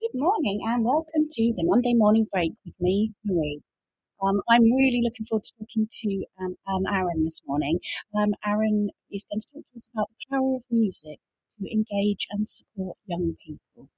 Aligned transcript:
Good 0.00 0.12
morning 0.14 0.60
and 0.64 0.84
welcome 0.84 1.26
to 1.28 1.52
the 1.56 1.64
Monday 1.64 1.92
morning 1.92 2.26
break 2.32 2.52
with 2.64 2.80
me, 2.80 3.12
Marie. 3.26 3.60
Um, 4.22 4.40
I'm 4.48 4.62
really 4.62 5.02
looking 5.02 5.26
forward 5.26 5.44
to 5.44 5.52
talking 5.58 5.88
to 5.90 6.24
um, 6.40 6.56
um, 6.68 6.86
Aaron 6.86 7.22
this 7.22 7.42
morning. 7.46 7.80
Um, 8.16 8.30
Aaron 8.46 8.90
is 9.12 9.26
going 9.26 9.40
to 9.40 9.46
talk 9.52 9.64
to 9.66 9.76
us 9.76 9.90
about 9.92 10.08
the 10.10 10.36
power 10.36 10.56
of 10.56 10.64
music 10.70 11.18
to 11.60 11.70
engage 11.70 12.28
and 12.30 12.48
support 12.48 12.96
young 13.06 13.36
people. 13.46 13.90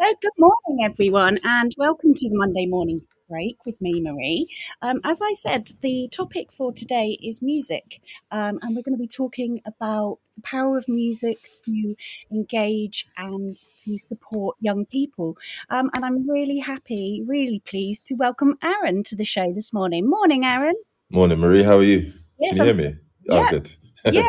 So, 0.00 0.14
good 0.22 0.30
morning, 0.38 0.84
everyone, 0.84 1.38
and 1.42 1.74
welcome 1.76 2.14
to 2.14 2.28
the 2.28 2.38
Monday 2.38 2.66
morning 2.66 3.00
break 3.28 3.56
with 3.66 3.80
me, 3.80 4.00
Marie. 4.00 4.46
Um, 4.80 5.00
as 5.02 5.20
I 5.20 5.32
said, 5.32 5.72
the 5.82 6.08
topic 6.12 6.52
for 6.52 6.72
today 6.72 7.18
is 7.20 7.42
music, 7.42 8.00
um, 8.30 8.60
and 8.62 8.76
we're 8.76 8.82
going 8.82 8.96
to 8.96 9.02
be 9.02 9.08
talking 9.08 9.60
about 9.66 10.18
the 10.36 10.42
power 10.42 10.78
of 10.78 10.88
music 10.88 11.38
to 11.64 11.96
engage 12.30 13.06
and 13.16 13.56
to 13.84 13.98
support 13.98 14.56
young 14.60 14.86
people. 14.86 15.36
Um, 15.68 15.90
and 15.94 16.04
I'm 16.04 16.30
really 16.30 16.58
happy, 16.60 17.24
really 17.26 17.60
pleased 17.66 18.06
to 18.06 18.14
welcome 18.14 18.56
Aaron 18.62 19.02
to 19.02 19.16
the 19.16 19.24
show 19.24 19.52
this 19.52 19.72
morning. 19.72 20.08
Morning, 20.08 20.44
Aaron. 20.44 20.76
Morning, 21.10 21.40
Marie. 21.40 21.64
How 21.64 21.78
are 21.78 21.82
you? 21.82 22.12
Yes, 22.38 22.56
Can 22.56 22.66
you 22.66 22.70
I'm, 22.70 22.78
hear 22.78 22.92
me? 22.92 22.98
Oh, 23.30 23.42
yeah, 23.42 23.50
good. 23.50 23.76
yeah. 24.12 24.28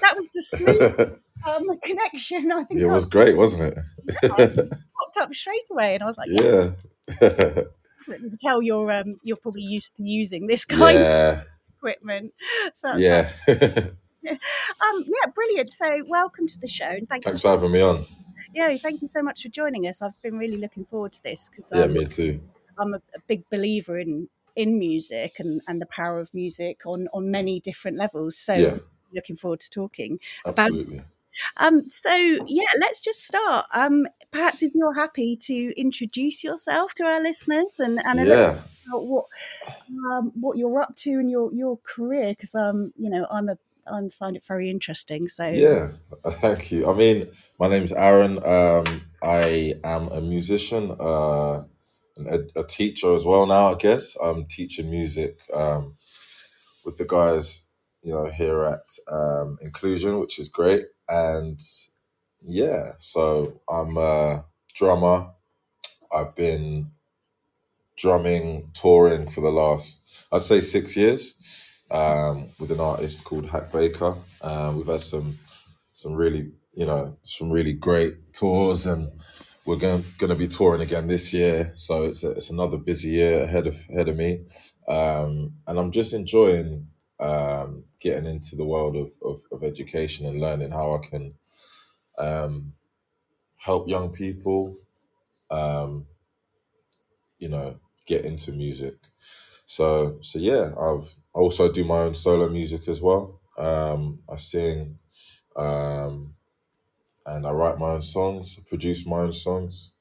That 0.00 0.16
was 0.16 0.30
the 0.30 0.42
smooth 0.56 1.18
um, 1.46 1.66
connection. 1.82 2.52
I 2.52 2.64
think 2.64 2.80
it 2.80 2.88
I 2.88 2.92
was 2.92 3.04
great, 3.04 3.36
wasn't 3.36 3.74
it? 3.74 3.78
popped 5.00 5.16
up 5.20 5.34
straight 5.34 5.62
away, 5.70 5.94
and 5.94 6.02
I 6.02 6.06
was 6.06 6.18
like, 6.18 6.28
yeah. 6.30 6.70
yeah. 7.20 7.62
Excellent. 7.98 8.22
You 8.22 8.28
can 8.30 8.38
tell 8.38 8.62
you're 8.62 8.90
um, 8.90 9.16
you're 9.22 9.36
probably 9.36 9.62
used 9.62 9.96
to 9.96 10.04
using 10.04 10.46
this 10.46 10.64
kind 10.66 10.98
of 10.98 11.46
equipment. 11.76 12.32
So 12.74 12.96
Yeah. 12.96 13.30
Um, 14.22 15.04
yeah, 15.06 15.30
brilliant. 15.34 15.72
So 15.72 16.02
welcome 16.08 16.46
to 16.46 16.58
the 16.58 16.68
show, 16.68 16.86
and 16.86 17.08
thank 17.08 17.24
Thanks 17.24 17.42
you. 17.42 17.48
for 17.48 17.54
having 17.54 17.72
me 17.72 17.80
on. 17.80 18.04
Yeah, 18.54 18.76
thank 18.76 19.00
you 19.00 19.08
so 19.08 19.22
much 19.22 19.42
for 19.42 19.48
joining 19.48 19.86
us. 19.86 20.02
I've 20.02 20.20
been 20.22 20.36
really 20.36 20.58
looking 20.58 20.84
forward 20.84 21.12
to 21.12 21.22
this 21.22 21.48
because 21.48 21.70
Yeah, 21.72 21.82
um, 21.82 21.92
me 21.92 22.04
too. 22.06 22.40
I'm 22.78 22.94
a, 22.94 22.98
a 23.14 23.20
big 23.26 23.48
believer 23.50 23.98
in 23.98 24.28
in 24.56 24.78
music 24.78 25.36
and, 25.38 25.60
and 25.68 25.80
the 25.80 25.86
power 25.86 26.18
of 26.18 26.32
music 26.34 26.80
on 26.84 27.08
on 27.12 27.30
many 27.30 27.60
different 27.60 27.96
levels. 27.96 28.36
So 28.36 28.54
Yeah, 28.54 28.78
looking 29.12 29.36
forward 29.36 29.60
to 29.60 29.70
talking 29.70 30.18
about 30.44 30.68
absolutely. 30.68 31.02
Um 31.58 31.84
so 31.88 32.14
yeah 32.46 32.68
let's 32.80 33.00
just 33.00 33.24
start 33.24 33.66
um 33.72 34.06
perhaps 34.30 34.62
if 34.62 34.72
you're 34.74 34.94
happy 34.94 35.36
to 35.36 35.72
introduce 35.76 36.42
yourself 36.44 36.94
to 36.94 37.04
our 37.04 37.22
listeners 37.22 37.78
and 37.80 38.00
and 38.04 38.20
a 38.20 38.24
little 38.24 38.36
Yeah. 38.36 38.60
about 38.88 39.06
what 39.06 39.24
um, 40.12 40.32
what 40.34 40.56
you're 40.56 40.80
up 40.80 40.94
to 40.96 41.10
in 41.10 41.28
your 41.28 41.52
your 41.52 41.78
career 41.78 42.30
because 42.30 42.54
um 42.54 42.92
you 42.96 43.10
know 43.10 43.26
I'm 43.30 43.48
a 43.48 43.58
I 43.90 44.08
find 44.10 44.36
it 44.36 44.44
very 44.46 44.70
interesting. 44.70 45.26
So 45.28 45.46
Yeah. 45.48 45.88
Thank 46.26 46.70
you. 46.70 46.88
I 46.90 46.94
mean, 46.94 47.28
my 47.58 47.68
name's 47.68 47.92
Aaron. 47.92 48.38
Um, 48.44 49.02
I 49.22 49.74
am 49.84 50.08
a 50.08 50.20
musician, 50.20 50.94
uh, 50.98 51.64
and 52.16 52.26
a, 52.28 52.60
a 52.60 52.64
teacher 52.64 53.14
as 53.14 53.24
well 53.24 53.46
now, 53.46 53.72
I 53.72 53.76
guess. 53.76 54.16
I'm 54.22 54.46
teaching 54.46 54.90
music 54.90 55.40
um, 55.52 55.94
with 56.84 56.96
the 56.98 57.04
guys, 57.04 57.62
you 58.02 58.12
know, 58.12 58.26
here 58.26 58.64
at 58.64 58.90
um, 59.12 59.58
Inclusion, 59.62 60.18
which 60.20 60.38
is 60.38 60.48
great. 60.48 60.86
And 61.08 61.60
Yeah, 62.42 62.94
so 62.98 63.60
I'm 63.68 63.96
a 63.98 64.46
drummer. 64.74 65.28
I've 66.12 66.34
been 66.36 66.92
drumming, 67.98 68.70
touring 68.74 69.28
for 69.30 69.42
the 69.42 69.50
last, 69.50 70.02
I'd 70.32 70.42
say, 70.42 70.60
six 70.60 70.96
years 70.96 71.36
um, 71.90 72.46
with 72.58 72.70
an 72.72 72.80
artist 72.80 73.24
called 73.24 73.50
Hack 73.50 73.72
Baker. 73.72 74.16
Um, 74.42 74.76
we've 74.78 74.86
had 74.86 75.02
some 75.02 75.38
some 75.92 76.14
really, 76.14 76.52
you 76.74 76.86
know, 76.86 77.18
some 77.24 77.50
really 77.50 77.74
great 77.74 78.32
tours, 78.34 78.86
and 78.86 79.10
we're 79.66 79.76
going 79.76 80.04
going 80.18 80.30
to 80.30 80.36
be 80.36 80.48
touring 80.48 80.82
again 80.82 81.08
this 81.08 81.34
year. 81.34 81.72
So 81.74 82.04
it's 82.04 82.24
a, 82.24 82.32
it's 82.32 82.50
another 82.50 82.78
busy 82.78 83.10
year 83.10 83.44
ahead 83.44 83.66
of 83.66 83.76
ahead 83.90 84.08
of 84.08 84.16
me, 84.16 84.44
um, 84.88 85.54
and 85.66 85.78
I'm 85.78 85.92
just 85.92 86.14
enjoying 86.14 86.88
um, 87.20 87.84
getting 88.00 88.26
into 88.26 88.56
the 88.56 88.64
world 88.64 88.96
of, 88.96 89.12
of, 89.24 89.42
of 89.52 89.64
education 89.64 90.26
and 90.26 90.40
learning 90.40 90.72
how 90.72 90.94
I 90.94 90.98
can. 91.06 91.34
Um, 92.18 92.74
help 93.58 93.88
young 93.88 94.10
people 94.10 94.76
um 95.50 96.06
you 97.38 97.48
know 97.48 97.76
get 98.06 98.24
into 98.24 98.52
music. 98.52 98.94
So 99.66 100.18
so 100.22 100.38
yeah 100.38 100.72
i've 100.80 101.14
I 101.34 101.38
also 101.40 101.70
do 101.70 101.84
my 101.84 102.00
own 102.00 102.14
solo 102.14 102.48
music 102.48 102.88
as 102.88 103.00
well. 103.00 103.40
Um 103.58 104.20
i 104.28 104.36
sing 104.36 104.98
um 105.56 106.34
and 107.26 107.46
i 107.46 107.50
write 107.50 107.78
my 107.78 107.92
own 107.92 108.02
songs 108.02 108.58
produce 108.68 109.06
my 109.06 109.20
own 109.20 109.32
songs. 109.32 109.92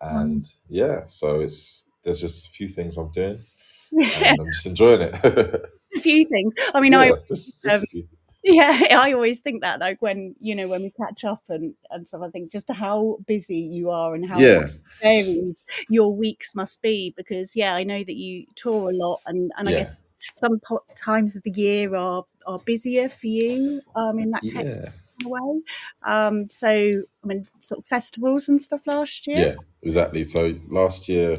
And 0.00 0.44
yeah 0.68 1.04
so 1.06 1.40
it's 1.40 1.88
there's 2.04 2.20
just 2.20 2.46
a 2.48 2.50
few 2.50 2.68
things 2.68 2.96
i'm 2.98 3.10
doing 3.12 3.40
and 4.14 4.40
i'm 4.40 4.46
just 4.52 4.66
enjoying 4.66 5.02
it 5.02 5.62
a 5.98 6.02
few 6.02 6.26
things. 6.26 6.54
I 6.74 6.80
mean, 6.80 6.94
I 6.94 7.10
yeah 7.10 7.16
just 7.28 7.62
just 7.62 7.80
um, 7.80 7.84
few 7.90 8.08
yeah, 8.44 8.82
I 8.98 9.12
always 9.12 9.40
think 9.40 9.62
that 9.62 9.80
like 9.80 10.00
when 10.02 10.34
you 10.40 10.54
know 10.54 10.68
when 10.68 10.82
we 10.82 10.90
catch 10.90 11.24
up 11.24 11.42
and 11.48 11.74
and 11.90 12.06
stuff. 12.08 12.22
I 12.24 12.30
think 12.30 12.52
just 12.52 12.70
how 12.70 13.18
busy 13.26 13.56
you 13.58 13.90
are 13.90 14.14
and 14.14 14.28
how 14.28 14.38
yeah 14.40 14.68
varied 15.02 15.56
your 15.88 16.14
weeks 16.14 16.54
must 16.54 16.82
be 16.82 17.14
because 17.16 17.54
yeah, 17.56 17.74
I 17.74 17.84
know 17.84 18.02
that 18.04 18.16
you 18.16 18.46
tour 18.56 18.90
a 18.90 18.94
lot 18.94 19.20
and 19.26 19.52
and 19.56 19.68
I 19.68 19.72
yeah 19.72 19.78
guess 19.80 19.98
some 20.34 20.60
po- 20.60 20.84
times 20.96 21.36
of 21.36 21.42
the 21.42 21.50
year 21.50 21.94
are 21.94 22.24
are 22.46 22.58
busier 22.60 23.08
for 23.08 23.26
you 23.26 23.82
um 23.96 24.18
in 24.18 24.30
that 24.30 24.42
yeah 24.42 24.90
way. 25.24 25.62
Um, 26.04 26.48
so 26.48 26.68
I 26.68 27.26
mean, 27.26 27.44
sort 27.58 27.78
of 27.80 27.84
festivals 27.86 28.48
and 28.48 28.60
stuff 28.60 28.82
last 28.86 29.26
year. 29.26 29.46
yeah 29.46 29.54
exactly 29.82 30.24
so 30.24 30.54
last 30.68 31.08
year 31.08 31.36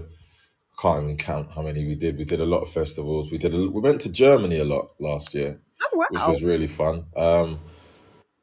can't 0.80 1.04
even 1.04 1.18
count 1.18 1.52
how 1.54 1.62
many 1.62 1.86
we 1.86 1.96
did. 1.96 2.18
We 2.18 2.24
did 2.26 2.40
a 2.40 2.46
lot 2.46 2.62
of 2.62 2.70
festivals. 2.72 3.32
We 3.32 3.38
did. 3.38 3.54
A, 3.54 3.58
we 3.58 3.82
went 3.82 4.02
to 4.02 4.12
Germany 4.12 4.60
a 4.60 4.66
lot 4.66 4.92
last 5.00 5.34
year, 5.34 5.60
Oh 5.82 6.06
which 6.08 6.28
was 6.28 6.44
really 6.44 6.68
fun. 6.68 7.06
Um, 7.16 7.60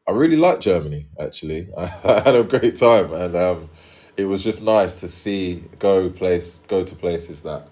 I 0.07 0.13
really 0.13 0.37
liked 0.37 0.63
Germany. 0.63 1.09
Actually, 1.19 1.69
I 1.77 1.87
had 1.87 2.35
a 2.35 2.45
great 2.45 2.77
time, 2.77 3.13
and 3.13 3.35
um, 3.35 3.71
it 4.17 4.27
was 4.27 4.45
just 4.45 4.63
nice 4.63 5.01
to 5.01 5.09
see 5.09 5.65
go 5.79 6.11
place 6.11 6.61
go 6.69 6.85
to 6.85 6.95
places 6.95 7.43
that 7.43 7.69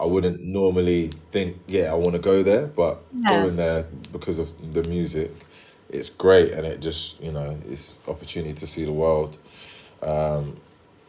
I 0.00 0.06
wouldn't 0.06 0.42
normally 0.42 1.08
think. 1.30 1.58
Yeah, 1.66 1.90
I 1.90 1.94
want 1.94 2.12
to 2.12 2.18
go 2.18 2.42
there, 2.42 2.66
but 2.66 3.02
Yeah, 3.12 3.42
going 3.42 3.56
there 3.56 3.86
because 4.12 4.38
of 4.38 4.74
the 4.74 4.88
music, 4.88 5.32
it's 5.90 6.08
great, 6.08 6.52
and 6.52 6.66
it 6.66 6.80
just 6.80 7.20
you 7.22 7.32
know 7.32 7.58
it's 7.68 8.00
opportunity 8.08 8.54
to 8.54 8.66
see 8.66 8.84
the 8.84 8.92
world. 8.92 9.36
Um, 10.02 10.56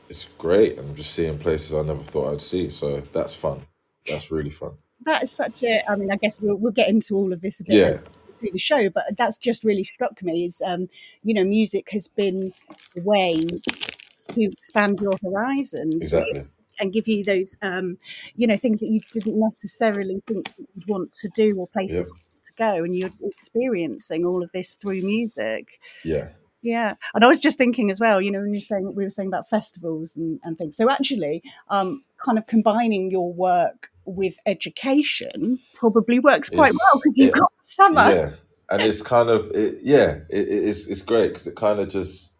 it's 0.09 0.25
great, 0.37 0.77
and 0.77 0.89
I'm 0.89 0.95
just 0.95 1.13
seeing 1.13 1.37
places 1.37 1.73
I 1.73 1.81
never 1.83 2.03
thought 2.03 2.33
I'd 2.33 2.41
see. 2.41 2.69
So 2.69 2.99
that's 2.99 3.35
fun. 3.35 3.61
That's 4.07 4.31
really 4.31 4.49
fun. 4.49 4.71
that 5.05 5.23
is 5.23 5.31
such 5.31 5.63
a. 5.63 5.83
I 5.89 5.95
mean, 5.95 6.11
I 6.11 6.15
guess 6.17 6.41
we'll 6.41 6.55
we'll 6.57 6.71
get 6.71 6.89
into 6.89 7.15
all 7.15 7.31
of 7.31 7.41
this 7.41 7.59
a 7.59 7.63
bit 7.63 7.75
Yeah, 7.75 7.97
through 8.39 8.51
the 8.51 8.59
show, 8.59 8.89
but 8.89 9.03
that's 9.17 9.37
just 9.37 9.63
really 9.63 9.83
struck 9.83 10.21
me. 10.23 10.45
Is 10.45 10.61
um, 10.65 10.89
you 11.23 11.33
know, 11.33 11.43
music 11.43 11.89
has 11.91 12.07
been 12.07 12.51
a 12.97 13.01
way 13.01 13.35
to 13.35 14.41
expand 14.41 14.99
your 14.99 15.17
horizons, 15.23 15.95
exactly. 15.95 16.45
and 16.79 16.91
give 16.93 17.07
you 17.07 17.23
those 17.23 17.57
um, 17.61 17.97
you 18.35 18.47
know, 18.47 18.57
things 18.57 18.79
that 18.79 18.87
you 18.89 19.01
didn't 19.11 19.39
necessarily 19.39 20.21
think 20.27 20.51
you'd 20.57 20.87
want 20.87 21.11
to 21.13 21.29
do 21.29 21.49
or 21.57 21.67
Yep. 21.67 21.73
places 21.73 22.11
to 22.45 22.53
go, 22.57 22.83
and 22.83 22.95
you're 22.95 23.11
experiencing 23.23 24.25
all 24.25 24.41
of 24.43 24.51
this 24.53 24.75
through 24.77 25.01
music. 25.01 25.79
Yeah. 26.03 26.29
Yeah, 26.61 26.95
and 27.13 27.23
I 27.23 27.27
was 27.27 27.39
just 27.39 27.57
thinking 27.57 27.89
as 27.89 27.99
well, 28.01 28.21
you 28.21 28.31
know, 28.31 28.41
when 28.41 28.53
you're 28.53 28.61
saying 28.61 28.93
we 28.95 29.03
were 29.03 29.09
saying 29.09 29.27
about 29.29 29.49
festivals 29.49 30.17
and, 30.17 30.39
and 30.43 30.57
things. 30.57 30.75
So 30.75 30.89
actually, 30.89 31.41
um, 31.69 32.03
kind 32.23 32.37
of 32.37 32.47
combining 32.47 33.09
your 33.11 33.31
work 33.33 33.89
with 34.05 34.35
education 34.45 35.59
probably 35.75 36.19
works 36.19 36.49
quite 36.49 36.73
well 36.73 37.01
because 37.01 37.13
you've 37.15 37.29
it. 37.29 37.39
got 37.39 37.51
summer. 37.61 38.11
Yeah, 38.13 38.31
and 38.71 38.81
it's 38.81 39.01
kind 39.01 39.29
of 39.29 39.49
it, 39.53 39.77
yeah. 39.81 40.19
It, 40.29 40.49
it- 40.49 40.63
it's 40.69 40.87
it's 40.87 41.01
great 41.01 41.29
because 41.29 41.47
it 41.47 41.55
kind 41.55 41.79
of 41.79 41.87
just 41.87 42.33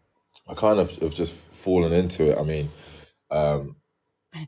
I 0.50 0.54
kind 0.54 0.80
of 0.80 0.92
have 0.98 1.13
just 1.13 1.33
fallen 1.36 1.94
into 1.94 2.31
it. 2.31 2.38
I 2.38 2.44
mean, 2.44 2.69
um, 3.31 3.75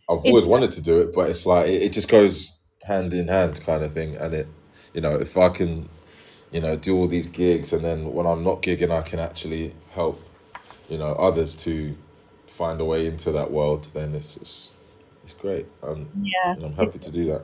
I've 0.09 0.19
It's 0.23 0.25
always 0.25 0.45
wanted 0.45 0.71
to 0.73 0.81
do 0.81 1.01
it, 1.01 1.13
but 1.13 1.29
it's 1.29 1.45
like 1.45 1.67
it, 1.67 1.83
it 1.83 1.93
just 1.93 2.09
goes 2.09 2.57
hand 2.83 3.13
in 3.13 3.27
hand 3.27 3.61
kind 3.61 3.83
of 3.83 3.93
thing. 3.93 4.15
And 4.15 4.33
it, 4.33 4.47
you 4.93 5.01
know, 5.01 5.15
if 5.15 5.37
I 5.37 5.49
can 5.49 5.87
you 6.51 6.61
know, 6.61 6.75
do 6.75 6.95
all 6.95 7.07
these 7.07 7.27
gigs, 7.27 7.73
and 7.73 7.83
then 7.83 8.13
when 8.13 8.25
I'm 8.27 8.43
not 8.43 8.61
gigging, 8.61 8.91
I 8.91 9.01
can 9.01 9.19
actually 9.19 9.73
help, 9.91 10.21
you 10.89 10.97
know, 10.97 11.13
others 11.13 11.55
to 11.57 11.95
find 12.47 12.79
a 12.81 12.85
way 12.85 13.07
into 13.07 13.31
that 13.31 13.51
world. 13.51 13.87
Then 13.93 14.13
it's 14.15 14.37
it's, 14.37 14.71
it's 15.23 15.33
great. 15.33 15.65
Um, 15.83 16.09
Yeah, 16.19 16.53
and 16.55 16.65
I'm 16.65 16.73
happy 16.73 16.99
to 16.99 17.11
do 17.11 17.25
that. 17.25 17.43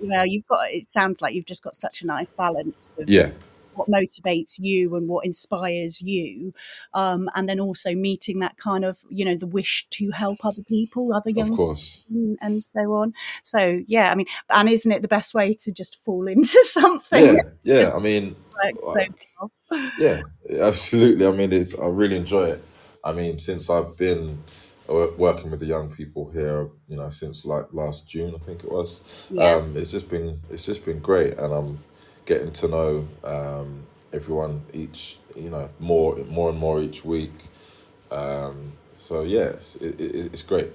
well, 0.00 0.26
you've 0.26 0.46
got. 0.48 0.70
It 0.70 0.84
sounds 0.86 1.20
like 1.22 1.34
you've 1.34 1.46
just 1.46 1.62
got 1.62 1.76
such 1.76 2.02
a 2.02 2.06
nice 2.06 2.30
balance 2.32 2.94
of 2.98 3.08
Yeah, 3.08 3.30
what 3.76 3.88
motivates 3.88 4.56
you 4.58 4.94
and 4.96 5.08
what 5.08 5.24
inspires 5.26 6.00
you, 6.02 6.52
um, 6.94 7.28
and 7.34 7.48
then 7.48 7.60
also 7.60 7.94
meeting 7.94 8.38
that 8.40 8.56
kind 8.56 8.84
of 8.84 8.98
you 9.08 9.24
know 9.24 9.36
the 9.36 9.46
wish 9.46 9.86
to 9.90 10.10
help 10.10 10.44
other 10.44 10.62
people, 10.62 11.12
other 11.14 11.30
of 11.30 11.36
young 11.36 11.56
course. 11.56 12.06
and, 12.10 12.38
and 12.40 12.62
so 12.64 12.92
on. 12.94 13.12
So 13.42 13.80
yeah, 13.86 14.10
I 14.10 14.14
mean, 14.14 14.26
and 14.50 14.68
isn't 14.68 14.90
it 14.92 15.02
the 15.02 15.08
best 15.08 15.34
way 15.34 15.54
to 15.54 15.72
just 15.72 16.02
fall 16.04 16.26
into 16.28 16.58
something 16.66 17.36
Yeah, 17.36 17.42
yeah. 17.62 17.80
just 17.80 17.94
I 17.94 17.98
mean, 17.98 18.36
works 18.64 18.82
so 18.82 18.92
like, 18.92 19.28
well? 19.40 19.90
yeah, 19.98 20.22
absolutely. 20.60 21.26
I 21.26 21.30
mean, 21.32 21.52
it's 21.52 21.78
I 21.78 21.86
really 21.86 22.16
enjoy 22.16 22.44
it. 22.50 22.64
I 23.04 23.12
mean, 23.12 23.38
since 23.38 23.68
I've 23.68 23.96
been 23.96 24.42
working 24.88 25.50
with 25.50 25.60
the 25.60 25.66
young 25.66 25.90
people 25.90 26.30
here, 26.30 26.68
you 26.88 26.96
know, 26.96 27.10
since 27.10 27.44
like 27.44 27.66
last 27.72 28.08
June, 28.08 28.34
I 28.34 28.38
think 28.38 28.64
it 28.64 28.70
was. 28.70 29.00
Yeah, 29.30 29.56
Um, 29.56 29.76
it's 29.76 29.90
just 29.90 30.08
been 30.10 30.40
it's 30.50 30.64
just 30.66 30.84
been 30.84 31.00
great, 31.00 31.34
and 31.38 31.52
I'm 31.52 31.78
getting 32.26 32.52
to 32.52 32.68
know 32.68 33.08
um, 33.24 33.86
everyone 34.12 34.64
each, 34.72 35.18
you 35.36 35.50
know, 35.50 35.70
more 35.78 36.16
more 36.24 36.50
and 36.50 36.58
more 36.58 36.80
each 36.80 37.04
week. 37.04 37.32
Um, 38.10 38.72
so 38.98 39.22
yes, 39.22 39.76
it, 39.76 40.00
it, 40.00 40.32
it's 40.32 40.42
great. 40.42 40.72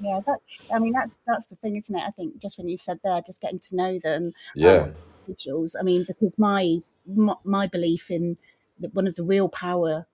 yeah. 0.00 0.20
That's. 0.26 0.44
I 0.72 0.78
mean, 0.78 0.92
that's 0.92 1.20
that's 1.26 1.46
the 1.46 1.56
thing, 1.56 1.76
isn't 1.76 1.94
it? 1.94 2.02
I 2.02 2.10
think 2.10 2.38
just 2.38 2.58
when 2.58 2.68
you've 2.68 2.80
said 2.82 3.00
there, 3.04 3.20
just 3.24 3.40
getting 3.40 3.60
to 3.60 3.76
know 3.76 3.98
them, 3.98 4.32
um, 4.62 4.82
Yeah, 4.82 4.88
individuals. 5.26 5.76
I 5.78 5.82
mean, 5.82 6.04
because 6.06 6.38
my 6.38 6.78
my, 7.06 7.34
my 7.44 7.66
belief 7.66 8.10
in 8.10 8.36
that 8.80 8.94
one 8.94 9.06
of 9.06 9.14
the 9.16 9.24
real 9.24 9.48
power, 9.48 10.06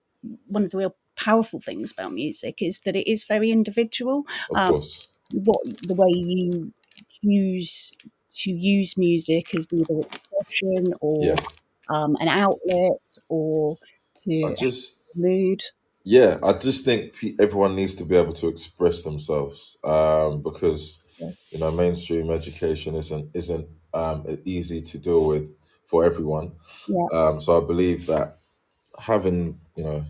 one 0.47 0.63
of 0.63 0.69
the 0.71 0.77
real 0.77 0.95
powerful 1.15 1.59
things 1.59 1.91
about 1.91 2.13
music 2.13 2.61
is 2.61 2.81
that 2.81 2.95
it 2.95 3.09
is 3.09 3.23
very 3.23 3.51
individual. 3.51 4.25
of 4.49 4.61
Um, 4.61 4.65
course. 4.65 5.07
what 5.33 5.61
the 5.87 5.95
way 5.95 6.09
you 6.13 6.73
choose 7.09 7.93
to 8.31 8.51
use 8.51 8.97
music 8.97 9.53
as 9.55 9.71
either 9.73 10.01
expression 10.01 10.93
or 11.01 11.19
Yeah, 11.19 11.35
um, 11.89 12.15
an 12.19 12.27
outlet 12.27 13.01
or 13.29 13.77
to 14.23 14.31
I 14.43 14.51
just 14.53 15.03
mood. 15.15 15.61
yeah, 16.03 16.39
I 16.43 16.53
just 16.53 16.83
think 16.85 17.15
everyone 17.39 17.75
needs 17.75 17.95
to 17.95 18.05
be 18.05 18.15
able 18.15 18.33
to 18.33 18.47
express 18.47 19.03
themselves 19.03 19.77
um, 19.83 20.41
because 20.41 21.03
Yeah. 21.17 21.31
you 21.51 21.59
know 21.59 21.71
mainstream 21.71 22.31
education 22.31 22.95
isn't 22.95 23.35
isn't 23.35 23.69
um, 23.93 24.25
easy 24.45 24.81
to 24.81 24.97
deal 24.97 25.27
with 25.27 25.55
for 25.85 26.03
everyone. 26.03 26.53
Yeah. 26.87 27.07
Um, 27.11 27.39
so 27.39 27.61
I 27.63 27.67
believe 27.67 28.07
that 28.07 28.37
having 28.99 29.59
you 29.75 29.83
know 29.85 30.03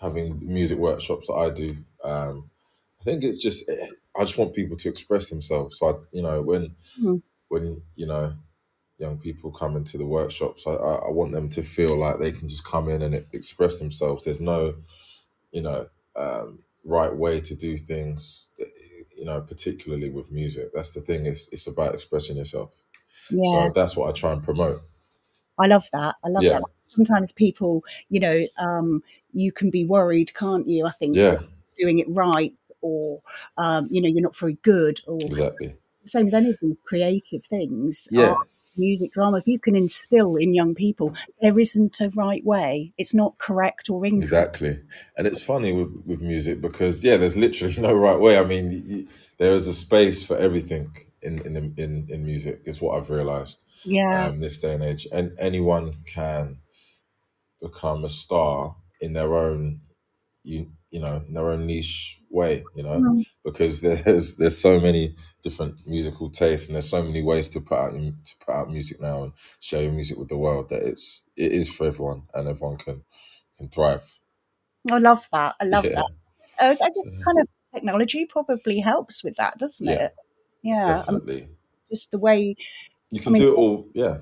having 0.00 0.40
music 0.46 0.78
workshops 0.78 1.28
that 1.28 1.34
I 1.34 1.50
do, 1.50 1.78
um, 2.04 2.50
I 3.00 3.04
think 3.04 3.24
it's 3.24 3.42
just 3.42 3.68
eh, 3.70 3.88
I 4.16 4.22
just 4.22 4.38
want 4.38 4.54
people 4.54 4.76
to 4.78 4.88
express 4.90 5.30
themselves. 5.30 5.78
So 5.78 5.88
I, 5.90 5.94
you 6.12 6.22
know 6.22 6.42
when 6.42 6.76
Mm. 6.98 7.20
When 7.48 7.82
you 7.96 8.06
know 8.06 8.34
young 8.98 9.18
people 9.18 9.50
come 9.52 9.76
into 9.76 9.98
the 9.98 10.06
workshops, 10.06 10.66
I, 10.66 10.72
I, 10.72 10.94
I 11.06 11.10
want 11.10 11.32
them 11.32 11.48
to 11.50 11.62
feel 11.62 11.96
like 11.96 12.18
they 12.18 12.32
can 12.32 12.48
just 12.48 12.64
come 12.64 12.88
in 12.88 13.02
and 13.02 13.14
e- 13.16 13.20
express 13.32 13.78
themselves. 13.78 14.24
There's 14.24 14.40
no 14.40 14.74
you 15.52 15.62
know 15.62 15.88
um, 16.16 16.60
right 16.84 17.14
way 17.14 17.40
to 17.40 17.54
do 17.54 17.78
things. 17.78 18.50
You 19.16 19.24
know, 19.24 19.40
particularly 19.40 20.10
with 20.10 20.30
music. 20.30 20.70
That's 20.74 20.92
the 20.92 21.00
thing. 21.00 21.26
It's 21.26 21.48
it's 21.48 21.66
about 21.66 21.94
expressing 21.94 22.36
yourself. 22.36 22.74
Yeah, 23.30 23.68
So 23.68 23.70
that's 23.74 23.96
what 23.96 24.08
I 24.08 24.12
try 24.12 24.32
and 24.32 24.42
promote. 24.42 24.80
I 25.58 25.66
love 25.66 25.88
that. 25.92 26.16
I 26.24 26.28
love 26.28 26.44
Yeah, 26.44 26.60
that. 26.60 26.62
Sometimes 26.88 27.32
people, 27.32 27.84
you 28.08 28.20
know, 28.20 28.46
um, 28.58 29.02
you 29.32 29.52
can 29.52 29.70
be 29.70 29.84
worried, 29.84 30.34
can't 30.34 30.66
you? 30.66 30.86
I 30.86 30.90
think 30.90 31.14
yeah, 31.14 31.40
doing 31.78 31.98
it 31.98 32.06
right 32.08 32.52
or, 32.80 33.20
um, 33.58 33.88
you 33.90 34.00
know, 34.00 34.08
you're 34.08 34.22
not 34.22 34.36
very 34.36 34.58
good 34.62 35.00
or 35.06 35.18
exactly. 35.26 35.76
Same 36.08 36.26
with 36.26 36.34
any 36.34 36.50
of 36.50 36.58
these 36.62 36.80
creative 36.86 37.44
things, 37.46 38.08
Yeah, 38.10 38.36
art, 38.36 38.48
music, 38.76 39.12
drama, 39.12 39.38
if 39.38 39.48
you 39.48 39.58
can 39.60 39.76
instill 39.76 40.36
in 40.36 40.54
young 40.54 40.74
people, 40.74 41.14
there 41.42 41.58
isn't 41.58 42.00
a 42.00 42.10
right 42.16 42.44
way. 42.44 42.92
It's 42.98 43.14
not 43.14 43.38
correct 43.38 43.90
or 43.90 44.06
incorrect. 44.06 44.52
Exactly, 44.52 44.80
and 45.18 45.26
it's 45.26 45.42
funny 45.42 45.72
with, 45.72 45.90
with 46.06 46.22
music 46.22 46.60
because 46.60 47.04
yeah, 47.04 47.16
there's 47.18 47.36
literally 47.36 47.74
no 47.78 47.94
right 47.94 48.18
way. 48.20 48.38
I 48.38 48.44
mean, 48.44 48.68
y 48.70 48.82
y 48.88 49.04
there 49.38 49.54
is 49.54 49.68
a 49.68 49.74
space 49.74 50.24
for 50.26 50.36
everything 50.38 50.92
in 51.22 51.40
in 51.46 51.56
in, 51.78 52.06
in 52.10 52.24
music. 52.26 52.62
Is 52.66 52.80
what 52.82 52.96
I've 52.98 53.10
realized 53.10 53.60
Yeah. 53.84 54.28
um, 54.28 54.40
this 54.40 54.58
day 54.60 54.74
and 54.74 54.84
age, 54.84 55.06
and 55.12 55.32
anyone 55.38 55.94
can 56.06 56.58
become 57.62 58.04
a 58.04 58.10
star 58.10 58.76
in 59.00 59.14
their 59.14 59.34
own 59.36 59.80
you 60.44 60.72
you 60.90 61.00
know 61.00 61.22
in 61.26 61.34
their 61.34 61.50
own 61.50 61.66
niche 61.66 62.20
way. 62.30 62.64
You 62.74 62.82
know, 62.82 63.06
Mm. 63.06 63.24
because 63.44 63.80
there's 63.82 64.36
there's 64.36 64.58
so 64.58 64.80
many 64.80 65.14
different 65.42 65.86
musical 65.86 66.30
tastes, 66.30 66.66
and 66.68 66.74
there's 66.74 66.88
so 66.90 67.02
many 67.02 67.22
ways 67.22 67.48
to 67.50 67.60
put 67.60 67.78
out 67.78 67.92
to 67.92 68.14
put 68.44 68.54
out 68.54 68.70
music 68.70 69.00
now 69.00 69.24
and 69.24 69.32
share 69.60 69.82
your 69.82 69.92
music 69.92 70.18
with 70.18 70.28
the 70.28 70.38
world 70.38 70.68
that 70.70 70.82
it's 70.82 71.22
it 71.36 71.52
is 71.52 71.68
for 71.74 71.86
everyone, 71.86 72.22
and 72.34 72.48
everyone 72.48 72.78
can 72.78 73.04
can 73.58 73.68
thrive. 73.68 74.18
I 74.90 74.98
love 74.98 75.28
that. 75.32 75.56
I 75.60 75.64
love 75.64 75.90
Yeah. 75.90 75.94
that. 75.94 76.06
Uh, 76.60 76.70
I 76.70 76.74
So, 76.74 76.84
guess 76.90 77.12
kind 77.24 77.40
of 77.40 77.48
technology 77.74 78.26
probably 78.26 78.80
helps 78.80 79.22
with 79.24 79.36
that, 79.36 79.58
doesn't 79.58 79.88
yeah, 79.88 79.98
it? 79.98 80.12
Yeah. 80.62 81.04
Um, 81.08 81.22
definitely. 81.26 81.48
just 81.90 82.10
the 82.10 82.18
way, 82.18 82.56
You 83.10 83.20
I 83.26 83.30
can 83.30 83.30
mean, 83.30 83.42
do 83.42 83.52
it 83.52 83.56
all, 83.56 83.88
yeah, 83.94 84.18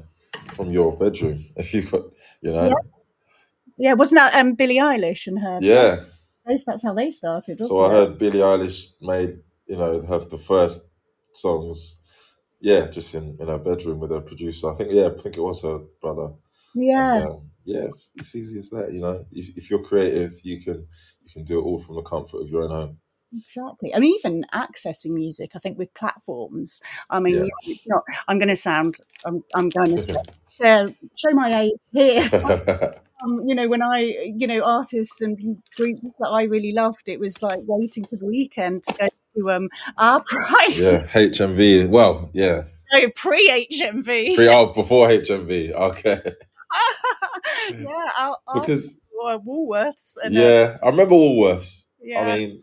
from 0.53 0.71
your 0.73 0.97
bedroom 0.97 1.47
if 1.57 1.75
you've 1.75 1.91
got, 1.91 2.05
you 2.43 2.53
yeah, 2.59 2.75
know, 2.75 2.77
yeah. 3.79 3.95
Wasn't 3.95 4.19
that 4.19 4.35
um, 4.35 4.55
Billie 4.55 4.77
Eilish 4.79 5.27
and 5.27 5.41
her? 5.41 5.61
yeah. 5.61 6.05
That's 6.47 6.65
that's 6.65 6.83
how 6.85 6.95
they 6.95 7.11
started, 7.11 7.61
So 7.61 7.81
I 7.85 7.89
it? 7.89 7.91
heard 7.91 8.19
Billie 8.19 8.39
Eilish 8.41 8.93
made, 9.01 9.39
you 9.67 9.77
know, 9.77 10.01
have 10.03 10.29
the 10.29 10.39
first 10.39 10.89
songs, 11.33 12.01
yeah, 12.61 12.87
just 12.89 13.15
in 13.15 13.37
in 13.41 13.49
her 13.49 13.59
bedroom 13.59 14.01
with 14.01 14.11
her 14.11 14.21
producer. 14.21 14.71
I 14.71 14.75
think, 14.77 14.93
yeah, 14.93 15.07
I 15.09 15.19
think 15.21 15.37
it 15.37 15.41
was 15.43 15.63
her 15.63 15.79
brother. 16.01 16.35
And 16.97 17.15
Yeah. 17.15 17.19
um, 17.19 17.51
yeah, 17.65 17.85
it's, 17.85 18.13
it's 18.17 18.35
easy 18.37 18.59
as 18.59 18.71
that, 18.71 18.93
you 18.93 19.01
know. 19.01 19.27
If 19.33 19.57
if 19.57 19.71
you're 19.71 19.83
creative, 19.85 20.33
you 20.45 20.61
can 20.63 20.87
you 21.23 21.31
can 21.33 21.45
do 21.45 21.59
it 21.61 21.63
all 21.65 21.79
from 21.81 21.97
the 21.97 22.03
comfort 22.03 22.43
of 22.43 22.49
your 22.51 22.63
own 22.65 22.71
home. 22.71 22.99
Exactly. 23.33 23.95
I 23.95 23.99
mean, 23.99 24.15
even 24.19 24.45
accessing 24.55 25.11
music, 25.13 25.51
I 25.55 25.59
think 25.59 25.79
with 25.79 25.93
platforms. 25.95 26.81
I 27.11 27.21
mean, 27.21 27.35
Yeah. 27.35 27.45
you 27.45 27.51
know, 27.51 27.73
it's 27.73 27.83
not. 27.87 28.03
I'm 28.29 28.39
going 28.39 28.49
to 28.49 28.57
sound. 28.57 28.99
I'm. 29.25 29.43
I'm 29.55 29.69
going 29.71 29.99
to 29.99 30.19
share 30.61 30.89
show 31.17 31.31
my 31.33 31.61
age 31.63 31.73
here. 31.93 32.93
Um, 33.25 33.41
you 33.47 33.55
know, 33.55 33.67
when 33.67 33.83
I, 33.83 34.15
you 34.37 34.47
know, 34.47 34.61
artists 34.63 35.23
and 35.23 35.39
groups 35.75 36.03
that 36.19 36.29
I 36.29 36.43
really 36.43 36.73
loved, 36.73 37.05
it 37.09 37.19
was 37.19 37.43
like 37.43 37.61
waiting 37.63 38.05
to 38.05 38.17
the 38.19 38.27
weekend 38.27 38.83
to 38.85 38.93
go 38.93 39.09
to 39.37 39.51
um 39.51 39.69
our 39.97 40.23
price. 40.27 40.79
yeah, 40.79 41.07
HMV. 41.07 41.89
Well, 41.89 42.31
yeah, 42.35 42.65
No, 42.93 43.09
pre 43.17 43.49
HMV. 43.73 44.35
three 44.35 44.49
hours 44.51 44.75
before 44.75 45.09
HMV. 45.09 45.73
Okay, 45.73 46.21
yeah, 47.73 47.87
our, 48.21 48.37
our 48.47 48.61
because 48.61 48.99
uh, 49.25 49.39
Woolworths 49.39 50.17
and 50.23 50.37
uh, 50.37 50.41
yeah, 50.41 50.77
I 50.83 50.89
remember 50.89 51.15
Woolworths. 51.15 51.87
I 52.15 52.37
mean, 52.37 52.63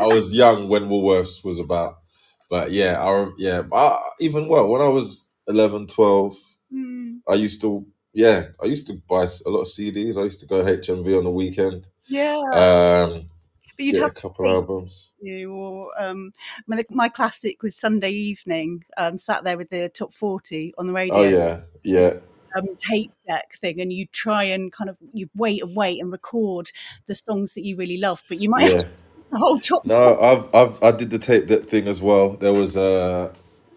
I 0.00 0.06
was 0.06 0.34
young 0.34 0.68
when 0.68 0.88
Woolworths 0.88 1.44
was 1.44 1.60
about, 1.60 1.98
but 2.50 2.72
yeah, 2.72 3.00
I 3.00 3.30
yeah, 3.38 3.62
I, 3.72 4.00
even 4.18 4.48
well 4.48 4.66
when 4.68 4.82
I 4.82 4.88
was 4.88 5.28
11, 5.46 5.86
12, 5.86 6.34
mm, 6.72 7.20
I 7.28 7.34
used 7.34 7.60
to 7.62 7.86
yeah, 8.12 8.48
I 8.62 8.66
used 8.66 8.86
to 8.86 8.94
buy 9.08 9.24
a 9.24 9.50
lot 9.50 9.60
of 9.60 9.66
CDs. 9.66 10.18
I 10.18 10.24
used 10.24 10.40
to 10.40 10.46
go 10.46 10.64
HMV 10.64 11.18
on 11.18 11.24
the 11.24 11.30
weekend, 11.30 11.90
yeah. 12.08 12.40
um, 12.52 13.28
But 13.76 13.84
you'd 13.84 13.98
a 13.98 14.00
have 14.00 14.14
to 14.14 14.22
couple 14.22 14.48
albums. 14.48 15.12
you 15.20 15.52
or 15.52 15.90
um 15.98 16.32
my, 16.66 16.82
my 16.90 17.08
classic 17.10 17.62
was 17.62 17.76
Sunday 17.76 18.12
evening. 18.12 18.84
Um, 18.96 19.18
sat 19.18 19.44
there 19.44 19.58
with 19.58 19.70
the 19.70 19.90
top 19.90 20.14
forty 20.14 20.72
on 20.78 20.86
the 20.86 20.94
radio. 20.94 21.16
Oh 21.16 21.24
yeah, 21.24 21.60
yeah, 21.84 22.14
um, 22.56 22.74
tape 22.76 23.12
deck 23.28 23.54
thing, 23.60 23.80
and 23.80 23.92
you 23.92 24.06
try 24.06 24.44
and 24.44 24.72
kind 24.72 24.88
of 24.88 24.96
you 25.12 25.28
wait 25.34 25.62
and 25.62 25.76
wait 25.76 26.00
and 26.00 26.10
record 26.10 26.70
the 27.06 27.14
songs 27.14 27.52
that 27.54 27.64
you 27.64 27.76
really 27.76 27.98
love, 27.98 28.22
but 28.28 28.40
you 28.40 28.48
might 28.48 28.62
have 28.70 28.80
to 28.80 28.88
the 29.30 29.38
whole 29.38 29.58
top. 29.58 29.84
No, 29.84 30.18
I've 30.20 30.54
I've 30.54 30.82
I 30.82 30.96
did 30.96 31.10
the 31.10 31.18
tape 31.18 31.48
that 31.48 31.68
thing 31.68 31.88
as 31.88 32.00
well. 32.00 32.30
There 32.30 32.52
was 32.52 32.76
a 32.76 33.32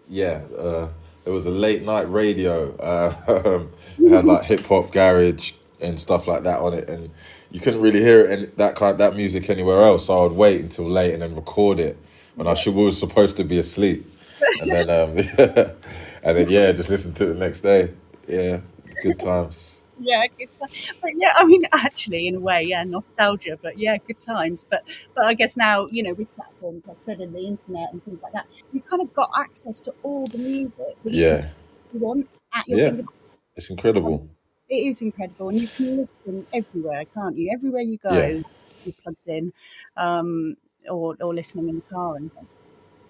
yeah, 0.08 0.42
uh, 0.58 0.88
there 1.30 1.34
was 1.36 1.46
a 1.46 1.50
late 1.50 1.84
night 1.84 2.10
radio. 2.10 2.74
Uh, 2.78 3.64
it 4.00 4.10
had 4.10 4.24
like 4.24 4.42
hip 4.42 4.66
hop 4.66 4.90
garage 4.90 5.52
and 5.80 5.98
stuff 5.98 6.26
like 6.26 6.42
that 6.42 6.58
on 6.58 6.74
it, 6.74 6.90
and 6.90 7.08
you 7.52 7.60
couldn't 7.60 7.80
really 7.80 8.00
hear 8.00 8.24
it 8.24 8.30
and 8.36 8.56
that 8.56 8.74
kind 8.74 8.98
that 8.98 9.14
music 9.14 9.48
anywhere 9.48 9.80
else. 9.82 10.06
So 10.06 10.18
I 10.18 10.22
would 10.22 10.32
wait 10.32 10.60
until 10.60 10.90
late 10.90 11.12
and 11.12 11.22
then 11.22 11.36
record 11.36 11.78
it 11.78 11.96
when 12.34 12.48
I 12.48 12.54
should 12.54 12.74
was 12.74 12.98
supposed 12.98 13.36
to 13.36 13.44
be 13.44 13.60
asleep, 13.60 14.12
and 14.60 14.72
then 14.72 14.90
um, 14.90 15.10
and 16.24 16.36
then 16.36 16.50
yeah, 16.50 16.72
just 16.72 16.90
listen 16.90 17.14
to 17.14 17.30
it 17.30 17.34
the 17.34 17.38
next 17.38 17.60
day. 17.60 17.92
Yeah, 18.26 18.58
good 19.00 19.20
times. 19.20 19.69
Yeah, 20.02 20.24
good 20.38 20.52
time. 20.54 20.70
But 21.02 21.10
yeah, 21.16 21.32
I 21.36 21.44
mean, 21.44 21.62
actually, 21.72 22.26
in 22.28 22.36
a 22.36 22.40
way, 22.40 22.62
yeah, 22.64 22.84
nostalgia. 22.84 23.58
But 23.62 23.78
yeah, 23.78 23.98
good 24.06 24.18
times. 24.18 24.64
But 24.68 24.82
but 25.14 25.24
I 25.26 25.34
guess 25.34 25.56
now, 25.56 25.88
you 25.90 26.02
know, 26.02 26.14
with 26.14 26.34
platforms, 26.34 26.86
like 26.88 26.96
I 26.98 27.00
said, 27.00 27.20
in 27.20 27.32
the 27.32 27.40
internet 27.46 27.92
and 27.92 28.02
things 28.04 28.22
like 28.22 28.32
that, 28.32 28.46
you 28.72 28.82
kind 28.82 29.02
of 29.02 29.12
got 29.12 29.30
access 29.36 29.80
to 29.82 29.94
all 30.02 30.26
the 30.28 30.38
music 30.38 30.96
that 31.04 31.12
Yeah, 31.12 31.50
you 31.92 32.00
want 32.00 32.28
at 32.54 32.68
your 32.68 32.78
yeah, 32.78 32.80
fingertips. 32.80 33.12
it's 33.56 33.70
incredible. 33.70 34.28
it 34.68 34.86
is 34.86 35.02
incredible, 35.02 35.48
and 35.48 35.60
you 35.60 35.68
can 35.68 35.96
listen 35.98 36.46
everywhere, 36.52 37.04
can't 37.14 37.36
you? 37.36 37.50
Everywhere 37.52 37.82
you 37.82 37.98
go, 37.98 38.18
Yeah. 38.18 38.42
you're 38.84 38.94
plugged 39.02 39.28
in, 39.28 39.52
um, 39.96 40.56
or 40.88 41.16
or 41.20 41.34
listening 41.34 41.68
in 41.68 41.76
the 41.76 41.82
car 41.82 42.16
and. 42.16 42.30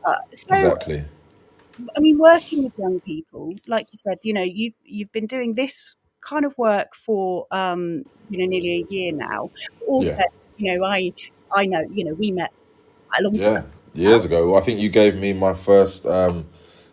Uh, 0.05 0.17
so, 0.35 0.55
Exactly. 0.55 1.05
I 1.97 2.01
mean, 2.01 2.19
working 2.19 2.63
with 2.65 2.77
young 2.79 3.01
people, 3.01 3.55
like 3.67 3.93
you 3.93 3.97
said, 3.99 4.19
you 4.25 4.33
know, 4.33 4.43
you've 4.43 4.75
you've 4.85 5.13
been 5.13 5.27
doing 5.27 5.55
this 5.55 5.97
kind 6.23 6.45
of 6.45 6.57
work 6.59 6.95
for 6.95 7.47
um, 7.51 8.05
you 8.29 8.39
know 8.39 8.47
nearly 8.47 8.87
a 8.89 8.93
year 8.93 9.13
now. 9.15 9.51
Also, 9.89 10.13
Yeah. 10.13 10.25
you 10.57 10.79
know, 10.79 10.85
I 10.87 11.13
I 11.55 11.67
know, 11.67 11.83
you 11.91 12.05
know, 12.05 12.15
we 12.15 12.33
met 12.33 12.51
a 13.19 13.23
long 13.23 13.39
time. 13.39 13.65
Yeah. 13.95 14.11
Years 14.11 14.25
ago, 14.25 14.57
I 14.57 14.61
think 14.61 14.81
you 14.81 14.89
gave 14.89 15.17
me 15.17 15.33
my 15.33 15.53
first 15.53 16.07
um, 16.07 16.47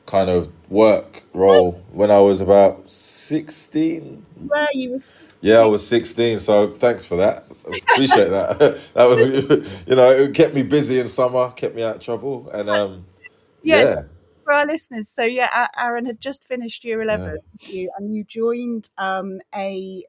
kind 0.07 0.29
of 0.29 0.49
work 0.69 1.23
role 1.33 1.73
when 1.91 2.09
I 2.11 2.19
was 2.19 2.41
about 2.41 2.89
sixteen. 2.91 4.25
Where 4.47 4.67
you 4.73 4.91
were 4.93 4.99
Yeah, 5.41 5.59
I 5.59 5.65
was 5.65 5.85
16, 5.87 6.39
so 6.39 6.67
thanks 6.69 7.05
for 7.05 7.17
that. 7.17 7.45
Appreciate 7.65 8.29
that. 8.29 8.59
that 8.95 9.05
was, 9.05 9.19
you 9.87 9.95
know, 9.95 10.09
it 10.09 10.33
kept 10.33 10.55
me 10.55 10.63
busy 10.63 10.99
in 10.99 11.07
summer, 11.07 11.51
kept 11.51 11.75
me 11.75 11.83
out 11.83 11.97
of 11.97 12.01
trouble, 12.01 12.49
and 12.51 12.69
um, 12.69 13.05
yes 13.63 13.95
yeah, 13.95 14.03
for 14.47 14.53
our 14.53 14.65
listeners. 14.65 15.09
So 15.09 15.23
yeah, 15.23 15.67
Aaron 15.77 16.05
had 16.05 16.21
just 16.21 16.45
finished 16.45 16.85
year 16.85 17.01
eleven, 17.01 17.39
yeah, 17.59 17.69
you 17.69 17.91
and 17.97 18.15
you 18.15 18.23
joined 18.23 18.89
um, 18.97 19.41
a 19.53 20.05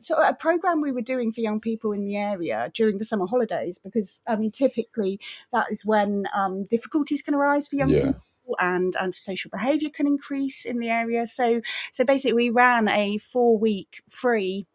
so 0.00 0.20
a 0.20 0.34
program 0.34 0.80
we 0.80 0.90
were 0.90 1.00
doing 1.00 1.32
for 1.32 1.40
young 1.40 1.60
people 1.60 1.92
in 1.92 2.04
the 2.04 2.16
area 2.16 2.70
during 2.74 2.98
the 2.98 3.04
summer 3.04 3.26
holidays 3.26 3.78
because 3.78 4.22
I 4.26 4.34
mean 4.34 4.50
typically 4.50 5.20
that 5.52 5.68
is 5.70 5.86
when 5.86 6.24
um, 6.34 6.64
difficulties 6.64 7.22
can 7.22 7.32
arise 7.34 7.68
for 7.68 7.76
young 7.76 7.90
yeah, 7.90 8.06
people 8.06 8.56
and 8.58 8.96
antisocial 8.96 9.50
behaviour 9.52 9.88
can 9.88 10.08
increase 10.08 10.64
in 10.64 10.80
the 10.80 10.88
area. 10.88 11.24
So 11.26 11.60
so 11.92 12.04
basically 12.04 12.34
we 12.34 12.50
ran 12.50 12.88
a 12.88 13.18
four 13.18 13.56
week 13.56 14.02
free 14.10 14.66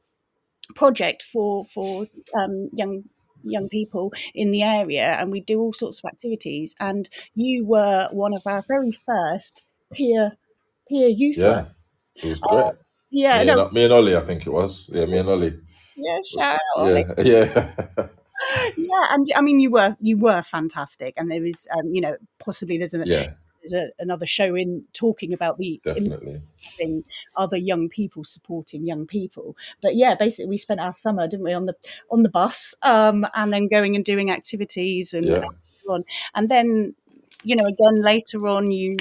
project 0.74 1.22
for 1.22 1.66
for 1.66 2.08
um, 2.34 2.70
young 2.74 3.04
young 3.46 3.70
people 3.70 4.14
in 4.34 4.52
the 4.52 4.64
area 4.64 5.16
and 5.20 5.32
we 5.32 5.42
do 5.42 5.60
all 5.60 5.74
sorts 5.74 6.00
of 6.04 6.08
activities 6.08 6.76
and 6.80 7.10
you 7.36 7.66
were 7.66 8.08
one 8.12 8.34
of 8.34 8.42
our 8.46 8.64
very 8.68 8.92
first 8.92 9.64
peer 9.94 10.34
peer 10.90 11.08
youth 11.08 11.38
yeah. 11.38 11.66
It 12.24 12.30
was 12.30 12.40
uh, 12.44 12.48
great. 12.48 12.74
yeah 13.12 13.40
Me 13.40 13.46
no 13.46 13.66
and 13.66 13.74
me 13.74 13.84
and 13.84 13.94
Ollie, 13.94 14.16
I 14.16 14.22
think 14.22 14.48
it 14.48 14.50
was. 14.50 14.90
Yeah, 14.94 15.06
me 15.06 15.18
and 15.18 15.30
Ollie. 15.30 15.60
yeah 15.98 16.20
shout 16.38 16.56
out 16.56 16.60
Ollie. 16.78 17.06
Yeah, 17.18 17.74
yeah, 17.98 18.08
yeah 18.78 19.06
and 19.12 19.26
i 19.36 19.42
mean 19.42 19.60
you 19.62 19.72
were 19.72 19.96
you 20.02 20.18
were 20.18 20.42
fantastic 20.42 21.14
and 21.18 21.32
there 21.32 21.46
is 21.46 21.68
um, 21.78 21.94
you 21.94 22.02
know 22.02 22.18
possibly 22.40 22.78
there's, 22.78 22.94
a, 22.94 23.04
yeah. 23.06 23.32
There's 23.66 23.84
a, 23.84 24.02
another 24.02 24.26
show 24.26 24.56
in 24.56 24.84
talking 24.94 25.34
about 25.34 25.58
the 25.58 25.82
Definitely. 25.84 26.42
other 27.36 27.58
young 27.58 27.90
people 27.90 28.24
supporting 28.24 28.86
young 28.86 29.06
people 29.06 29.56
but 29.82 29.96
yeah 29.96 30.16
basically 30.16 30.50
we 30.50 30.58
spent 30.58 30.80
our 30.80 30.94
summer 30.94 31.28
didn't 31.28 31.46
we 31.46 31.54
on 31.54 31.66
the 31.66 31.76
on 32.12 32.24
the 32.24 32.30
bus 32.30 32.76
um 32.82 33.26
and 33.34 33.54
then 33.54 33.68
going 33.68 33.96
and 33.96 34.06
doing 34.06 34.32
activities 34.32 35.14
and 35.14 35.26
Yeah, 35.26 35.44
on 35.90 36.04
and 36.34 36.50
then 36.50 36.96
you 37.44 37.56
know 37.56 37.66
again 37.66 38.02
later 38.02 38.48
on 38.48 38.72
you 38.72 38.98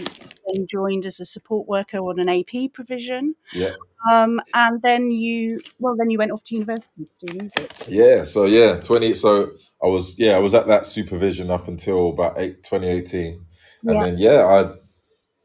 then 0.53 0.67
joined 0.71 1.07
as 1.07 1.21
a 1.21 1.25
support 1.25 1.67
worker 1.67 1.99
on 1.99 2.21
an 2.21 2.29
ap 2.29 2.73
provision 2.73 3.35
yeah, 3.53 3.73
um 4.11 4.41
and 4.53 4.83
then 4.83 5.11
you 5.11 5.61
well 5.79 5.95
then 5.97 6.11
you 6.11 6.19
went 6.19 6.31
off 6.31 6.43
to 6.45 6.55
university 6.55 7.05
to 7.07 7.27
do 7.27 7.35
music 7.39 7.71
yeah. 7.89 8.25
So 8.25 8.45
yeah, 8.45 8.77
twenty. 8.77 9.15
So 9.15 9.53
I 9.83 9.87
was 9.87 10.19
yeah, 10.19 10.37
I 10.37 10.39
was 10.39 10.55
at 10.55 10.67
that 10.67 10.87
supervision 10.87 11.51
up 11.51 11.69
until 11.69 12.11
about 12.11 12.39
eight, 12.39 12.63
2018. 12.63 13.45
And 13.87 14.01
yeah 14.01 14.03
then 14.03 14.19
yeah, 14.19 14.47
I 14.47 14.71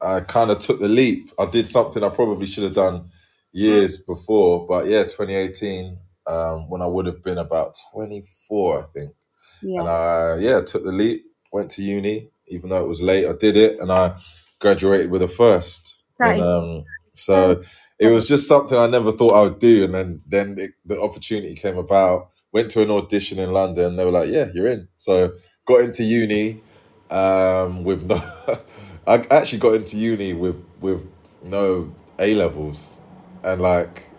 I 0.02 0.22
kind 0.22 0.52
of 0.52 0.60
took 0.60 0.80
the 0.80 0.88
leap. 0.88 1.32
I 1.40 1.46
did 1.50 1.68
something 1.68 2.04
I 2.04 2.10
probably 2.10 2.46
should 2.46 2.64
have 2.66 2.76
done 2.76 3.10
years 3.52 3.98
before, 3.98 4.68
but 4.68 4.86
yeah, 4.88 5.04
2018, 5.04 5.98
um, 6.28 6.70
when 6.70 6.82
I 6.82 6.88
would 6.88 7.08
have 7.08 7.24
been 7.24 7.40
about 7.40 7.76
24, 7.94 8.80
I 8.80 8.84
think. 8.84 9.12
yeah 9.62 9.82
And 9.82 9.90
I, 9.90 10.38
yeah, 10.38 10.62
took 10.62 10.84
the 10.86 10.92
leap, 10.92 11.26
went 11.54 11.72
to 11.72 11.84
uni, 11.84 12.30
even 12.50 12.70
though 12.70 12.84
it 12.84 12.88
was 12.88 13.02
late, 13.02 13.28
I 13.28 13.34
did 13.34 13.58
it 13.58 13.80
and 13.80 13.92
I 13.92 14.16
graduated 14.60 15.12
with 15.12 15.24
a 15.24 15.28
first. 15.28 16.02
And 16.24 16.40
um, 16.42 16.86
so 17.14 17.64
it 18.00 18.10
was 18.10 18.28
just 18.28 18.48
something 18.48 18.78
I 18.78 18.88
never 18.88 19.12
thought 19.12 19.34
I 19.34 19.44
would 19.44 19.60
do. 19.60 19.86
And 19.86 19.96
then, 19.96 20.22
then 20.28 20.56
it, 20.60 20.72
the 20.86 21.02
opportunity 21.02 21.56
came 21.56 21.78
about, 21.78 22.30
went 22.54 22.72
to 22.72 22.84
an 22.84 22.92
audition 22.92 23.40
in 23.40 23.52
London. 23.52 23.96
They 23.98 24.06
were 24.06 24.12
like, 24.12 24.30
yeah, 24.30 24.50
you're 24.54 24.68
in. 24.70 24.88
So 24.98 25.34
got 25.68 25.82
into 25.82 26.04
uni 26.04 26.62
um, 27.10 27.84
with 27.84 28.06
no, 28.06 28.22
I 29.08 29.26
actually 29.32 29.60
got 29.60 29.76
into 29.76 29.98
uni 29.98 30.34
with, 30.34 30.64
with 30.80 31.08
no 31.44 31.94
A 32.20 32.36
levels. 32.36 33.02
And 33.44 33.62
like, 33.62 34.10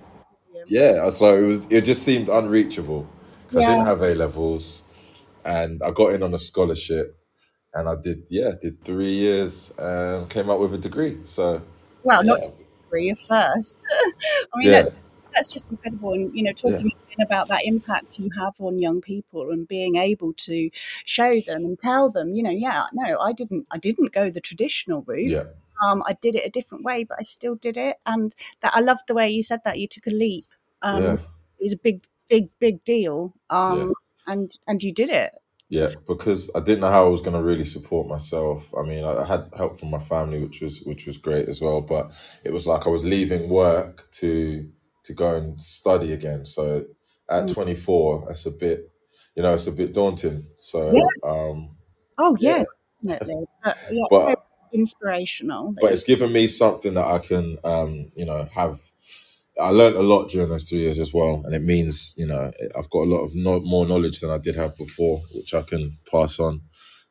yeah. 0.53 0.65
yeah, 0.67 1.11
so 1.11 1.35
it 1.35 1.47
was, 1.47 1.67
it 1.71 1.83
just 1.83 2.03
seemed 2.03 2.29
unreachable 2.29 3.09
because 3.43 3.59
I 3.59 3.63
didn't 3.63 3.85
have 3.85 4.03
A 4.03 4.15
levels. 4.15 4.83
And 5.45 5.83
I 5.83 5.91
got 5.91 6.13
in 6.15 6.23
on 6.23 6.35
a 6.35 6.39
scholarship 6.39 7.17
and 7.75 7.89
I 7.89 7.95
did 8.03 8.25
yeah 8.29 8.53
did 8.61 8.85
three 8.85 9.13
years 9.13 9.73
and 9.79 10.29
came 10.29 10.51
out 10.51 10.61
with 10.61 10.75
a 10.75 10.79
degree. 10.79 11.19
So 11.25 11.63
well 12.03 12.23
not 12.25 12.41
yeah, 12.41 12.47
just 12.47 12.59
degree 12.85 13.15
first. 13.29 13.81
I 14.55 14.59
mean 14.59 14.71
yeah, 14.71 14.73
that's 14.73 14.91
that's 15.35 15.53
just 15.53 15.71
incredible. 15.71 16.13
And 16.13 16.35
you 16.37 16.45
know 16.45 16.53
yeah, 16.65 16.79
about 17.23 17.49
that 17.49 17.65
impact 17.65 18.19
you 18.19 18.31
have 18.39 18.55
on 18.61 18.79
young 18.79 19.01
people 19.01 19.51
and 19.51 19.69
being 19.69 19.97
able 19.97 20.33
to 20.35 20.71
show 21.05 21.41
them 21.41 21.65
and 21.65 21.79
tell 21.79 22.11
them 22.11 22.35
you 22.35 22.43
know 22.43 22.51
yeah 22.51 22.85
no 22.93 23.19
i 23.19 23.33
didn't 23.33 23.67
i 23.71 23.79
didn't 23.79 24.13
go 24.13 24.31
the 24.31 24.41
traditional 24.41 25.03
route 25.03 25.31
yeah, 25.31 25.45
um 25.85 26.03
i 26.07 26.13
did 26.21 26.35
it 26.35 26.47
a 26.47 26.51
different 26.51 26.85
way 26.85 27.05
but 27.05 27.19
i 27.21 27.23
still 27.23 27.55
did 27.55 27.77
it 27.77 27.97
and 28.07 28.35
that 28.63 28.73
i 28.75 28.81
loved 28.81 29.03
the 29.07 29.15
way 29.15 29.29
you 29.29 29.43
said 29.43 29.61
that 29.65 29.79
you 29.79 29.87
took 29.87 30.07
a 30.07 30.11
leap 30.11 30.47
um 30.83 31.03
yeah, 31.03 31.13
it 31.15 31.63
was 31.63 31.73
a 31.73 31.79
big 31.79 32.07
big 32.29 32.49
big 32.59 32.83
deal 32.85 33.35
yeah, 33.51 33.59
um 33.59 33.93
and 34.27 34.59
and 34.67 34.83
you 34.83 34.93
did 34.93 35.11
it 35.11 35.35
yeah. 35.71 35.87
Because 36.07 36.51
I 36.55 36.61
didn't 36.61 36.81
know 36.81 36.91
how 36.91 37.07
I 37.07 37.09
was 37.09 37.23
going 37.23 37.37
to 37.37 37.43
really 37.43 37.65
support 37.65 38.09
myself. 38.09 38.75
I 38.77 38.83
mean, 38.83 39.05
I 39.05 39.25
had 39.25 39.49
help 39.57 39.79
from 39.79 39.91
my 39.91 40.01
family, 40.01 40.41
which 40.43 40.61
was 40.61 40.83
which 40.83 41.07
was 41.07 41.17
great 41.17 41.49
as 41.49 41.63
well. 41.63 41.81
But 41.81 42.13
it 42.45 42.53
was 42.53 42.67
like 42.67 42.87
I 42.87 42.91
was 42.91 43.05
leaving 43.05 43.49
work 43.49 44.11
to 44.15 44.69
to 45.05 45.15
go 45.15 45.37
and 45.37 45.61
study 45.61 46.13
again. 46.13 46.45
So 46.45 46.85
at 47.31 47.45
Mm. 47.45 47.55
24, 47.55 48.25
that's 48.27 48.47
a 48.47 48.51
bit, 48.51 48.91
you 49.37 49.43
know, 49.43 49.55
it's 49.55 49.67
a 49.67 49.73
bit 49.73 49.95
daunting. 49.95 50.47
yeah 50.91 51.03
So 51.05 51.07
um, 51.25 51.77
oh 52.19 52.37
yeah 52.41 52.65
yeah, 53.03 53.19
definitely 53.19 53.47
but 53.65 53.79
yeah 53.91 54.05
but 54.11 54.47
inspirational 54.73 55.75
but 55.81 55.93
it's 55.93 56.05
given 56.05 56.33
me 56.33 56.47
something 56.47 56.95
that 56.95 57.07
I 57.07 57.19
can, 57.19 57.59
um, 57.65 58.11
you 58.15 58.25
know, 58.25 58.45
have. 58.53 58.81
I 59.61 59.71
learned 59.71 59.97
a 59.97 60.03
lot 60.03 60.31
during 60.31 60.49
those 60.49 60.65
two 60.65 60.79
years 60.79 60.99
as 60.99 61.13
well, 61.13 61.43
and 61.45 61.55
it 61.55 61.63
means 61.63 62.15
you 62.17 62.27
know 62.27 62.51
I've 62.77 62.89
got 62.89 63.01
a 63.01 63.11
lot 63.11 63.25
of 63.25 63.35
no, 63.35 63.61
more 63.61 63.87
knowledge 63.87 64.21
than 64.21 64.31
I 64.31 64.39
did 64.39 64.57
have 64.57 64.77
before, 64.79 65.21
which 65.35 65.53
I 65.55 65.63
can 65.63 65.99
pass 66.11 66.39
on 66.39 66.63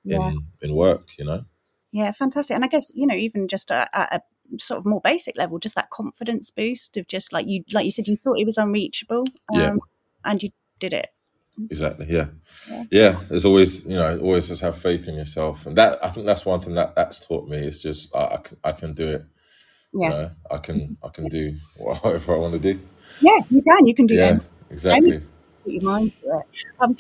yeah 0.04 0.32
in 0.32 0.48
in 0.62 0.76
work. 0.76 1.18
You 1.20 1.26
know, 1.26 1.46
Yeah, 1.92 2.12
fantastic. 2.12 2.56
And 2.56 2.66
I 2.66 2.68
guess 2.68 2.92
you 2.96 3.06
know, 3.06 3.16
even 3.16 3.48
just 3.48 3.70
at, 3.72 3.90
a 3.94 4.22
sort 4.58 4.80
of 4.80 4.86
more 4.86 5.02
basic 5.02 5.38
level, 5.38 5.60
just 5.60 5.76
that 5.76 5.90
confidence 5.92 6.50
boost 6.50 6.98
of 6.98 7.08
just 7.08 7.32
like 7.32 7.46
you, 7.48 7.64
like 7.72 7.86
you 7.86 7.92
said, 7.92 8.08
you 8.08 8.16
thought 8.16 8.40
it 8.40 8.46
was 8.46 8.58
unreachable, 8.58 9.26
yeah, 9.52 9.68
um, 9.72 9.80
and 10.26 10.44
you 10.44 10.50
did 10.80 10.94
it. 10.94 11.10
exactly, 11.70 12.08
yeah, 12.10 12.28
Yeah, 12.68 12.84
yeah. 12.92 13.20
There's 13.30 13.46
always 13.46 13.86
you 13.86 13.96
know 13.96 14.20
always 14.20 14.48
just 14.50 14.62
have 14.62 14.78
faith 14.78 15.08
in 15.08 15.16
yourself, 15.16 15.66
and 15.68 15.78
that 15.78 16.04
I 16.06 16.10
think 16.10 16.26
that's 16.28 16.46
one 16.46 16.62
thing 16.62 16.76
that 16.76 16.96
that's 16.96 17.26
taught 17.26 17.50
me. 17.50 17.58
It's 17.60 17.82
just 17.82 18.16
I, 18.16 18.26
I 18.36 18.38
can 18.38 18.58
I 18.66 18.72
can 18.74 18.94
do 18.94 19.10
it. 19.10 19.26
You 20.02 20.10
yeah, 20.10 20.12
know, 20.12 20.32
I 20.52 20.58
can 20.60 20.98
I 21.04 21.10
can 21.10 21.30
do 21.30 21.56
whatever 21.78 22.36
I 22.36 22.40
want 22.40 22.54
to 22.56 22.60
do. 22.74 22.80
yeah. 23.20 23.40
You 23.50 23.64
can. 23.64 23.86
You 23.88 23.96
can 23.96 24.08
do 24.08 24.18
Yeah, 24.18 24.40
any 24.92 25.12
exactly. 25.12 25.24
put 25.64 25.74
your 25.74 25.84
mind 25.84 26.14
to 26.16 26.26
it. 26.40 26.46
Um, 26.80 26.98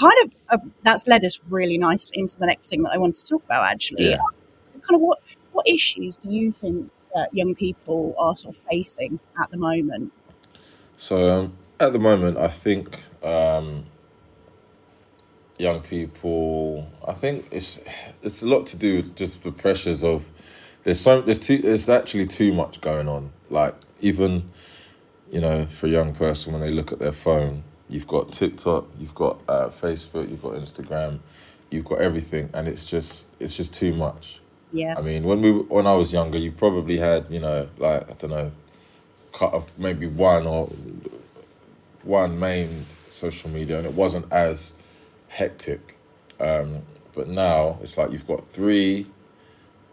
kind 0.00 0.14
of 0.24 0.34
uh, 0.50 0.58
that's 0.82 1.08
led 1.08 1.24
us 1.24 1.40
really 1.48 1.78
nicely 1.78 2.18
into 2.20 2.38
the 2.38 2.46
next 2.46 2.68
thing 2.68 2.82
that 2.84 2.92
I 2.92 2.98
wanted 2.98 3.16
to 3.16 3.28
talk 3.30 3.44
about. 3.44 3.64
Actually, 3.70 4.10
Yeah. 4.10 4.18
kind 4.74 4.96
of 4.96 5.00
what 5.02 5.20
what 5.52 5.66
issues 5.68 6.18
do 6.18 6.30
you 6.30 6.52
think 6.52 6.90
that 7.14 7.30
young 7.32 7.54
people 7.54 8.14
are 8.18 8.36
sort 8.36 8.56
of 8.56 8.62
facing 8.70 9.20
at 9.40 9.50
the 9.50 9.58
moment? 9.58 10.12
So 10.96 11.30
um, 11.40 11.58
at 11.80 11.92
the 11.92 11.98
moment, 11.98 12.36
I 12.38 12.48
think 12.48 13.00
um, 13.22 13.84
young 15.58 15.80
people. 15.80 16.90
I 17.06 17.12
think 17.12 17.46
it's 17.50 17.80
it's 18.22 18.42
a 18.42 18.46
lot 18.46 18.66
to 18.68 18.76
do 18.76 18.96
with 18.96 19.16
just 19.16 19.42
the 19.42 19.52
pressures 19.52 20.02
of 20.04 20.30
there's 20.82 21.00
so 21.00 21.20
there's 21.20 21.40
too 21.40 21.58
there's 21.58 21.88
actually 21.88 22.26
too 22.26 22.52
much 22.52 22.80
going 22.80 23.08
on. 23.08 23.30
Like 23.50 23.74
even 24.00 24.50
you 25.30 25.40
know 25.40 25.66
for 25.66 25.86
a 25.86 25.90
young 25.90 26.14
person 26.14 26.52
when 26.52 26.62
they 26.62 26.70
look 26.70 26.92
at 26.92 26.98
their 26.98 27.12
phone, 27.12 27.64
you've 27.88 28.06
got 28.06 28.32
TikTok, 28.32 28.86
you've 28.98 29.14
got 29.14 29.38
uh, 29.48 29.68
Facebook, 29.68 30.28
you've 30.30 30.42
got 30.42 30.54
Instagram, 30.54 31.20
you've 31.70 31.84
got 31.84 32.00
everything, 32.00 32.50
and 32.54 32.68
it's 32.68 32.84
just 32.84 33.26
it's 33.40 33.56
just 33.56 33.74
too 33.74 33.94
much. 33.94 34.40
Yeah, 34.72 34.94
I 34.98 35.00
mean, 35.00 35.24
when 35.24 35.40
we 35.40 35.52
when 35.52 35.86
I 35.86 35.94
was 35.94 36.12
younger, 36.12 36.38
you 36.38 36.52
probably 36.52 36.98
had 36.98 37.26
you 37.30 37.40
know 37.40 37.68
like 37.78 38.10
I 38.10 38.14
don't 38.14 38.30
know, 38.30 38.52
cut 39.32 39.54
off 39.54 39.78
maybe 39.78 40.06
one 40.06 40.46
or 40.46 40.70
one 42.02 42.38
main 42.38 42.84
social 43.10 43.50
media, 43.50 43.78
and 43.78 43.86
it 43.86 43.94
wasn't 43.94 44.30
as 44.32 44.76
hectic. 45.28 45.98
Um, 46.40 46.82
but 47.14 47.28
now 47.28 47.78
it's 47.82 47.98
like 47.98 48.12
you've 48.12 48.26
got 48.26 48.46
three, 48.48 49.06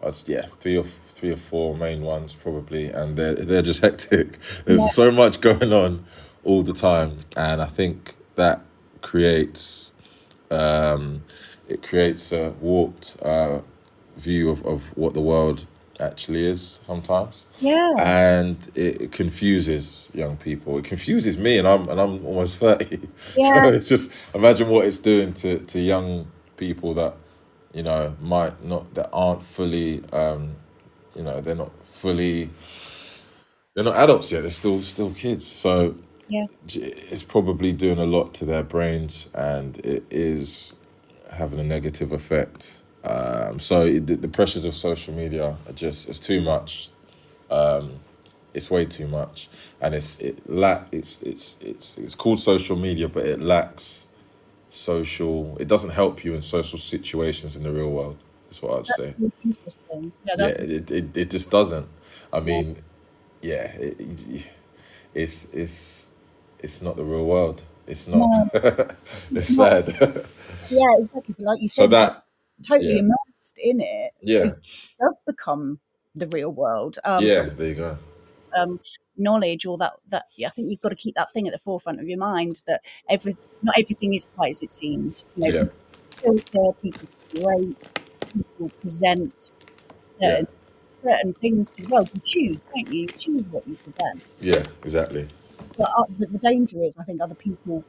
That's 0.02 0.28
yeah, 0.28 0.46
three 0.60 0.76
or 0.76 0.84
three 0.84 1.32
or 1.32 1.36
four 1.36 1.76
main 1.76 2.02
ones 2.02 2.34
probably, 2.34 2.88
and 2.88 3.16
they're 3.16 3.34
they're 3.34 3.62
just 3.62 3.80
hectic. 3.82 4.38
There's 4.64 4.94
so 4.94 5.10
much 5.10 5.40
going 5.40 5.72
on 5.72 6.04
all 6.44 6.62
the 6.62 6.72
time, 6.74 7.20
and 7.36 7.62
I 7.62 7.66
think 7.66 8.14
that 8.36 8.60
creates 9.02 9.92
um, 10.50 11.22
it 11.68 11.82
creates 11.82 12.32
a 12.32 12.50
warped 12.60 13.16
uh, 13.22 13.60
view 14.16 14.50
of, 14.50 14.64
of 14.64 14.96
what 14.96 15.14
the 15.14 15.20
world 15.20 15.66
actually 16.00 16.44
is 16.46 16.80
sometimes 16.82 17.46
Yeah. 17.60 17.94
and 17.98 18.56
it, 18.74 19.12
confuses 19.12 20.10
young 20.14 20.36
people 20.36 20.78
it 20.78 20.84
confuses 20.84 21.38
me 21.38 21.58
and 21.58 21.66
i'm 21.66 21.88
and 21.88 22.00
i'm 22.00 22.24
almost 22.26 22.58
30 22.60 23.00
Yeah. 23.36 23.62
so 23.62 23.68
it's 23.70 23.88
just 23.88 24.10
imagine 24.34 24.68
what 24.68 24.84
it's 24.86 24.98
doing 24.98 25.32
to 25.34 25.58
to 25.58 25.80
young 25.80 26.26
people 26.56 26.94
that 26.94 27.14
you 27.72 27.82
know 27.82 28.14
might 28.20 28.62
not 28.64 28.92
that 28.94 29.08
aren't 29.12 29.42
fully 29.42 30.02
um 30.12 30.56
you 31.14 31.22
know 31.22 31.40
they're 31.40 31.54
not 31.54 31.72
fully 31.92 32.50
they're 33.74 33.84
not 33.84 33.96
adults 33.96 34.32
yet 34.32 34.42
they're 34.42 34.50
still 34.50 34.80
still 34.82 35.10
kids 35.12 35.46
so 35.46 35.94
Yeah. 36.28 36.46
it's 36.68 37.22
probably 37.22 37.72
doing 37.72 37.98
a 37.98 38.04
lot 38.06 38.34
to 38.34 38.44
their 38.44 38.62
brains 38.62 39.28
and 39.34 39.78
it 39.78 40.04
is 40.10 40.74
having 41.32 41.58
a 41.60 41.64
negative 41.64 42.12
effect 42.12 42.82
um 43.06 43.60
so 43.60 43.82
it, 43.82 44.06
the, 44.06 44.16
the 44.16 44.28
pressures 44.28 44.64
of 44.66 44.74
social 44.74 45.14
media 45.14 45.56
are 45.68 45.72
just 45.74 46.08
it's 46.08 46.20
too 46.20 46.40
much 46.42 46.90
um 47.50 48.00
it's 48.54 48.70
way 48.70 48.84
too 48.86 49.08
much 49.08 49.48
and 49.80 49.94
it's 49.94 50.18
it 50.20 50.48
lack 50.50 50.88
it's 50.92 51.22
it's 51.22 51.60
it's 51.62 51.98
it's 51.98 52.14
called 52.16 52.38
social 52.40 52.76
media 52.76 53.08
but 53.08 53.26
it 53.26 53.40
lacks 53.40 54.06
social 54.70 55.56
it 55.60 55.68
doesn't 55.68 55.90
help 55.92 56.24
you 56.24 56.34
in 56.34 56.42
social 56.42 56.78
situations 56.78 57.56
in 57.56 57.64
the 57.64 57.72
real 57.72 57.90
world 57.90 58.18
is 58.50 58.62
what 58.62 58.78
i'd 58.80 58.86
That's 58.88 59.00
say 59.00 59.14
interesting. 59.44 60.12
Yeah, 60.24 60.36
yeah 60.36 60.48
it, 60.58 60.90
it, 60.90 61.16
it 61.16 61.30
just 61.30 61.50
doesn't 61.50 61.88
i 62.32 62.40
mean 62.40 62.78
yeah 63.42 63.66
it, 63.76 64.00
it- 64.00 64.50
it's 65.14 65.46
it's 65.52 66.10
it's 66.60 66.82
not 66.82 66.96
the 66.96 67.04
real 67.04 67.26
world 67.26 67.64
it's 67.86 68.08
not 68.08 68.30
No, 68.30 68.50
it's 69.30 69.30
it's 69.34 69.56
not. 69.56 69.72
sad 69.74 69.86
Yeah, 70.70 70.86
exactly. 71.00 71.34
Like 71.40 71.62
you 71.62 71.68
said. 71.68 71.76
so 71.76 71.88
that 71.88 72.24
totally 72.62 72.94
yeah 72.94 72.98
immersed 72.98 73.58
in 73.58 73.80
it, 73.80 74.12
yeah 74.22 74.44
it 74.44 74.54
does 75.00 75.20
become 75.26 75.78
the 76.14 76.28
real 76.28 76.50
world. 76.50 76.98
Um, 77.04 77.24
yeah 77.24 77.42
there 77.42 77.68
you 77.68 77.74
go 77.74 77.98
um, 78.56 78.80
knowledge 79.16 79.66
or 79.66 79.78
that 79.78 79.94
that 80.08 80.26
yeah, 80.36 80.48
I 80.48 80.50
think 80.50 80.68
you've 80.68 80.80
got 80.80 80.90
to 80.90 80.96
keep 80.96 81.14
that 81.16 81.32
thing 81.32 81.46
at 81.46 81.52
the 81.52 81.58
forefront 81.58 82.00
of 82.00 82.08
your 82.08 82.18
mind 82.18 82.62
that 82.66 82.82
every 83.08 83.36
not 83.62 83.76
everything 83.78 84.14
is 84.14 84.26
quite 84.34 84.50
as 84.50 84.62
it 84.62 84.70
seems. 84.70 85.26
You 85.34 85.44
know, 85.44 85.52
yeah 85.52 85.64
people 86.22 86.42
filter, 86.52 86.78
people 86.82 87.08
curate, 87.34 87.76
people 88.34 88.70
present 88.80 89.50
yeah 90.20 90.38
certain 90.38 90.46
certain 91.04 91.32
things 91.32 91.72
to 91.72 91.82
the 91.82 91.88
world. 91.88 92.10
You 92.14 92.20
choose, 92.24 92.60
don't 92.74 92.88
you? 92.92 93.02
You 93.02 93.12
choose 93.16 93.50
what 93.50 93.66
you 93.66 93.76
present. 93.76 94.22
yeah 94.40 94.62
exactly 94.82 95.28
But 95.78 95.90
uh, 95.96 96.04
the, 96.18 96.26
the 96.32 96.38
danger 96.38 96.82
is, 96.82 96.96
I 96.98 97.04
think, 97.04 97.20
other 97.22 97.34
people 97.34 97.84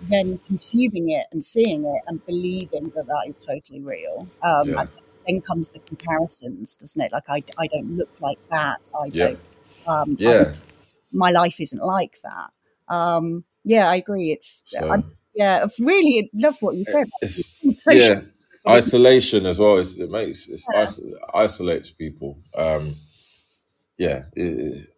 then 0.00 0.40
consuming 0.46 1.10
it 1.10 1.26
and 1.32 1.44
seeing 1.44 1.84
it 1.86 2.02
and 2.08 2.24
believing 2.26 2.92
that 2.94 3.06
that 3.06 3.24
is 3.28 3.38
totally 3.38 3.82
real. 3.82 4.30
Um, 4.42 4.72
yeah 4.72 4.76
and 4.78 4.88
then 5.26 5.42
comes 5.42 5.70
the 5.70 5.80
comparisons, 5.88 6.76
doesn't 6.76 7.02
it? 7.02 7.12
Like 7.12 7.24
I, 7.28 7.44
I 7.58 7.68
don't 7.68 7.96
look 7.96 8.10
like 8.20 8.38
that. 8.50 8.80
I 8.94 9.10
yeah 9.12 9.28
don't. 9.28 9.40
Um, 9.86 10.18
I'm, 10.26 10.36
yeah 10.36 10.54
my 11.12 11.30
life 11.30 11.60
isn't 11.60 11.82
like 11.84 12.16
that. 12.24 12.94
Um, 12.94 13.44
yeah, 13.64 13.88
I 13.90 13.96
agree. 13.96 14.32
It's 14.32 14.64
I, 14.90 14.98
so 14.98 15.04
yeah, 15.34 15.66
I 15.66 15.68
really 15.84 16.30
love 16.34 16.56
what 16.60 16.76
you 16.76 16.84
said. 16.86 17.06
it's 17.22 17.60
Social 17.78 18.16
yeah 18.16 18.20
isolation 18.68 19.46
as 19.46 19.58
well 19.58 19.78
it's, 19.78 19.98
it 19.98 20.10
makes 20.10 20.48
it's 20.48 20.68
Yeah, 20.68 20.74
iso- 20.74 21.12
isolates 21.34 21.90
people 21.90 22.38
um 22.56 22.94
yeah 23.98 24.24
it, 24.34 24.58
it 24.58 24.88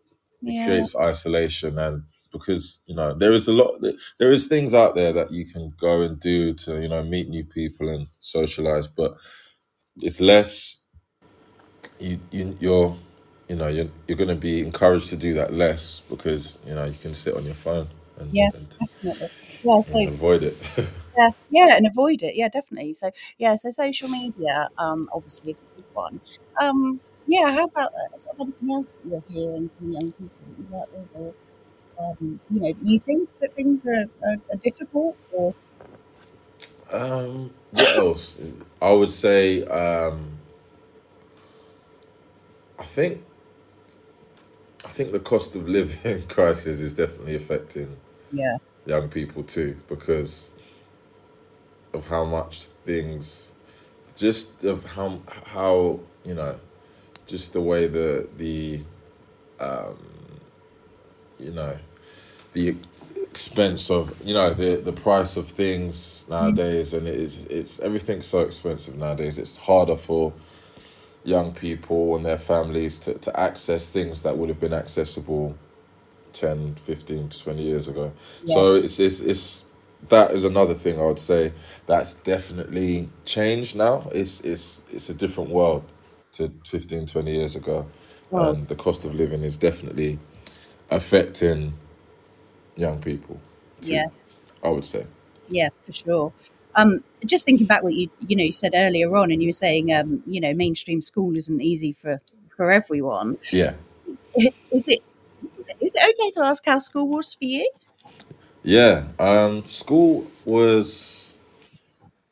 it 0.47 0.57
yeah, 0.57 0.61
creates 0.63 0.97
isolation 0.97 1.79
and 1.79 2.05
because 2.38 2.81
you 2.87 2.94
know 2.94 3.14
there 3.14 3.33
is 3.33 3.49
a 3.49 3.53
lot 3.53 3.81
there 4.18 4.33
is 4.33 4.46
things 4.46 4.75
out 4.75 4.94
there 4.94 5.12
that 5.12 5.31
you 5.31 5.44
can 5.44 5.72
go 5.79 6.03
and 6.03 6.20
do 6.20 6.53
to 6.55 6.81
you 6.81 6.88
know 6.88 7.03
meet 7.03 7.29
new 7.29 7.44
people 7.44 7.88
and 7.88 8.07
socialize 8.20 8.87
but 8.87 9.16
it's 10.01 10.20
less 10.20 10.83
you, 12.01 12.20
you 12.31 12.57
you're 12.61 12.96
you 13.49 13.57
know 13.57 13.68
you're, 13.68 13.88
you're 14.07 14.18
going 14.18 14.29
to 14.29 14.35
be 14.35 14.61
encouraged 14.61 15.09
to 15.09 15.16
do 15.16 15.35
that 15.35 15.53
less 15.53 16.01
because 16.11 16.59
you 16.66 16.75
know 16.75 16.85
you 16.85 16.99
can 17.01 17.14
sit 17.14 17.35
on 17.35 17.44
your 17.44 17.55
phone 17.55 17.88
and 18.18 18.33
yeah, 18.33 18.51
and, 18.55 18.77
definitely. 18.79 19.29
Yeah, 19.62 19.81
so 19.83 19.99
and 19.99 20.09
avoid 20.09 20.42
it 20.42 20.57
yeah, 21.16 21.31
yeah, 21.51 21.77
and 21.77 21.87
avoid 21.87 22.22
it. 22.22 22.35
Yeah, 22.37 22.49
definitely. 22.49 22.92
So 22.92 23.11
yeah, 23.38 23.55
so 23.55 23.70
social 23.70 24.09
media, 24.09 24.68
um, 24.79 25.09
obviously 25.12 25.51
is 25.51 25.62
a 25.62 25.77
big 25.77 25.85
one. 25.92 26.20
Um, 26.61 27.01
yeah, 27.27 27.53
how 27.53 27.64
about 27.64 27.92
uh, 27.92 28.16
sort 28.16 28.37
of 28.37 28.40
anything 28.42 28.72
else 28.72 28.92
that 28.92 29.09
you're 29.09 29.25
hearing 29.29 29.70
from 29.77 29.90
young 29.90 30.12
people 30.12 30.31
that 30.49 30.59
you 30.59 30.66
work 30.70 30.88
with, 30.92 31.09
or 31.14 31.35
um, 31.99 32.41
you 32.51 32.61
know, 32.61 32.73
do 32.73 32.81
you 32.85 32.99
think 32.99 33.29
that 33.41 33.55
things 33.55 33.87
are, 33.87 34.07
are, 34.25 34.37
are 34.51 34.57
difficult, 34.61 35.17
or? 35.33 35.55
Um 36.91 37.51
what 37.71 37.97
else? 37.97 38.39
I 38.81 38.93
would 38.93 39.11
say 39.11 39.65
um 39.65 40.39
i 42.79 42.85
think 42.85 43.23
i 44.85 44.89
think 44.89 45.13
the 45.13 45.21
cost 45.21 45.57
of 45.57 45.69
living 45.69 46.27
crisis 46.29 46.81
is 46.81 46.95
definitely 46.95 47.35
affecting 47.35 47.97
yeah, 48.33 48.57
young 48.87 49.09
people 49.09 49.43
too 49.43 49.77
because 49.89 50.51
of 51.93 52.07
how 52.07 52.25
much 52.25 52.67
things 52.85 53.53
just 54.17 54.65
of 54.65 54.85
how 54.85 55.21
how 55.47 56.01
you 56.25 56.35
know 56.35 56.59
just 57.27 57.53
the 57.53 57.61
way 57.61 57.87
the 57.87 58.29
the 58.37 58.81
um 59.61 59.99
you 61.39 61.53
know 61.53 61.77
the 62.57 62.75
expense 63.31 63.90
of 63.90 64.19
you 64.25 64.33
know 64.33 64.55
the 64.55 64.77
the 64.77 64.92
price 64.92 65.37
of 65.37 65.47
things 65.47 66.25
nowadays 66.31 66.95
and 66.95 67.07
it 67.07 67.14
is 67.14 67.45
it's 67.51 67.79
everything's 67.81 68.27
so 68.27 68.40
expensive 68.40 68.97
nowadays. 68.97 69.37
It's 69.37 69.59
harder 69.59 69.95
for 69.95 70.33
young 71.23 71.53
people 71.53 72.16
and 72.16 72.25
their 72.25 72.38
families 72.38 72.99
to, 73.01 73.14
to 73.19 73.38
access 73.38 73.90
things 73.90 74.23
that 74.23 74.38
would 74.38 74.49
have 74.49 74.59
been 74.59 74.73
accessible 74.73 75.55
10 76.33 76.77
15 76.77 77.29
to 77.29 77.42
20 77.42 77.62
years 77.62 77.88
ago. 77.88 78.12
Yeah, 78.45 78.55
so 78.55 78.75
it's 78.75 78.99
it's, 78.99 79.21
it's 79.21 79.64
that 80.09 80.31
is 80.31 80.45
another 80.45 80.75
thing 80.75 81.01
i 81.01 81.05
would 81.05 81.19
say 81.19 81.53
that's 81.87 82.14
definitely 82.14 83.11
changed 83.27 83.77
now. 83.77 84.09
It's 84.12 84.40
it's 84.40 84.83
it's 84.90 85.11
a 85.11 85.14
different 85.14 85.51
world 85.51 85.85
to 86.33 86.51
15 86.66 87.05
20 87.05 87.31
years 87.31 87.55
ago. 87.55 87.87
Well, 88.31 88.51
and 88.51 88.66
the 88.69 88.77
cost 88.77 89.05
of 89.05 89.14
living 89.14 89.42
is 89.45 89.57
definitely 89.59 90.19
affecting 90.90 91.75
young 92.77 93.01
people 93.01 93.41
yeah, 93.83 94.05
i 94.62 94.69
would 94.69 94.85
say 94.85 95.07
yeah, 95.49 95.69
for 95.81 95.93
sure. 95.93 96.33
Um, 96.75 97.01
just 97.25 97.45
thinking 97.45 97.67
back 97.67 97.83
what 97.83 97.95
you 97.95 98.09
you 98.27 98.37
know 98.37 98.45
you 98.45 98.53
said 98.53 98.73
earlier 98.75 99.15
on, 99.17 99.31
and 99.31 99.43
you 99.43 99.49
were 99.49 99.53
saying 99.53 99.93
um, 99.93 100.23
you 100.27 100.41
know 100.41 100.55
mainstream 100.55 101.01
school 101.03 101.37
isn't 101.37 101.61
easy 101.62 101.93
for 101.93 102.21
for 102.57 102.71
everyone. 102.71 103.39
yeah 103.51 103.75
Is 104.71 104.89
it 104.89 105.01
is 105.81 105.95
it 105.95 106.03
okay 106.03 106.31
to 106.33 106.43
ask 106.45 106.65
how 106.67 106.79
school 106.79 107.09
was 107.09 107.35
for 107.35 107.45
you? 107.45 107.69
yeah 108.62 109.05
um 109.19 109.65
school 109.65 110.27
was 110.45 111.37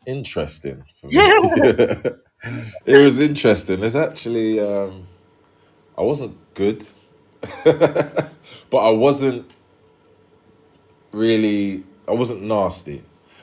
interesting 0.07 0.85
for 1.01 1.11
me 1.11 1.35
yeah, 1.57 1.63
it 2.87 2.99
was 2.99 3.21
interesting 3.21 3.81
there's 3.81 3.97
actually 3.97 4.61
um 4.61 5.07
i 5.99 6.03
wasn't 6.03 6.37
good 6.55 6.87
but 7.65 8.79
i 8.79 8.91
wasn't 8.91 9.47
really 11.15 11.85
I 12.09 12.13
wasn't 12.13 12.43
nasty. 12.43 13.03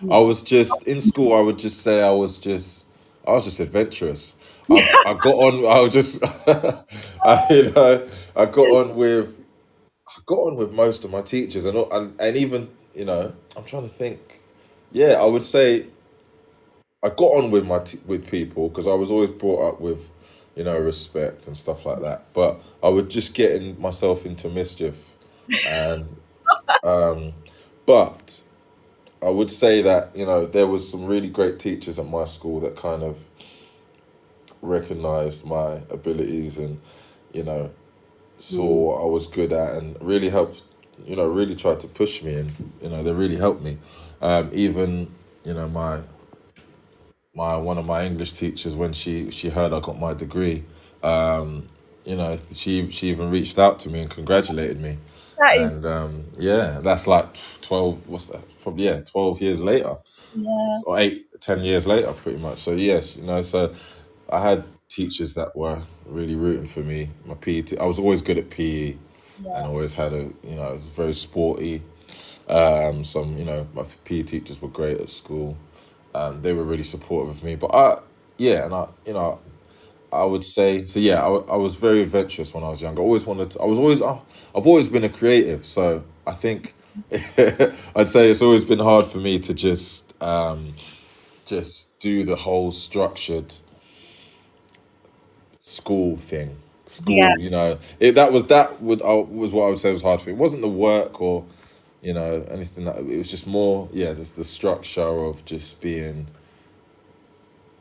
I 0.09 0.17
was 0.17 0.41
just 0.41 0.87
in 0.87 0.99
school. 0.99 1.33
I 1.33 1.41
would 1.41 1.59
just 1.59 1.81
say 1.81 2.01
I 2.01 2.11
was 2.11 2.37
just 2.37 2.85
I 3.27 3.31
was 3.31 3.45
just 3.45 3.59
adventurous. 3.59 4.37
I, 4.69 5.03
I 5.07 5.13
got 5.13 5.35
on. 5.35 5.65
I 5.65 5.81
was 5.81 5.93
just 5.93 6.23
I 7.23 7.45
you 7.49 7.71
know 7.71 8.07
I 8.35 8.45
got 8.45 8.67
on 8.67 8.95
with 8.95 9.47
I 10.07 10.19
got 10.25 10.35
on 10.35 10.55
with 10.55 10.71
most 10.71 11.05
of 11.05 11.11
my 11.11 11.21
teachers 11.21 11.65
and 11.65 11.77
and 11.77 12.19
and 12.19 12.37
even 12.37 12.69
you 12.95 13.05
know 13.05 13.33
I'm 13.55 13.63
trying 13.63 13.83
to 13.83 13.89
think. 13.89 14.41
Yeah, 14.91 15.13
I 15.13 15.25
would 15.25 15.43
say 15.43 15.85
I 17.03 17.09
got 17.09 17.25
on 17.37 17.51
with 17.51 17.65
my 17.65 17.79
t- 17.79 17.99
with 18.05 18.29
people 18.29 18.69
because 18.69 18.87
I 18.87 18.93
was 18.93 19.09
always 19.11 19.29
brought 19.31 19.73
up 19.73 19.81
with 19.81 20.09
you 20.55 20.63
know 20.63 20.77
respect 20.79 21.47
and 21.47 21.55
stuff 21.55 21.85
like 21.85 22.01
that. 22.01 22.33
But 22.33 22.61
I 22.83 22.89
would 22.89 23.09
just 23.09 23.33
get 23.33 23.53
in 23.53 23.79
myself 23.79 24.25
into 24.25 24.49
mischief 24.49 25.15
and 25.67 26.15
um, 26.83 27.33
but 27.91 28.43
I 29.21 29.29
would 29.29 29.51
say 29.51 29.81
that 29.81 30.03
you 30.15 30.25
know 30.25 30.45
there 30.45 30.67
was 30.67 30.83
some 30.91 31.05
really 31.05 31.29
great 31.29 31.59
teachers 31.59 31.99
at 31.99 32.07
my 32.07 32.25
school 32.25 32.59
that 32.61 32.75
kind 32.75 33.03
of 33.03 33.15
recognized 34.61 35.45
my 35.45 35.69
abilities 35.97 36.57
and 36.57 36.79
you 37.33 37.43
know 37.43 37.71
saw 38.39 38.63
Mm. 38.67 38.85
what 38.85 38.97
I 39.03 39.05
was 39.17 39.27
good 39.27 39.51
at 39.63 39.69
and 39.77 39.87
really 40.01 40.29
helped 40.29 40.63
you 41.09 41.15
know 41.17 41.27
really 41.27 41.55
tried 41.63 41.79
to 41.81 41.87
push 42.01 42.23
me 42.23 42.33
and 42.41 42.51
you 42.83 42.89
know 42.91 43.03
they 43.03 43.13
really 43.23 43.37
helped 43.47 43.63
me 43.69 43.77
um, 44.21 44.49
even 44.53 44.89
you 45.45 45.53
know 45.57 45.67
my 45.69 46.01
my 47.35 47.55
one 47.55 47.77
of 47.77 47.85
my 47.85 48.05
English 48.05 48.33
teachers 48.33 48.75
when 48.75 48.93
she 48.93 49.31
she 49.31 49.49
heard 49.49 49.73
I 49.73 49.79
got 49.79 49.99
my 49.99 50.13
degree. 50.13 50.63
Um, 51.03 51.67
you 52.05 52.15
know, 52.17 52.37
she 52.53 52.91
she 52.91 53.09
even 53.09 53.29
reached 53.31 53.59
out 53.59 53.79
to 53.79 53.89
me 53.89 54.01
and 54.01 54.09
congratulated 54.09 54.79
me. 54.81 54.97
That 55.41 55.57
is, 55.57 55.79
And 55.79 55.85
um, 55.85 56.25
yeah, 56.37 56.79
that's 56.81 57.07
like 57.07 57.27
twelve. 57.61 58.07
What's 58.07 58.27
that? 58.27 58.41
Probably 58.61 58.85
yeah, 58.85 59.01
twelve 59.01 59.41
years 59.41 59.63
later 59.63 59.97
yeah, 60.35 60.79
or 60.85 60.99
eight, 60.99 61.27
ten 61.41 61.63
years 61.63 61.87
later, 61.87 62.11
pretty 62.13 62.39
much. 62.39 62.59
So 62.59 62.73
yes, 62.73 63.17
you 63.17 63.23
know, 63.23 63.41
so 63.41 63.73
I 64.29 64.41
had 64.41 64.65
teachers 64.89 65.33
that 65.35 65.55
were 65.55 65.81
really 66.07 66.35
rooting 66.35 66.67
for 66.67 66.81
me. 66.81 67.09
My 67.25 67.35
PE, 67.35 67.61
te- 67.63 67.77
I 67.77 67.85
was 67.85 67.99
always 67.99 68.21
good 68.21 68.37
at 68.37 68.49
PE, 68.49 68.95
and 69.55 69.65
always 69.65 69.93
had 69.93 70.13
a, 70.13 70.31
you 70.43 70.55
know, 70.55 70.77
very 70.77 71.13
sporty. 71.13 71.83
Um, 72.49 73.03
some, 73.03 73.37
you 73.37 73.45
know, 73.45 73.67
my 73.73 73.85
PE 74.05 74.23
teachers 74.23 74.61
were 74.61 74.69
great 74.69 74.99
at 75.01 75.09
school. 75.09 75.57
Um, 76.15 76.41
they 76.41 76.53
were 76.53 76.63
really 76.63 76.83
supportive 76.83 77.37
of 77.37 77.43
me. 77.43 77.55
But 77.55 77.73
I, 77.73 77.99
yeah, 78.37 78.65
and 78.65 78.73
I, 78.73 78.89
you 79.05 79.13
know, 79.13 79.39
I 80.13 80.25
would 80.25 80.43
say 80.43 80.85
so. 80.85 80.99
Yeah, 80.99 81.21
I, 81.23 81.29
I 81.53 81.55
was 81.57 81.75
very 81.75 82.01
adventurous 82.01 82.53
when 82.53 82.63
I 82.63 82.69
was 82.69 82.81
younger. 82.81 83.01
I 83.01 83.05
always 83.05 83.25
wanted. 83.25 83.51
To, 83.51 83.61
I 83.61 83.65
was 83.65 83.79
always. 83.79 84.01
oh, 84.01 84.21
I've 84.55 84.67
always 84.67 84.87
been 84.89 85.03
a 85.03 85.09
creative. 85.09 85.65
So 85.65 86.03
I 86.27 86.33
think 86.33 86.75
I'd 87.13 88.09
say 88.09 88.29
it's 88.31 88.41
always 88.41 88.65
been 88.65 88.79
hard 88.79 89.05
for 89.07 89.19
me 89.19 89.39
to 89.39 89.53
just 89.53 90.13
um, 90.23 90.75
just 91.45 91.99
do 92.01 92.25
the 92.25 92.35
whole 92.37 92.71
structured 92.71 93.55
school 95.59 96.17
thing. 96.17 96.57
yeah. 97.07 97.33
School, 97.33 97.39
you 97.39 97.49
know, 97.49 97.79
it, 97.99 98.13
that 98.13 98.33
was 98.33 98.45
that 98.45 98.81
would 98.81 99.01
uh, 99.01 99.23
was 99.29 99.53
what 99.53 99.65
I 99.65 99.69
would 99.69 99.79
say 99.79 99.93
was 99.93 100.01
hard 100.03 100.21
for 100.21 100.29
me. 100.29 100.35
It 100.35 100.39
wasn't 100.39 100.61
the 100.63 100.69
work 100.69 101.21
or 101.21 101.45
you 102.01 102.13
know 102.13 102.45
anything 102.49 102.85
that 102.85 102.97
it 102.97 103.17
was 103.17 103.29
just 103.31 103.47
more 103.47 103.89
yeah. 103.93 104.13
There's 104.13 104.33
the 104.33 104.43
structure 104.43 105.01
of 105.25 105.45
just 105.45 105.81
being 105.81 106.27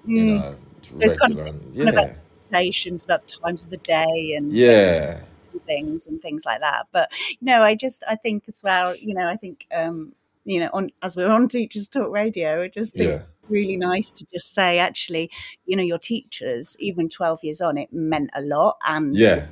you 0.07 0.25
Mm. 0.27 0.57
Know 0.93 0.99
There's 0.99 1.17
kind 1.17 1.33
of 1.33 1.39
regular. 1.39 1.57
And, 1.57 1.75
kind 1.77 1.89
of 1.89 1.95
yeah, 1.95 2.15
expectations 2.43 3.05
about 3.05 3.29
times 3.43 3.65
of 3.65 3.71
the 3.71 3.77
day 3.79 4.35
and 4.37 4.53
yeah, 4.53 5.21
things 5.67 6.07
and 6.07 6.21
things 6.21 6.45
like 6.45 6.61
that. 6.61 6.87
But 6.93 7.11
no, 7.41 7.63
I 7.63 7.75
just 7.75 8.03
I 8.09 8.17
think 8.17 8.45
as 8.49 8.63
well, 8.63 8.95
you 8.97 9.15
know, 9.15 9.27
I 9.29 9.37
think 9.37 9.67
um, 9.75 10.13
you 10.45 10.61
know, 10.61 10.71
on 10.73 10.91
as 11.03 11.17
we're 11.17 11.29
on 11.31 11.49
Teachers 11.49 11.89
Talk 11.89 12.11
Radio, 12.11 12.63
I 12.63 12.69
just 12.69 12.95
think 12.95 13.09
yeah, 13.09 13.15
it's 13.17 13.51
really 13.51 13.77
nice 13.77 14.11
to 14.13 14.27
just 14.33 14.53
say 14.55 14.79
actually, 14.79 15.31
you 15.67 15.77
know, 15.77 15.83
your 15.83 15.99
teachers, 15.99 16.77
even 16.81 17.09
twelve 17.09 17.41
years 17.43 17.61
on, 17.61 17.79
it 17.79 17.93
meant 17.93 18.31
a 18.35 18.43
lot, 18.43 18.79
and 18.87 19.15
yeah, 19.17 19.47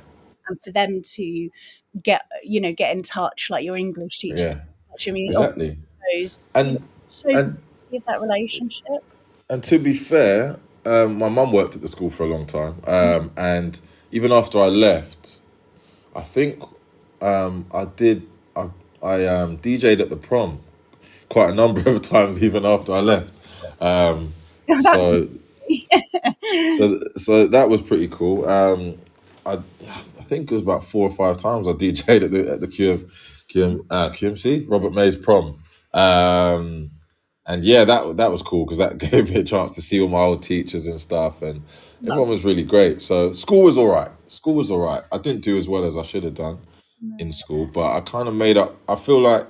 and 0.47 0.57
for 0.63 0.71
them 0.71 1.01
to 1.03 1.49
get 2.03 2.21
you 2.43 2.61
know 2.61 2.71
get 2.73 2.95
in 2.95 3.01
touch 3.01 3.49
like 3.49 3.63
your 3.63 3.75
English 3.77 4.19
teacher. 4.19 4.37
yeah. 4.37 4.61
touch, 4.91 5.07
I 5.07 5.11
mean, 5.11 5.29
Exactly. 5.29 5.77
shows 6.13 6.43
And 6.55 6.83
shows 7.09 7.45
and 7.45 7.57
that 8.05 8.21
relationship. 8.21 9.03
and 9.49 9.63
to 9.63 9.79
be 9.79 9.93
fair, 9.95 10.59
um, 10.85 11.17
my 11.17 11.29
mum 11.29 11.51
worked 11.51 11.75
at 11.75 11.81
the 11.81 11.87
school 11.87 12.09
for 12.09 12.23
a 12.23 12.27
long 12.27 12.45
time, 12.45 12.81
um, 12.87 13.31
and 13.37 13.79
even 14.11 14.31
after 14.31 14.59
I 14.59 14.67
left, 14.67 15.39
I 16.15 16.21
think 16.21 16.63
um, 17.21 17.65
I 17.73 17.85
did. 17.85 18.27
I 18.55 18.69
I 19.01 19.25
um, 19.25 19.57
DJ'd 19.57 20.01
at 20.01 20.09
the 20.09 20.15
prom 20.15 20.59
quite 21.29 21.51
a 21.51 21.53
number 21.53 21.87
of 21.89 22.01
times, 22.13 22.41
even 22.43 22.65
after 22.65 22.93
I 22.93 22.99
left. 22.99 23.33
Um, 23.81 24.33
so 24.81 25.29
so 26.77 26.99
so 27.15 27.47
that 27.47 27.69
was 27.69 27.81
pretty 27.81 28.07
cool. 28.07 28.47
Um, 28.47 28.97
I 29.45 29.53
I 29.83 30.23
think 30.23 30.51
it 30.51 30.53
was 30.53 30.63
about 30.63 30.83
four 30.83 31.09
or 31.09 31.15
five 31.15 31.37
times 31.37 31.67
I 31.67 31.71
DJ'd 31.71 32.23
at 32.23 32.31
the 32.31 32.51
at 32.51 32.59
the 32.61 32.67
QM, 32.67 33.09
QM, 33.53 33.85
uh, 33.89 34.09
QMC 34.09 34.65
Robert 34.69 34.93
May's 34.93 35.15
prom. 35.15 35.59
Um, 35.93 36.91
and 37.49 37.65
yeah, 37.65 37.83
that 37.83 38.17
that 38.17 38.31
was 38.31 38.41
cool 38.41 38.63
because 38.63 38.77
that 38.77 38.97
gave 39.11 39.29
me 39.29 39.37
a 39.37 39.43
chance 39.43 39.73
to 39.73 39.81
see 39.81 39.99
all 39.99 40.07
my 40.07 40.19
old 40.19 40.43
teachers 40.43 40.87
and 40.87 41.01
stuff, 41.01 41.41
and 41.41 41.61
everyone 42.03 42.29
was 42.29 42.45
really 42.45 42.63
great. 42.63 43.01
So 43.01 43.33
school 43.33 43.63
was 43.63 43.77
all 43.77 43.87
right. 43.87 44.11
School 44.27 44.55
was 44.55 44.71
all 44.71 44.79
right. 44.79 45.03
I 45.11 45.17
didn't 45.17 45.41
do 45.41 45.57
as 45.57 45.67
well 45.67 45.83
as 45.83 45.97
I 45.97 46.03
should 46.03 46.23
have 46.23 46.35
done 46.35 46.59
in 47.17 47.31
school, 47.33 47.65
but 47.65 47.91
I 47.91 48.01
kind 48.01 48.27
of 48.27 48.35
made 48.35 48.55
up. 48.55 48.77
I 48.87 48.95
feel 48.95 49.19
like 49.19 49.47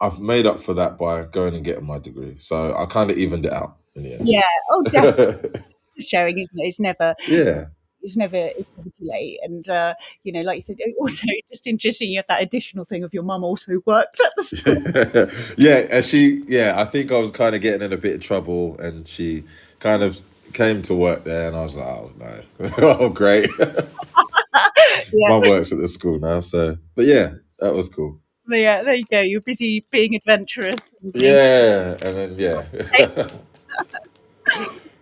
I've 0.00 0.20
made 0.20 0.46
up 0.46 0.60
for 0.60 0.74
that 0.74 0.98
by 0.98 1.22
going 1.22 1.54
and 1.54 1.64
getting 1.64 1.86
my 1.86 1.98
degree. 1.98 2.36
So 2.38 2.76
I 2.76 2.86
kind 2.86 3.10
of 3.10 3.16
evened 3.16 3.46
it 3.46 3.52
out 3.52 3.76
in 3.96 4.02
the 4.02 4.18
yeah. 4.22 4.42
Oh, 4.70 4.82
definitely 4.84 5.50
end. 5.54 5.68
showing, 5.98 6.38
isn't 6.38 6.60
it? 6.60 6.68
It's 6.68 6.80
never 6.80 7.14
yeah, 7.26 7.66
it's 8.08 8.16
never 8.16 8.36
it's 8.36 8.70
never 8.76 8.90
too 8.90 9.04
late. 9.06 9.38
And 9.42 9.68
uh, 9.68 9.94
you 10.24 10.32
know, 10.32 10.42
like 10.42 10.56
you 10.56 10.60
said, 10.62 10.76
also 11.00 11.26
just 11.50 11.66
interesting. 11.66 12.10
You 12.10 12.18
have 12.18 12.26
that 12.28 12.42
additional 12.42 12.84
thing 12.84 13.04
of 13.04 13.14
your 13.14 13.22
mum 13.22 13.44
also 13.44 13.80
worked 13.86 14.20
at 14.24 14.32
the 14.36 14.42
school. 15.36 15.54
yeah, 15.56 15.86
and 15.90 16.04
she, 16.04 16.42
yeah, 16.46 16.74
I 16.80 16.84
think 16.84 17.12
I 17.12 17.18
was 17.18 17.30
kind 17.30 17.54
of 17.54 17.60
getting 17.60 17.82
in 17.82 17.92
a 17.92 17.96
bit 17.96 18.16
of 18.16 18.20
trouble, 18.22 18.78
and 18.80 19.06
she 19.06 19.44
kind 19.78 20.02
of 20.02 20.20
came 20.54 20.82
to 20.82 20.94
work 20.94 21.24
there, 21.24 21.48
and 21.48 21.56
I 21.56 21.62
was 21.62 21.76
like, 21.76 21.86
oh 21.86 22.12
no, 22.18 22.42
oh 22.78 23.08
great, 23.10 23.50
yeah, 23.58 25.28
mum 25.28 25.42
works 25.42 25.72
at 25.72 25.78
the 25.78 25.88
school 25.88 26.18
now, 26.18 26.40
so, 26.40 26.76
but 26.94 27.04
yeah, 27.04 27.34
that 27.60 27.74
was 27.74 27.88
cool. 27.88 28.18
but 28.46 28.56
yeah. 28.58 28.82
There 28.82 28.94
you 28.94 29.04
go. 29.10 29.20
You're 29.20 29.40
busy 29.44 29.84
being 29.90 30.14
adventurous. 30.14 30.90
And 31.02 31.12
being, 31.12 31.24
Yeah, 31.34 31.96
and 32.04 32.16
then 32.16 32.34
yeah, 32.38 32.64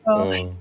oh, 0.07 0.53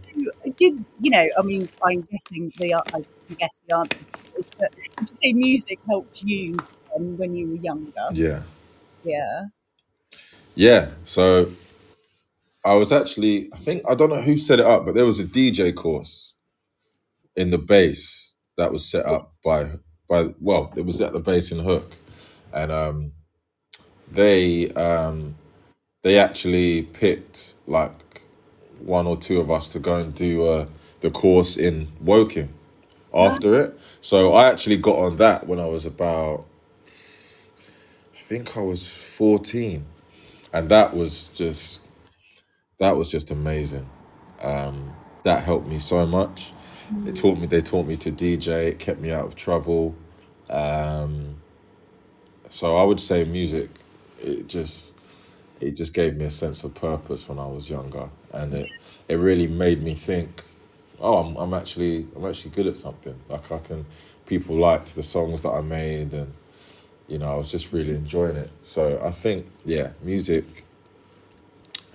did 0.58 0.86
you 1.00 1.12
know? 1.12 1.28
I 1.40 1.44
mean, 1.44 1.70
I'm 1.86 2.02
guessing 2.12 2.52
the 2.60 2.76
I 2.76 2.82
I 2.96 3.34
guess 3.40 3.60
the 3.68 3.78
answer 3.78 4.06
is 4.38 4.46
that 4.60 4.72
did 5.00 5.10
you 5.10 5.16
say 5.24 5.34
music 5.34 5.80
helped 5.90 6.22
you 6.24 6.66
um, 6.96 7.18
when 7.18 7.36
you 7.36 7.50
were 7.50 7.56
younger? 7.58 8.10
yeah, 8.10 8.44
Yeah. 9.04 9.44
yeah. 10.56 10.92
So 11.06 11.52
I 12.66 12.76
was 12.76 12.92
actually, 12.92 13.50
I 13.54 13.58
think 13.58 13.84
I 13.90 13.96
don't 13.96 14.10
know 14.12 14.22
who 14.22 14.38
set 14.38 14.60
it 14.60 14.66
up, 14.68 14.86
but 14.86 14.96
there 14.96 15.06
was 15.06 15.20
a 15.20 15.26
DJ 15.26 15.76
course 15.76 16.34
in 17.36 17.52
the 17.52 17.60
base 17.60 18.34
that 18.58 18.72
was 18.74 18.86
set 18.90 19.06
up 19.08 19.34
by 19.46 19.72
by 20.10 20.30
well, 20.42 20.74
it 20.78 20.86
was 20.86 21.02
at 21.02 21.14
the 21.14 21.20
base 21.22 21.52
in 21.52 21.60
Hook, 21.60 21.94
and 22.54 22.72
um, 22.72 23.14
they 24.12 24.70
um, 24.72 25.36
they 26.04 26.20
actually 26.20 26.84
picked 26.84 27.56
like 27.68 27.92
one 28.80 29.08
or 29.08 29.18
two 29.18 29.40
of 29.40 29.52
us 29.52 29.72
to 29.74 29.80
go 29.80 29.98
and 29.98 30.14
do 30.16 30.46
uh, 30.48 30.68
the 31.02 31.12
course 31.12 31.58
in 31.58 31.90
Woking 32.02 32.54
after 33.14 33.60
it. 33.60 33.80
So 34.02 34.34
I 34.34 34.50
actually 34.50 34.78
got 34.78 34.98
on 34.98 35.18
that 35.18 35.48
when 35.48 35.60
I 35.60 35.66
was 35.66 35.86
about, 35.86 36.46
I 38.14 38.18
think 38.18 38.58
I 38.58 38.62
was 38.62 38.88
fourteen, 38.88 39.86
and 40.54 40.70
that 40.70 40.96
was 40.96 41.30
just 41.30 41.88
that 42.80 42.98
was 42.98 43.10
just 43.10 43.32
amazing. 43.32 43.90
Um, 44.42 44.94
that 45.24 45.44
helped 45.44 45.68
me 45.68 45.80
so 45.80 46.06
much. 46.06 46.54
It 47.06 47.16
taught 47.16 47.38
me. 47.40 47.48
They 47.48 47.62
taught 47.62 47.88
me 47.88 47.98
to 47.98 48.12
DJ. 48.12 48.68
It 48.70 48.80
kept 48.80 49.00
me 49.00 49.12
out 49.12 49.26
of 49.26 49.36
trouble. 49.36 49.96
Um, 50.50 51.38
so 52.50 52.78
I 52.78 52.84
would 52.84 53.00
say 53.00 53.24
music. 53.26 53.70
It 54.22 54.48
just 54.48 54.95
it 55.60 55.72
just 55.72 55.94
gave 55.94 56.16
me 56.16 56.26
a 56.26 56.30
sense 56.30 56.64
of 56.64 56.74
purpose 56.76 57.28
when 57.28 57.40
I 57.40 57.48
was 57.48 57.70
younger, 57.70 58.10
and 58.34 58.54
it 58.54 58.70
it 59.08 59.16
really 59.16 59.48
made 59.48 59.82
me 59.82 59.94
think. 59.94 60.42
Oh, 61.00 61.18
I'm 61.18 61.36
I'm 61.36 61.54
actually 61.54 62.08
I'm 62.16 62.26
actually 62.26 62.52
good 62.52 62.68
at 62.68 62.78
something. 62.78 63.16
Like 63.30 63.52
I 63.52 63.60
can. 63.60 63.86
People 64.26 64.56
liked 64.58 64.96
the 64.96 65.04
songs 65.04 65.44
that 65.44 65.50
I 65.50 65.62
made, 65.62 66.14
and 66.14 66.34
you 67.08 67.20
know 67.20 67.32
I 67.32 67.36
was 67.36 67.52
just 67.52 67.72
really 67.72 67.92
enjoying 67.92 68.36
it. 68.36 68.50
So 68.62 69.00
I 69.04 69.12
think 69.12 69.46
yeah, 69.66 69.92
music. 70.02 70.46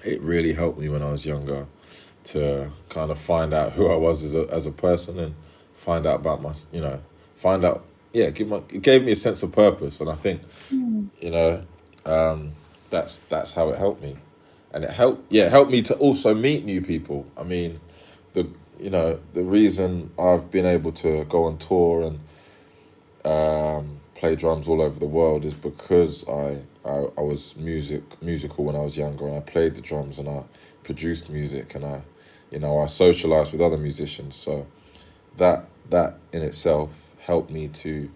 It 0.05 0.20
really 0.23 0.55
helped 0.55 0.79
me 0.79 0.88
when 0.88 1.03
I 1.03 1.11
was 1.11 1.27
younger 1.27 1.66
to 2.23 2.70
kind 2.88 3.11
of 3.11 3.18
find 3.18 3.53
out 3.53 3.73
who 3.73 3.90
I 3.90 3.96
was 3.96 4.23
as 4.23 4.35
a 4.35 4.46
as 4.51 4.66
a 4.66 4.70
person 4.70 5.18
and 5.18 5.35
find 5.75 6.07
out 6.07 6.20
about 6.20 6.42
my 6.42 6.53
you 6.73 6.81
know 6.81 7.01
find 7.37 7.64
out 7.64 7.85
yeah 8.12 8.31
give 8.31 8.49
my 8.49 8.59
it 8.73 8.83
gave 8.83 9.03
me 9.05 9.12
a 9.12 9.16
sense 9.16 9.42
of 9.42 9.53
purpose 9.53 10.01
and 10.01 10.11
I 10.11 10.14
think 10.14 10.42
you 10.70 11.31
know 11.31 11.62
um, 12.05 12.53
that's 12.90 13.20
that's 13.20 13.55
how 13.55 13.70
it 13.70 13.79
helped 13.79 14.03
me. 14.03 14.16
And 14.72 14.85
it 14.85 14.90
helped 14.90 15.33
yeah 15.33 15.46
it 15.46 15.53
helped 15.53 15.70
me 15.70 15.83
to 15.83 15.94
also 15.96 16.35
meet 16.35 16.64
new 16.64 16.83
people. 16.83 17.26
I 17.37 17.44
mean 17.44 17.81
the 18.35 18.48
you 18.79 18.90
know 18.90 19.20
the 19.33 19.42
reason 19.42 20.11
I've 20.18 20.50
been 20.50 20.66
able 20.66 20.92
to 20.92 21.24
go 21.24 21.44
on 21.44 21.59
tour 21.59 22.03
and 22.03 22.20
um, 23.24 24.00
play 24.14 24.35
drums 24.37 24.68
all 24.68 24.81
over 24.81 24.98
the 24.98 25.07
world 25.07 25.44
is 25.44 25.55
because 25.55 26.29
I, 26.29 26.62
I 26.85 27.07
I 27.18 27.20
was 27.20 27.57
music 27.57 28.20
musical 28.22 28.64
when 28.64 28.76
I 28.76 28.81
was 28.81 28.96
younger 28.96 29.26
and 29.26 29.37
I 29.37 29.40
played 29.40 29.74
the 29.74 29.83
drums 29.83 30.18
and 30.18 30.29
I 30.29 30.44
produced 30.83 31.31
music 31.31 31.74
and 31.74 31.85
I 31.85 32.03
you 32.50 32.59
know 32.59 32.79
I 32.79 32.87
socialized 32.87 33.53
with 33.53 33.61
other 33.61 33.79
musicians. 33.79 34.37
So 34.37 34.66
that 35.37 35.66
that 35.90 36.18
in 36.33 36.42
itself 36.42 37.14
helped 37.18 37.50
me 37.50 37.68
to 37.68 38.11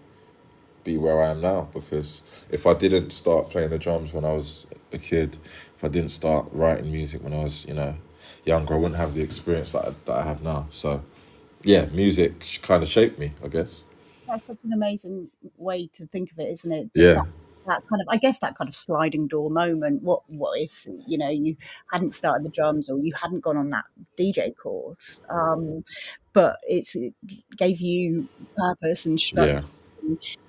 be 0.84 0.96
where 0.98 1.22
I 1.22 1.28
am 1.28 1.40
now 1.40 1.68
because 1.72 2.22
if 2.50 2.66
I 2.66 2.74
didn't 2.74 3.10
start 3.10 3.50
playing 3.50 3.70
the 3.70 3.78
drums 3.78 4.12
when 4.12 4.24
I 4.24 4.32
was 4.32 4.66
a 4.92 4.98
kid 4.98 5.38
if 5.76 5.84
I 5.84 5.88
didn't 5.88 6.10
start 6.10 6.46
writing 6.52 6.92
music 6.92 7.22
when 7.22 7.32
I 7.32 7.44
was 7.44 7.64
you 7.66 7.74
know 7.74 7.96
younger 8.44 8.74
I 8.74 8.78
wouldn't 8.78 8.98
have 8.98 9.14
the 9.14 9.22
experience 9.22 9.72
that 9.72 9.86
I, 9.86 9.94
that 10.04 10.18
I 10.18 10.22
have 10.22 10.42
now 10.42 10.66
so 10.70 11.02
yeah 11.62 11.86
music 11.86 12.60
kind 12.62 12.82
of 12.82 12.88
shaped 12.88 13.18
me 13.18 13.32
I 13.42 13.48
guess 13.48 13.82
That's 14.26 14.44
such 14.44 14.58
an 14.64 14.72
amazing 14.72 15.30
way 15.56 15.88
to 15.94 16.06
think 16.06 16.32
of 16.32 16.38
it, 16.38 16.50
isn't 16.50 16.72
it? 16.72 16.94
Just 16.94 16.96
yeah 16.96 17.14
that 17.14 17.26
that 17.66 17.82
kind 17.88 18.00
of 18.02 18.08
I 18.08 18.16
guess 18.16 18.40
that 18.40 18.56
kind 18.56 18.68
of 18.68 18.76
sliding 18.76 19.26
door 19.26 19.50
moment. 19.50 20.02
What 20.02 20.22
what 20.28 20.60
if 20.60 20.86
you 21.06 21.18
know 21.18 21.30
you 21.30 21.56
hadn't 21.92 22.12
started 22.12 22.44
the 22.44 22.50
drums 22.50 22.88
or 22.90 22.98
you 22.98 23.12
hadn't 23.20 23.40
gone 23.40 23.56
on 23.56 23.70
that 23.70 23.84
DJ 24.18 24.54
course? 24.56 25.20
Um, 25.30 25.82
but 26.32 26.58
it's, 26.68 26.94
it 26.96 27.14
gave 27.56 27.80
you 27.80 28.28
purpose 28.56 29.06
and 29.06 29.18
structure. 29.18 29.60
Yeah. 29.66 29.83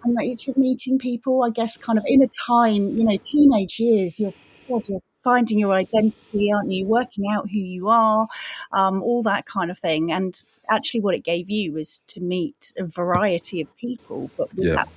And, 0.04 0.13
like 0.15 0.28
it's 0.28 0.48
meeting 0.56 0.98
people, 1.00 1.44
I 1.44 1.50
guess, 1.50 1.78
kind 1.78 1.98
of 1.98 2.06
in 2.08 2.22
a 2.22 2.28
time, 2.28 2.89
you 2.89 3.04
know, 3.04 3.18
teenage 3.18 3.80
years. 3.80 4.20
You're 4.20 4.34
God, 4.70 4.88
you're 4.89 5.02
finding 5.24 5.60
your 5.60 5.74
identity, 5.74 6.52
aren't 6.52 6.72
you? 6.72 6.86
Working 6.86 7.26
out 7.32 7.50
who 7.50 7.60
you 7.60 7.88
are, 7.89 8.28
um, 8.72 9.02
all 9.02 9.22
that 9.24 9.46
kind 9.46 9.70
of 9.72 9.78
thing. 9.78 10.12
And 10.12 10.36
actually, 10.70 11.02
what 11.02 11.15
it 11.15 11.24
gave 11.24 11.50
you 11.50 11.74
was 11.74 12.02
to 12.08 12.22
meet 12.22 12.74
a 12.78 12.86
variety 12.86 13.62
of 13.62 13.76
people, 13.78 14.30
but 14.38 14.54
with 14.56 14.65
Yeah. 14.68 14.76
that 14.76 14.89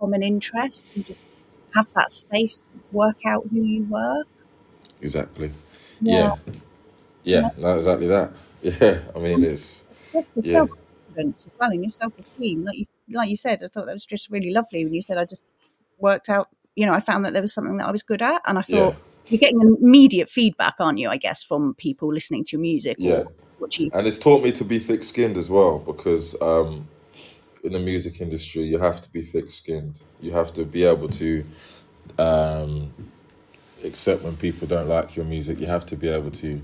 common 0.00 0.22
interest 0.22 0.90
and 0.94 1.04
just 1.04 1.26
have 1.74 1.88
that 1.94 2.10
space 2.10 2.60
to 2.60 2.66
work 2.92 3.18
out 3.26 3.46
who 3.50 3.62
you 3.62 3.84
were. 3.88 4.24
Exactly. 5.00 5.50
Yeah. 6.00 6.36
Yeah. 7.24 7.40
Yeah. 7.42 7.50
No, 7.56 7.76
exactly 7.78 8.06
that. 8.08 8.32
Yeah. 8.62 9.00
I 9.16 9.18
mean, 9.18 9.42
it's 9.42 9.84
for 10.12 10.18
yeah. 10.36 10.52
self 10.52 10.70
confidence 11.12 11.46
as 11.46 11.52
well 11.58 11.70
and 11.70 11.82
your 11.82 11.90
self 11.90 12.12
esteem. 12.18 12.64
Like 12.64 12.76
you 12.78 12.84
like 13.10 13.30
you 13.30 13.36
said, 13.36 13.62
I 13.62 13.68
thought 13.68 13.86
that 13.86 13.92
was 13.92 14.04
just 14.06 14.30
really 14.30 14.50
lovely 14.50 14.84
when 14.84 14.94
you 14.94 15.02
said 15.02 15.18
I 15.18 15.24
just 15.24 15.44
worked 15.98 16.28
out, 16.28 16.48
you 16.74 16.86
know, 16.86 16.94
I 16.94 17.00
found 17.00 17.24
that 17.24 17.32
there 17.32 17.42
was 17.42 17.52
something 17.54 17.76
that 17.78 17.86
I 17.88 17.92
was 17.92 18.02
good 18.02 18.22
at 18.22 18.42
and 18.46 18.58
I 18.58 18.62
Yeah. 18.68 18.78
thought 18.78 18.96
you're 19.28 19.38
getting 19.38 19.60
immediate 19.80 20.28
feedback, 20.28 20.74
aren't 20.78 20.98
you, 20.98 21.08
I 21.08 21.16
guess, 21.16 21.42
from 21.42 21.74
people 21.74 22.12
listening 22.12 22.44
to 22.44 22.52
your 22.52 22.60
music 22.60 22.98
Yeah. 22.98 23.24
watching 23.58 23.90
And 23.94 24.06
it's 24.06 24.18
taught 24.18 24.42
me 24.42 24.52
to 24.52 24.64
be 24.64 24.78
thick 24.78 25.02
skinned 25.02 25.36
as 25.36 25.50
well 25.50 25.78
because 25.78 26.40
um, 26.42 26.88
in 27.64 27.72
the 27.72 27.78
music 27.78 28.20
industry, 28.20 28.62
you 28.62 28.78
have 28.78 29.00
to 29.02 29.10
be 29.10 29.22
thick 29.22 29.50
skinned. 29.50 30.00
You 30.20 30.32
have 30.32 30.52
to 30.54 30.64
be 30.64 30.84
able 30.84 31.08
to 31.10 31.44
um, 32.18 32.92
accept 33.84 34.22
when 34.22 34.36
people 34.36 34.66
don't 34.66 34.88
like 34.88 35.16
your 35.16 35.24
music. 35.24 35.60
You 35.60 35.66
have 35.66 35.86
to 35.86 35.96
be 35.96 36.08
able 36.08 36.30
to 36.32 36.60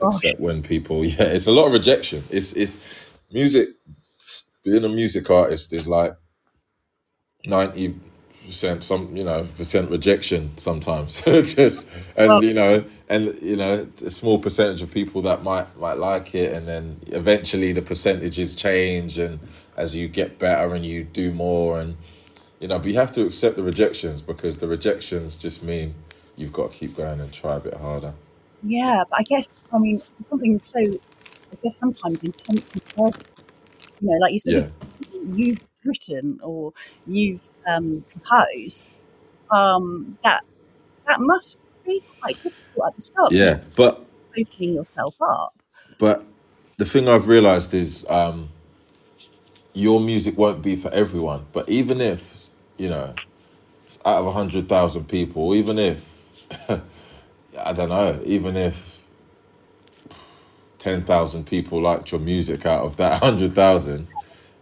gosh. 0.00 0.14
accept 0.14 0.40
when 0.40 0.62
people, 0.62 1.04
yeah, 1.04 1.24
it's 1.24 1.46
a 1.46 1.52
lot 1.52 1.66
of 1.66 1.72
rejection. 1.72 2.24
It's, 2.30 2.52
it's 2.54 3.10
music, 3.32 3.70
being 4.64 4.84
a 4.84 4.88
music 4.88 5.30
artist 5.30 5.72
is 5.72 5.88
like 5.88 6.14
90 7.46 7.96
percent 8.46 8.84
some 8.84 9.16
you 9.16 9.24
know 9.24 9.46
percent 9.56 9.90
rejection 9.90 10.56
sometimes. 10.58 11.22
Just 11.54 11.90
and 12.16 12.40
Well, 12.40 12.42
you 12.42 12.54
know 12.54 12.84
and 13.08 13.36
you 13.42 13.56
know 13.56 13.86
a 14.04 14.10
small 14.10 14.38
percentage 14.38 14.82
of 14.82 14.92
people 14.92 15.22
that 15.22 15.42
might 15.44 15.66
might 15.78 15.98
like 15.98 16.34
it 16.34 16.52
and 16.52 16.68
then 16.68 17.00
eventually 17.08 17.72
the 17.72 17.82
percentages 17.82 18.54
change 18.54 19.18
and 19.18 19.40
as 19.76 19.96
you 19.96 20.08
get 20.08 20.38
better 20.38 20.74
and 20.74 20.84
you 20.86 21.04
do 21.04 21.32
more 21.32 21.80
and 21.80 21.96
you 22.60 22.68
know 22.68 22.78
but 22.78 22.88
you 22.88 22.96
have 22.96 23.12
to 23.12 23.26
accept 23.26 23.56
the 23.56 23.62
rejections 23.62 24.22
because 24.22 24.58
the 24.58 24.68
rejections 24.68 25.36
just 25.38 25.62
mean 25.62 25.94
you've 26.36 26.52
got 26.52 26.72
to 26.72 26.76
keep 26.78 26.96
going 26.96 27.20
and 27.20 27.32
try 27.32 27.56
a 27.56 27.60
bit 27.60 27.74
harder. 27.74 28.14
Yeah, 28.62 29.04
but 29.10 29.20
I 29.20 29.22
guess 29.24 29.60
I 29.72 29.78
mean 29.78 30.00
something 30.24 30.60
so 30.62 30.80
I 31.54 31.58
guess 31.62 31.78
sometimes 31.78 32.24
intense 32.24 32.70
personal, 32.70 33.12
you 34.00 34.08
know, 34.08 34.18
like 34.20 34.32
you 34.32 34.38
said, 34.38 34.54
yeah 34.54 34.68
you've 35.32 35.66
written 35.84 36.38
or 36.42 36.72
you've 37.06 37.44
um, 37.66 38.02
composed, 38.10 38.92
um, 39.50 40.18
that 40.22 40.42
that 41.06 41.18
must 41.20 41.60
be 41.86 42.02
quite 42.20 42.36
difficult 42.36 42.88
at 42.88 42.94
the 42.96 43.00
start 43.02 43.32
yeah 43.32 43.60
but 43.76 44.04
opening 44.38 44.74
yourself 44.74 45.14
up. 45.20 45.54
but 45.98 46.24
the 46.78 46.84
thing 46.84 47.08
i've 47.08 47.28
realized 47.28 47.74
is 47.74 48.06
um 48.08 48.48
your 49.74 50.00
music 50.00 50.38
won't 50.38 50.62
be 50.62 50.76
for 50.76 50.90
everyone 50.92 51.44
but 51.52 51.68
even 51.68 52.00
if 52.00 52.48
you 52.78 52.88
know 52.88 53.14
out 54.04 54.18
of 54.18 54.26
100,000 54.26 55.08
people, 55.08 55.54
even 55.54 55.78
if, 55.78 56.28
I 57.58 57.72
don't 57.72 57.88
know, 57.88 58.20
even 58.24 58.56
if 58.56 58.93
10,000 60.84 61.46
people 61.46 61.80
liked 61.82 62.12
your 62.12 62.20
music 62.20 62.66
out 62.66 62.84
of 62.84 62.96
that 62.98 63.22
100,000, 63.22 64.06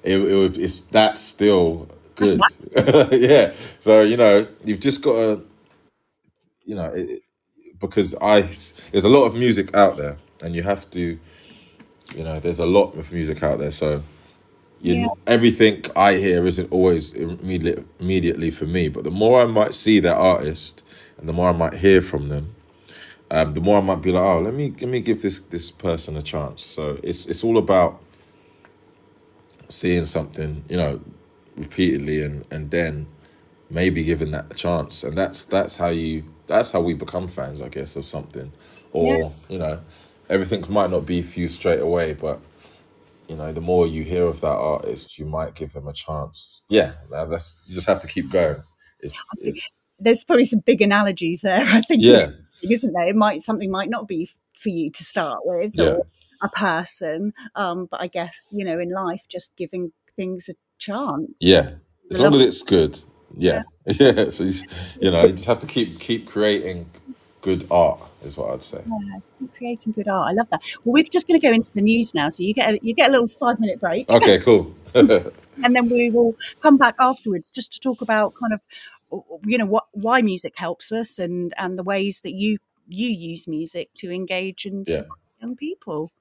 it, 0.04 0.18
it 0.20 0.36
would, 0.36 0.56
it's, 0.56 0.80
that's 0.82 1.20
still 1.20 1.88
good. 2.14 2.48
yeah. 3.12 3.54
So, 3.80 4.02
you 4.02 4.16
know, 4.16 4.46
you've 4.64 4.80
just 4.80 5.02
got 5.02 5.14
to, 5.14 5.42
you 6.64 6.76
know, 6.76 6.92
it, 6.94 7.22
because 7.80 8.14
I, 8.22 8.42
there's 8.92 9.04
a 9.04 9.08
lot 9.08 9.24
of 9.24 9.34
music 9.34 9.74
out 9.74 9.96
there 9.96 10.18
and 10.42 10.54
you 10.54 10.62
have 10.62 10.88
to, 10.92 11.18
you 12.14 12.24
know, 12.24 12.40
there's 12.40 12.60
a 12.60 12.66
lot 12.66 12.96
of 12.96 13.12
music 13.12 13.42
out 13.42 13.58
there. 13.58 13.72
So, 13.72 14.02
you 14.80 14.94
Yeah, 14.96 15.08
everything 15.26 15.84
I 15.96 16.16
hear 16.16 16.46
isn't 16.46 16.72
always 16.72 17.12
immediately 17.12 17.84
immediately 18.00 18.50
for 18.52 18.66
me, 18.66 18.88
but 18.88 19.04
the 19.04 19.10
more 19.10 19.42
I 19.42 19.46
might 19.46 19.74
see 19.74 20.00
that 20.00 20.16
artist 20.16 20.84
and 21.18 21.28
the 21.28 21.32
more 21.32 21.50
I 21.50 21.52
might 21.52 21.74
hear 21.74 22.02
from 22.02 22.28
them, 22.28 22.54
um, 23.32 23.54
the 23.54 23.62
more 23.62 23.78
I 23.78 23.80
might 23.80 24.02
be 24.02 24.12
like, 24.12 24.22
oh, 24.22 24.40
let 24.40 24.52
me 24.52 24.74
let 24.78 24.90
me 24.90 25.00
give 25.00 25.22
this 25.22 25.40
this 25.40 25.70
person 25.70 26.18
a 26.18 26.22
chance. 26.22 26.62
So 26.62 26.98
it's 27.02 27.24
it's 27.24 27.42
all 27.42 27.56
about 27.56 27.98
seeing 29.70 30.04
something, 30.04 30.62
you 30.68 30.76
know, 30.76 31.00
repeatedly 31.56 32.22
and 32.22 32.44
and 32.50 32.70
then 32.70 33.06
maybe 33.70 34.04
giving 34.04 34.32
that 34.32 34.52
a 34.52 34.54
chance, 34.54 35.02
and 35.02 35.16
that's 35.16 35.46
that's 35.46 35.78
how 35.78 35.88
you 35.88 36.24
that's 36.46 36.72
how 36.72 36.82
we 36.82 36.92
become 36.92 37.26
fans, 37.26 37.62
I 37.62 37.70
guess, 37.70 37.96
of 37.96 38.04
something, 38.04 38.52
yeah, 38.92 39.14
or 39.14 39.32
you 39.48 39.56
know, 39.56 39.80
everything 40.28 40.62
might 40.68 40.90
not 40.90 41.06
be 41.06 41.22
for 41.22 41.40
you 41.40 41.48
straight 41.48 41.80
away, 41.80 42.12
but 42.12 42.38
you 43.28 43.36
know, 43.36 43.50
the 43.50 43.62
more 43.62 43.86
you 43.86 44.02
hear 44.02 44.26
of 44.26 44.42
that 44.42 44.58
artist, 44.58 45.18
you 45.18 45.24
might 45.24 45.54
give 45.54 45.72
them 45.72 45.88
a 45.88 45.94
chance. 45.94 46.66
Yeah, 46.68 46.92
that's 47.10 47.64
you 47.66 47.74
just 47.74 47.86
have 47.86 48.00
to 48.00 48.06
keep 48.06 48.30
going. 48.30 48.62
It's, 49.00 49.14
it's 49.38 49.70
there's 49.98 50.22
probably 50.22 50.44
some 50.44 50.58
big 50.58 50.82
analogies 50.82 51.40
there. 51.40 51.64
I 51.66 51.80
think, 51.80 52.02
yeah, 52.02 52.32
isn't 52.70 52.92
there? 52.92 53.06
It 53.06 53.16
might 53.16 53.42
something 53.42 53.70
might 53.70 53.90
not 53.90 54.08
be 54.08 54.28
for 54.54 54.68
you 54.68 54.90
to 54.90 55.04
start 55.04 55.40
with, 55.44 55.72
yeah, 55.74 55.86
or 55.86 56.06
a 56.42 56.48
person, 56.48 57.32
um, 57.54 57.86
but 57.90 58.00
I 58.00 58.06
guess 58.08 58.50
you 58.52 58.64
know, 58.64 58.78
in 58.78 58.90
life, 58.90 59.24
just 59.28 59.56
giving 59.56 59.92
things 60.16 60.48
a 60.48 60.54
chance 60.78 61.30
yeah. 61.40 61.72
As 62.10 62.20
long 62.20 62.34
as 62.34 62.40
it's 62.42 62.62
good, 62.62 63.00
Yeah, 63.36 63.62
yeah, 63.86 64.12
yeah. 64.16 64.30
So 64.30 64.44
you, 64.44 64.52
you 65.00 65.10
know, 65.10 65.24
you 65.24 65.32
just 65.32 65.46
have 65.46 65.60
to 65.60 65.66
keep 65.66 65.98
keep 65.98 66.26
creating 66.28 66.86
good 67.40 67.66
art, 67.70 68.00
is 68.22 68.36
what 68.36 68.52
I'd 68.52 68.64
say. 68.64 68.82
yeah, 68.86 69.18
creating 69.56 69.92
good 69.92 70.08
art. 70.08 70.28
I 70.30 70.32
love 70.32 70.48
that. 70.50 70.60
Well, 70.84 70.92
we're 70.92 71.04
just 71.04 71.26
going 71.26 71.40
to 71.40 71.46
go 71.46 71.52
into 71.52 71.72
the 71.72 71.82
news 71.82 72.14
now, 72.14 72.28
so 72.28 72.42
you 72.42 72.54
get 72.54 72.74
a, 72.74 72.78
you 72.82 72.94
get 72.94 73.08
a 73.08 73.12
little 73.12 73.28
five 73.28 73.58
minute 73.60 73.80
break, 73.80 74.08
Okay, 74.10 74.38
cool. 74.38 74.74
and 74.94 75.74
then 75.74 75.88
we 75.88 76.10
will 76.10 76.34
come 76.60 76.76
back 76.76 76.94
afterwards 77.00 77.50
just 77.50 77.72
to 77.72 77.80
talk 77.80 78.02
about 78.02 78.34
kind 78.34 78.52
of 78.52 78.60
you 79.44 79.58
know 79.58 79.66
what 79.66 79.84
why 79.92 80.22
music 80.22 80.54
helps 80.56 80.92
us 80.92 81.18
and 81.18 81.52
and 81.58 81.78
the 81.78 81.82
ways 81.82 82.20
that 82.22 82.32
you 82.32 82.58
you 82.88 83.08
use 83.08 83.46
music 83.46 83.90
to 83.94 84.10
engage 84.10 84.64
and 84.66 84.86
yeah. 84.88 85.02
young 85.40 85.56
people. 85.56 86.12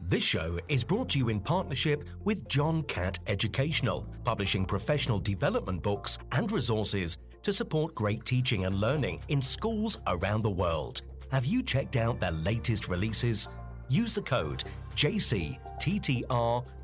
This 0.00 0.24
show 0.24 0.58
is 0.68 0.84
brought 0.84 1.08
to 1.10 1.18
you 1.18 1.30
in 1.30 1.40
partnership 1.40 2.04
with 2.24 2.46
John 2.46 2.82
Catt 2.82 3.18
Educational, 3.26 4.06
publishing 4.24 4.66
professional 4.66 5.18
development 5.18 5.82
books 5.82 6.18
and 6.32 6.50
resources 6.52 7.16
to 7.42 7.52
support 7.52 7.94
great 7.94 8.24
teaching 8.24 8.66
and 8.66 8.80
learning 8.80 9.20
in 9.28 9.40
schools 9.40 9.98
around 10.06 10.42
the 10.42 10.50
world. 10.50 11.02
Have 11.30 11.46
you 11.46 11.62
checked 11.62 11.96
out 11.96 12.20
their 12.20 12.32
latest 12.32 12.88
releases? 12.88 13.48
Use 13.88 14.14
the 14.14 14.22
code 14.22 14.64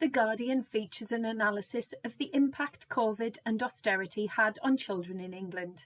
The 0.00 0.08
Guardian 0.08 0.62
features 0.62 1.12
an 1.12 1.26
analysis 1.26 1.92
of 2.04 2.16
the 2.16 2.30
impact 2.32 2.88
COVID 2.88 3.36
and 3.44 3.62
austerity 3.62 4.24
had 4.24 4.58
on 4.62 4.78
children 4.78 5.20
in 5.20 5.34
England. 5.34 5.84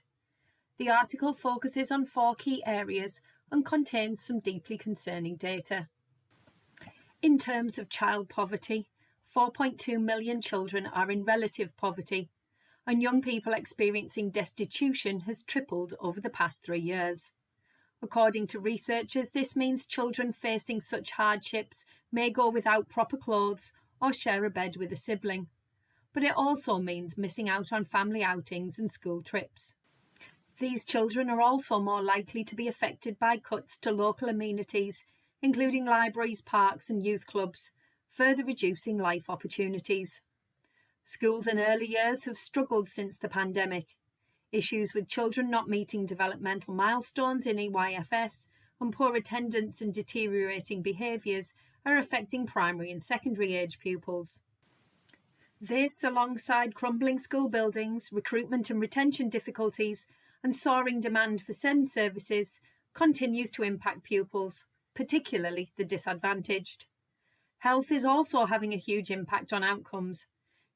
The 0.77 0.89
article 0.89 1.33
focuses 1.33 1.91
on 1.91 2.05
four 2.05 2.33
key 2.33 2.63
areas 2.65 3.19
and 3.51 3.65
contains 3.65 4.21
some 4.21 4.39
deeply 4.39 4.77
concerning 4.77 5.35
data. 5.35 5.89
In 7.21 7.37
terms 7.37 7.77
of 7.77 7.89
child 7.89 8.29
poverty, 8.29 8.87
4.2 9.35 10.01
million 10.01 10.41
children 10.41 10.85
are 10.87 11.11
in 11.11 11.25
relative 11.25 11.75
poverty, 11.75 12.29
and 12.87 13.01
young 13.01 13.21
people 13.21 13.51
experiencing 13.51 14.29
destitution 14.29 15.21
has 15.21 15.43
tripled 15.43 15.93
over 15.99 16.21
the 16.21 16.29
past 16.29 16.63
three 16.63 16.79
years. 16.79 17.31
According 18.01 18.47
to 18.47 18.59
researchers, 18.59 19.31
this 19.31 19.57
means 19.57 19.85
children 19.85 20.31
facing 20.31 20.79
such 20.79 21.11
hardships 21.11 21.83
may 22.13 22.29
go 22.29 22.49
without 22.49 22.87
proper 22.87 23.17
clothes 23.17 23.73
or 24.01 24.13
share 24.13 24.45
a 24.45 24.49
bed 24.49 24.77
with 24.77 24.91
a 24.91 24.95
sibling. 24.95 25.47
But 26.13 26.23
it 26.23 26.35
also 26.35 26.77
means 26.77 27.17
missing 27.17 27.49
out 27.49 27.71
on 27.71 27.85
family 27.85 28.23
outings 28.23 28.79
and 28.79 28.89
school 28.89 29.21
trips. 29.21 29.73
These 30.59 30.85
children 30.85 31.29
are 31.29 31.41
also 31.41 31.79
more 31.79 32.01
likely 32.01 32.45
to 32.45 32.55
be 32.55 32.67
affected 32.67 33.19
by 33.19 33.37
cuts 33.37 33.77
to 33.79 33.91
local 33.91 34.29
amenities, 34.29 35.03
including 35.41 35.85
libraries, 35.85 36.41
parks, 36.41 36.89
and 36.89 37.05
youth 37.05 37.25
clubs, 37.25 37.71
further 38.09 38.45
reducing 38.45 38.97
life 38.97 39.29
opportunities. 39.29 40.21
Schools 41.03 41.45
in 41.45 41.59
early 41.59 41.87
years 41.87 42.23
have 42.23 42.37
struggled 42.37 42.87
since 42.87 43.17
the 43.17 43.27
pandemic. 43.27 43.95
Issues 44.51 44.93
with 44.93 45.09
children 45.09 45.49
not 45.51 45.67
meeting 45.67 46.05
developmental 46.05 46.73
milestones 46.73 47.45
in 47.45 47.57
EYFS 47.57 48.47
and 48.79 48.93
poor 48.93 49.15
attendance 49.15 49.81
and 49.81 49.93
deteriorating 49.93 50.81
behaviours 50.81 51.53
are 51.85 51.97
affecting 51.97 52.45
primary 52.45 52.91
and 52.91 53.01
secondary 53.01 53.55
age 53.55 53.79
pupils. 53.79 54.39
This, 55.61 56.03
alongside 56.03 56.75
crumbling 56.75 57.19
school 57.19 57.49
buildings, 57.49 58.09
recruitment 58.11 58.69
and 58.69 58.81
retention 58.81 59.29
difficulties, 59.29 60.05
and 60.43 60.53
soaring 60.53 61.01
demand 61.01 61.41
for 61.41 61.53
SEND 61.53 61.87
services, 61.87 62.59
continues 62.93 63.51
to 63.51 63.63
impact 63.63 64.03
pupils, 64.03 64.65
particularly 64.93 65.71
the 65.77 65.85
disadvantaged. 65.85 66.85
Health 67.59 67.91
is 67.91 68.05
also 68.05 68.45
having 68.45 68.73
a 68.73 68.77
huge 68.77 69.09
impact 69.11 69.53
on 69.53 69.63
outcomes. 69.63 70.27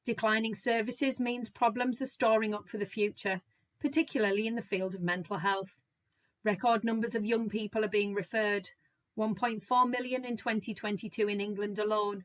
Declining 0.04 0.54
services 0.54 1.20
means 1.20 1.48
problems 1.48 2.02
are 2.02 2.06
storing 2.06 2.54
up 2.54 2.68
for 2.68 2.78
the 2.78 2.86
future, 2.86 3.40
particularly 3.80 4.46
in 4.46 4.54
the 4.54 4.62
field 4.62 4.94
of 4.94 5.00
mental 5.00 5.38
health. 5.38 5.80
Record 6.42 6.84
numbers 6.84 7.14
of 7.14 7.24
young 7.24 7.48
people 7.48 7.84
are 7.84 7.88
being 7.88 8.14
referred 8.14 8.70
1.4 9.18 9.90
million 9.90 10.24
in 10.24 10.36
2022 10.36 11.28
in 11.28 11.40
England 11.40 11.78
alone. 11.78 12.24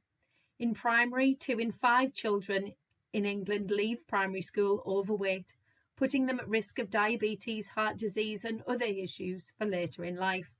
In 0.60 0.74
primary, 0.74 1.36
two 1.36 1.60
in 1.60 1.72
five 1.72 2.14
children 2.14 2.74
in 3.14 3.26
England 3.26 3.72
leave 3.72 4.08
primary 4.08 4.42
school 4.42 4.84
overweight, 4.86 5.54
putting 5.96 6.26
them 6.26 6.40
at 6.40 6.48
risk 6.48 6.80
of 6.80 6.90
diabetes, 6.90 7.68
heart 7.68 7.98
disease, 7.98 8.46
and 8.46 8.64
other 8.68 8.86
issues 8.86 9.52
for 9.58 9.66
later 9.66 10.04
in 10.04 10.16
life. 10.16 10.56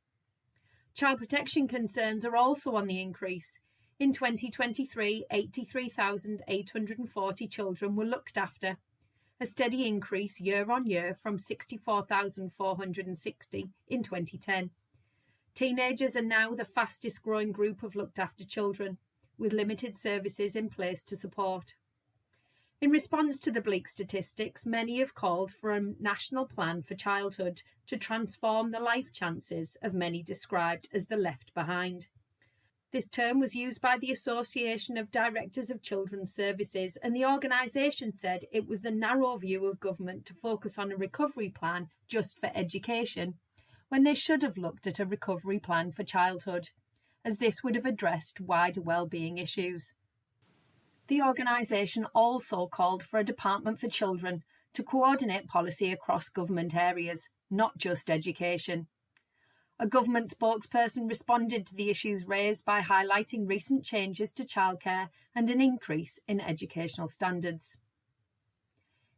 Child 0.94 1.20
protection 1.20 1.68
concerns 1.68 2.26
are 2.26 2.38
also 2.38 2.76
on 2.76 2.88
the 2.88 3.02
increase. 3.02 3.58
In 4.00 4.12
2023, 4.12 5.26
83,840 5.32 7.48
children 7.48 7.96
were 7.96 8.06
looked 8.06 8.38
after, 8.38 8.78
a 9.42 9.46
steady 9.46 9.86
increase 9.88 10.40
year 10.40 10.72
on 10.72 10.86
year 10.86 11.18
from 11.22 11.38
64,460 11.38 13.70
in 13.90 14.04
2010. 14.04 14.70
Teenagers 15.56 16.18
are 16.18 16.22
now 16.22 16.54
the 16.54 16.66
fastest 16.66 17.24
growing 17.24 17.54
group 17.54 17.82
of 17.82 17.96
looked 17.96 18.20
after 18.20 18.44
children, 18.44 18.98
with 19.38 19.54
limited 19.54 19.96
services 19.96 20.58
in 20.58 20.70
place 20.70 21.02
to 21.04 21.16
support. 21.16 21.76
In 22.82 22.92
response 22.92 23.40
to 23.40 23.52
the 23.52 23.62
bleak 23.62 23.88
statistics, 23.88 24.66
many 24.66 25.00
have 25.00 25.16
called 25.16 25.54
for 25.54 25.72
a 25.72 25.94
national 25.98 26.46
plan 26.46 26.84
for 26.84 26.96
childhood 26.96 27.62
to 27.88 27.96
transform 27.96 28.72
the 28.72 28.82
life 28.82 29.14
chances 29.14 29.78
of 29.82 29.94
many 29.94 30.22
described 30.22 30.90
as 30.94 31.06
the 31.06 31.16
left 31.16 31.54
behind. 31.54 32.08
This 32.92 33.08
term 33.08 33.40
was 33.40 33.56
used 33.56 33.80
by 33.80 33.98
the 33.98 34.12
Association 34.12 34.98
of 34.98 35.10
Directors 35.10 35.70
of 35.70 35.82
Children's 35.82 36.34
Services, 36.34 36.98
and 37.02 37.16
the 37.16 37.26
organisation 37.26 38.12
said 38.12 38.44
it 38.52 38.68
was 38.68 38.82
the 38.82 38.92
narrow 38.92 39.38
view 39.38 39.66
of 39.68 39.80
government 39.80 40.26
to 40.26 40.34
focus 40.34 40.78
on 40.78 40.92
a 40.92 40.98
recovery 40.98 41.50
plan 41.50 41.88
just 42.10 42.40
for 42.40 42.52
education, 42.54 43.36
when 43.90 44.04
they 44.04 44.14
should 44.14 44.44
have 44.44 44.58
looked 44.58 44.88
at 44.88 45.00
a 45.00 45.06
recovery 45.06 45.60
plan 45.60 45.92
for 45.92 46.04
childhood, 46.04 46.70
as 47.24 47.38
this 47.38 47.64
would 47.64 47.76
have 47.76 47.86
addressed 47.86 48.42
wider 48.42 48.82
well-being 48.82 49.38
issues. 49.38 49.94
The 51.08 51.22
organisation 51.22 52.06
also 52.16 52.68
called 52.68 53.04
for 53.04 53.20
a 53.20 53.24
Department 53.24 53.80
for 53.80 53.88
Children 53.88 54.44
to 54.74 54.84
coordinate 54.84 55.48
policy 55.48 55.92
across 55.92 56.30
government 56.30 56.76
areas, 56.76 57.30
not 57.50 57.78
just 57.78 58.10
education. 58.10 58.88
A 59.80 59.88
government 59.88 60.34
spokesperson 60.38 61.08
responded 61.08 61.68
to 61.68 61.76
the 61.76 61.90
issues 61.90 62.28
raised 62.28 62.64
by 62.66 62.82
highlighting 62.82 63.48
recent 63.48 63.84
changes 63.84 64.32
to 64.34 64.46
childcare 64.46 65.10
and 65.36 65.50
an 65.50 65.62
increase 65.62 66.18
in 66.28 66.40
educational 66.40 67.08
standards. 67.08 67.76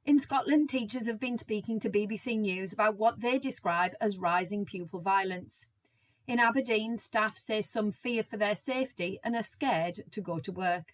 In 0.08 0.20
Scotland, 0.20 0.70
teachers 0.70 1.06
have 1.08 1.20
been 1.20 1.38
speaking 1.38 1.82
to 1.82 1.90
BBC 1.90 2.40
News 2.40 2.72
about 2.72 2.96
what 2.96 3.20
they 3.20 3.38
describe 3.38 3.92
as 4.00 4.18
rising 4.18 4.64
pupil 4.64 5.02
violence. 5.02 5.66
In 6.26 6.40
Aberdeen, 6.40 6.98
staff 6.98 7.38
say 7.38 7.62
some 7.62 7.92
fear 7.92 8.24
for 8.24 8.38
their 8.38 8.56
safety 8.56 9.20
and 9.22 9.36
are 9.36 9.44
scared 9.44 10.06
to 10.12 10.22
go 10.22 10.40
to 10.40 10.52
work. 10.54 10.94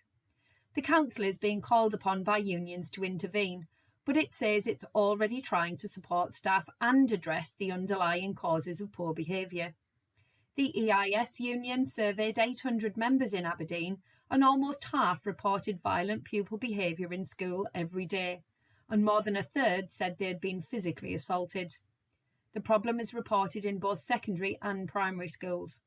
The 0.73 0.82
council 0.82 1.26
is 1.26 1.38
being 1.38 1.62
called 1.62 1.93
upon 1.93 2.23
by 2.23 2.39
unions 2.39 2.89
to 2.89 3.04
intervene, 3.04 3.67
but 4.04 4.17
it 4.17 4.34
says 4.34 4.65
it's 4.65 4.86
already 4.95 5.41
trying 5.41 5.78
to 5.78 5.88
support 5.88 6.34
staff 6.34 6.67
and 6.82 7.12
address 7.12 7.54
the 7.54 7.71
underlying 7.71 8.34
causes 8.34 8.82
of 8.82 8.91
poor 8.91 9.13
behaviour. 9.13 9.76
The 10.56 10.91
EIS 10.91 11.39
union 11.39 11.86
surveyed 11.86 12.39
800 12.39 12.97
members 12.97 13.36
in 13.36 13.45
Aberdeen, 13.45 13.99
and 14.32 14.43
almost 14.43 14.86
half 14.86 15.23
reported 15.28 15.84
violent 15.84 16.23
pupil 16.23 16.58
behaviour 16.58 17.13
in 17.13 17.28
school 17.28 17.67
every 17.76 18.08
day, 18.08 18.41
and 18.89 19.04
more 19.04 19.22
than 19.22 19.36
a 19.36 19.43
third 19.43 19.89
said 19.89 20.17
they 20.17 20.28
had 20.28 20.41
been 20.41 20.62
physically 20.62 21.13
assaulted. 21.13 21.78
The 22.54 22.62
problem 22.62 23.00
is 23.00 23.13
reported 23.13 23.65
in 23.65 23.80
both 23.80 24.00
secondary 24.00 24.58
and 24.62 24.88
primary 24.88 25.30
schools. 25.30 25.80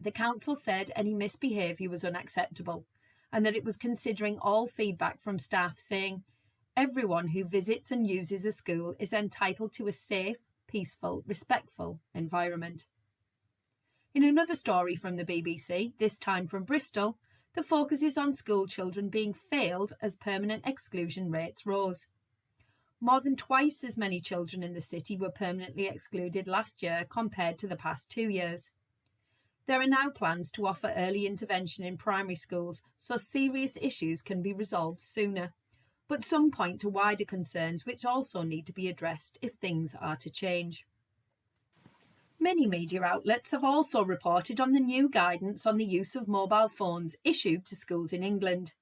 The 0.00 0.10
council 0.10 0.54
said 0.54 0.90
any 0.94 1.14
misbehaviour 1.14 1.90
was 1.90 2.04
unacceptable 2.04 2.84
and 3.32 3.44
that 3.44 3.56
it 3.56 3.64
was 3.64 3.76
considering 3.76 4.38
all 4.38 4.66
feedback 4.66 5.20
from 5.20 5.38
staff, 5.38 5.78
saying, 5.78 6.22
Everyone 6.76 7.28
who 7.28 7.44
visits 7.44 7.90
and 7.90 8.06
uses 8.06 8.46
a 8.46 8.52
school 8.52 8.94
is 8.98 9.12
entitled 9.12 9.72
to 9.74 9.88
a 9.88 9.92
safe, 9.92 10.36
peaceful, 10.68 11.24
respectful 11.26 12.00
environment. 12.14 12.86
In 14.14 14.24
another 14.24 14.54
story 14.54 14.96
from 14.96 15.16
the 15.16 15.24
BBC, 15.24 15.92
this 15.98 16.18
time 16.18 16.46
from 16.46 16.64
Bristol, 16.64 17.18
the 17.58 17.64
focus 17.64 18.02
is 18.02 18.16
on 18.16 18.32
school 18.32 18.68
children 18.68 19.08
being 19.08 19.34
failed 19.34 19.92
as 20.00 20.14
permanent 20.14 20.62
exclusion 20.64 21.28
rates 21.28 21.66
rose. 21.66 22.06
More 23.00 23.20
than 23.20 23.34
twice 23.34 23.82
as 23.82 23.96
many 23.96 24.20
children 24.20 24.62
in 24.62 24.74
the 24.74 24.80
city 24.80 25.16
were 25.16 25.32
permanently 25.32 25.88
excluded 25.88 26.46
last 26.46 26.84
year 26.84 27.04
compared 27.10 27.58
to 27.58 27.66
the 27.66 27.74
past 27.74 28.10
two 28.10 28.28
years. 28.28 28.70
There 29.66 29.80
are 29.80 29.88
now 29.88 30.08
plans 30.08 30.52
to 30.52 30.68
offer 30.68 30.92
early 30.96 31.26
intervention 31.26 31.82
in 31.82 31.98
primary 31.98 32.36
schools 32.36 32.80
so 32.96 33.16
serious 33.16 33.76
issues 33.82 34.22
can 34.22 34.40
be 34.40 34.52
resolved 34.52 35.02
sooner 35.02 35.52
but 36.06 36.22
some 36.22 36.52
point 36.52 36.80
to 36.82 36.88
wider 36.88 37.24
concerns 37.24 37.84
which 37.84 38.04
also 38.04 38.42
need 38.42 38.66
to 38.66 38.72
be 38.72 38.86
addressed 38.86 39.36
if 39.42 39.54
things 39.54 39.96
are 40.00 40.16
to 40.18 40.30
change. 40.30 40.86
Many 42.40 42.68
media 42.68 43.02
outlets 43.02 43.50
have 43.50 43.64
also 43.64 44.04
reported 44.04 44.60
on 44.60 44.72
the 44.72 44.78
new 44.78 45.08
guidance 45.08 45.66
on 45.66 45.76
the 45.76 45.84
use 45.84 46.14
of 46.14 46.28
mobile 46.28 46.68
phones 46.68 47.16
issued 47.24 47.66
to 47.66 47.74
schools 47.74 48.12
in 48.12 48.22
England. 48.22 48.74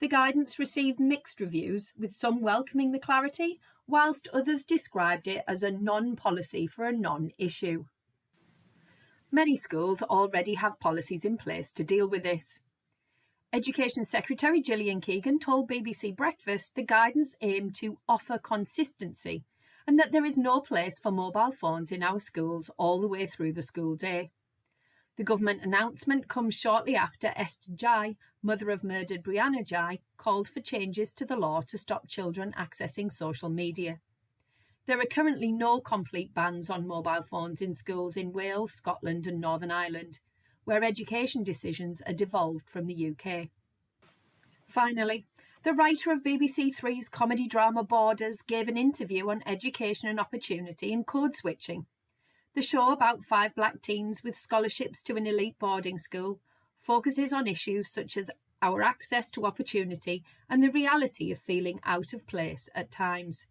The 0.00 0.08
guidance 0.08 0.60
received 0.60 1.00
mixed 1.00 1.40
reviews, 1.40 1.92
with 1.98 2.12
some 2.12 2.40
welcoming 2.40 2.92
the 2.92 3.00
clarity, 3.00 3.58
whilst 3.88 4.28
others 4.28 4.62
described 4.62 5.26
it 5.26 5.42
as 5.48 5.64
a 5.64 5.72
non 5.72 6.14
policy 6.14 6.68
for 6.68 6.84
a 6.84 6.92
non 6.92 7.32
issue. 7.36 7.84
Many 9.32 9.56
schools 9.56 10.00
already 10.02 10.54
have 10.54 10.78
policies 10.78 11.24
in 11.24 11.36
place 11.36 11.72
to 11.72 11.82
deal 11.82 12.08
with 12.08 12.22
this. 12.22 12.60
Education 13.52 14.04
Secretary 14.04 14.62
Gillian 14.62 15.00
Keegan 15.00 15.40
told 15.40 15.68
BBC 15.68 16.14
Breakfast 16.14 16.76
the 16.76 16.82
guidance 16.82 17.34
aimed 17.40 17.74
to 17.76 17.98
offer 18.08 18.38
consistency 18.38 19.44
and 19.86 19.98
that 19.98 20.12
there 20.12 20.24
is 20.24 20.36
no 20.36 20.60
place 20.60 20.98
for 21.02 21.10
mobile 21.10 21.52
phones 21.52 21.92
in 21.92 22.02
our 22.02 22.20
schools 22.20 22.70
all 22.78 23.00
the 23.00 23.08
way 23.08 23.26
through 23.26 23.52
the 23.52 23.62
school 23.62 23.96
day. 23.96 24.30
The 25.16 25.24
government 25.24 25.62
announcement 25.62 26.28
comes 26.28 26.54
shortly 26.54 26.96
after 26.96 27.32
Esther 27.36 27.70
Ghey, 27.76 28.16
mother 28.42 28.70
of 28.70 28.82
murdered 28.82 29.22
Brianna 29.22 29.66
Ghey, 29.66 30.00
called 30.16 30.48
for 30.48 30.60
changes 30.60 31.12
to 31.14 31.24
the 31.24 31.36
law 31.36 31.60
to 31.68 31.78
stop 31.78 32.08
children 32.08 32.52
accessing 32.58 33.12
social 33.12 33.48
media. 33.48 34.00
There 34.86 34.98
are 35.00 35.06
currently 35.06 35.52
no 35.52 35.80
complete 35.80 36.34
bans 36.34 36.68
on 36.68 36.86
mobile 36.86 37.22
phones 37.30 37.62
in 37.62 37.74
schools 37.74 38.16
in 38.16 38.32
Wales, 38.32 38.72
Scotland, 38.72 39.26
and 39.26 39.40
Northern 39.40 39.70
Ireland, 39.70 40.18
where 40.64 40.82
education 40.82 41.42
decisions 41.42 42.02
are 42.06 42.12
devolved 42.12 42.68
from 42.68 42.86
the 42.86 43.10
UK. 43.10 43.48
Finally, 44.68 45.26
the 45.64 45.72
writer 45.72 46.12
of 46.12 46.22
BBC 46.22 46.76
Three's 46.76 47.08
comedy 47.08 47.48
drama 47.48 47.82
Boarders 47.82 48.42
gave 48.42 48.68
an 48.68 48.76
interview 48.76 49.30
on 49.30 49.42
education 49.46 50.08
and 50.08 50.20
opportunity 50.20 50.92
and 50.92 51.06
code 51.06 51.34
switching. 51.34 51.86
The 52.54 52.60
show 52.60 52.92
about 52.92 53.24
five 53.24 53.54
black 53.54 53.80
teens 53.80 54.22
with 54.22 54.36
scholarships 54.36 55.02
to 55.04 55.16
an 55.16 55.26
elite 55.26 55.58
boarding 55.58 55.98
school 55.98 56.38
focuses 56.80 57.32
on 57.32 57.46
issues 57.46 57.90
such 57.90 58.18
as 58.18 58.30
our 58.60 58.82
access 58.82 59.30
to 59.30 59.46
opportunity 59.46 60.22
and 60.50 60.62
the 60.62 60.70
reality 60.70 61.32
of 61.32 61.38
feeling 61.38 61.80
out 61.84 62.12
of 62.12 62.26
place 62.26 62.68
at 62.74 62.90
times. 62.90 63.46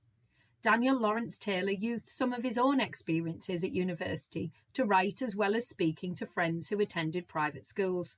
Daniel 0.61 0.99
Lawrence 0.99 1.39
Taylor 1.39 1.71
used 1.71 2.07
some 2.07 2.31
of 2.31 2.43
his 2.43 2.59
own 2.59 2.79
experiences 2.79 3.63
at 3.63 3.73
university 3.73 4.51
to 4.75 4.85
write 4.85 5.23
as 5.23 5.35
well 5.35 5.55
as 5.55 5.67
speaking 5.67 6.13
to 6.13 6.27
friends 6.27 6.67
who 6.67 6.79
attended 6.79 7.27
private 7.27 7.65
schools. 7.65 8.15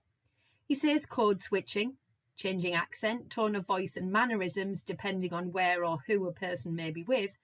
He 0.66 0.76
says 0.76 1.06
code 1.06 1.42
switching, 1.42 1.94
changing 2.36 2.74
accent, 2.74 3.30
tone 3.30 3.56
of 3.56 3.66
voice, 3.66 3.98
and 3.98 4.12
mannerisms 4.12 4.82
depending 4.82 5.34
on 5.34 5.52
where 5.52 5.86
or 5.86 6.00
who 6.08 6.28
a 6.28 6.34
person 6.34 6.76
may 6.76 6.92
be 6.92 7.04
with, 7.04 7.38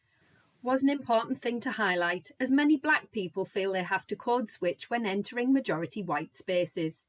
was 0.63 0.83
an 0.83 0.89
important 0.89 1.41
thing 1.41 1.59
to 1.59 1.71
highlight 1.71 2.31
as 2.39 2.51
many 2.51 2.77
black 2.77 3.11
people 3.11 3.45
feel 3.45 3.73
they 3.73 3.83
have 3.83 4.05
to 4.07 4.15
code 4.15 4.49
switch 4.49 4.89
when 4.89 5.05
entering 5.05 5.51
majority 5.51 6.03
white 6.03 6.35
spaces. 6.35 7.05